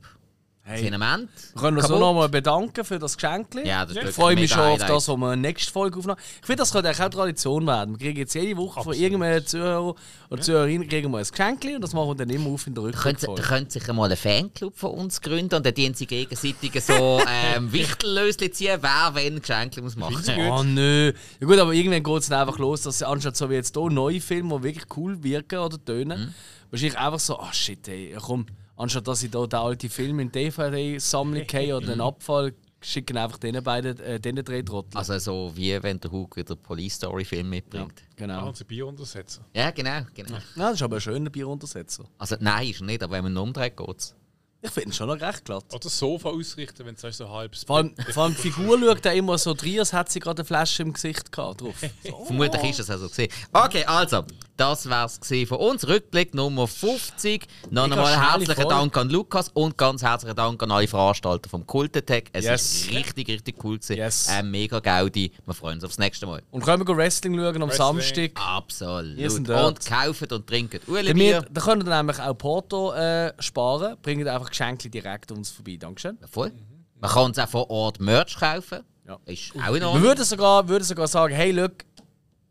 [0.70, 0.80] Hey.
[0.84, 1.28] Sind Wir
[1.62, 2.00] können uns auch Kaputt?
[2.02, 3.48] nochmal bedanken für das Geschenk.
[3.64, 5.98] Ja, das ist ich freue mich schon auf das, was wir in der nächsten Folge
[5.98, 6.18] aufnehmen.
[6.42, 7.98] Ich finde, das könnte eigentlich auch Tradition werden.
[7.98, 8.98] Wir kriegen jetzt jede Woche von Absolut.
[9.00, 9.96] irgendeinem Zuhörer
[10.30, 12.84] oder Zuhörerin kriegen wir ein Geschenk und das machen wir dann immer auf in der
[12.92, 13.42] Könnt, Rückfolge.
[13.44, 17.22] könnt sich mal einen Fanclub von uns gründen und dann dienen sie gegenseitig so
[17.56, 21.14] ähm, Wichtellöschen ziehen, wer wenn Geschenke muss machen Oh nö.
[21.40, 23.74] Ja gut, aber irgendwann geht es dann einfach los, dass sie anstatt so wie jetzt
[23.74, 26.34] hier neue Filme, die wirklich cool wirken oder tönen, Mhm.
[26.72, 28.46] wahrscheinlich einfach so, ah shit, ey, komm,
[28.78, 33.38] anstatt dass ich hier den alten Film in DVD-Sammlung habe oder einen Abfall, schicken einfach
[33.38, 34.98] denen beiden, äh, denen drei Trottel.
[34.98, 38.04] Also so wie wenn der Hug wieder Police Story Film mitbringt.
[38.16, 38.48] genau.
[38.48, 39.44] Also Bier untersetzen.
[39.54, 40.36] Ja, genau, genau.
[40.36, 42.06] Ja, das ist aber ein schöner Bieruntersetzer.
[42.18, 44.16] Also nein, ist er nicht, aber wenn man ihn umdreht, geht's.
[44.62, 45.66] Ich finde ihn schon noch recht glatt.
[45.70, 49.06] Oder das Sofa ausrichten, wenn sagst, so halb Vor allem, vor allem die Figur schaut
[49.06, 51.62] da immer so rein, als hätte sie gerade eine Flasche im Gesicht gehabt.
[51.62, 51.76] Drauf.
[52.04, 52.26] So.
[52.26, 53.32] Vermutlich ist das also gesehen.
[53.54, 54.24] Okay, also,
[54.58, 55.88] das wär's gesehen von uns.
[55.88, 57.46] Rückblick Nummer 50.
[57.70, 58.70] Noch einmal herzlichen Folge.
[58.70, 62.26] Dank an Lukas und ganz herzlichen Dank an alle Veranstalter vom Kultetech.
[62.34, 62.76] Es Yes.
[62.76, 63.98] ist richtig, richtig cool gewesen.
[63.98, 64.28] Yes.
[64.32, 65.32] Ähm, mega Gaudi.
[65.46, 66.42] Wir freuen uns aufs nächste Mal.
[66.52, 67.78] Und können wir Wrestling schauen am Wrestling.
[67.78, 68.32] Samstag.
[68.36, 69.18] Absolut.
[69.18, 69.66] Wir.
[69.66, 71.46] Und kaufen und trinken Uli Bier.
[71.50, 73.96] da könnt ihr nämlich auch Porto äh, sparen.
[74.02, 75.78] Bringt einfach Geschenke direkt uns vorbei.
[75.80, 76.18] Dankeschön.
[76.30, 76.52] Voll.
[77.00, 78.80] Man kann uns auch vor Ort Merch kaufen.
[79.08, 79.18] Ja.
[79.26, 80.02] Ist auch in Wir Ordnung.
[80.04, 81.74] würden sogar, würden sogar sagen, hey, look,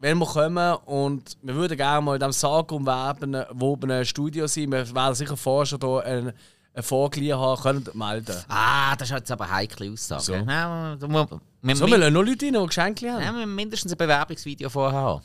[0.06, 5.14] wenn wir kommen und wir würden gerne mal in diesem sagenumwobenen Studio sein, wir werden
[5.16, 6.34] sicher vorher schon hier eine,
[6.74, 8.36] eine Vorglied haben, könnt ihr melden.
[8.48, 10.22] Ah, das ist jetzt aber eine heikle Aussage.
[10.22, 10.34] So.
[10.34, 11.26] Ja, da muss-
[11.62, 13.20] wir, So, wir lassen noch Leute rein, die Geschenke haben.
[13.22, 15.22] ja, wir müssen mindestens ein Bewerbungsvideo vorher haben.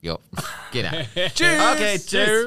[0.00, 0.16] Ja,
[0.72, 0.90] genau.
[1.34, 1.48] Tschüss!
[1.72, 2.46] Okay, tschüss.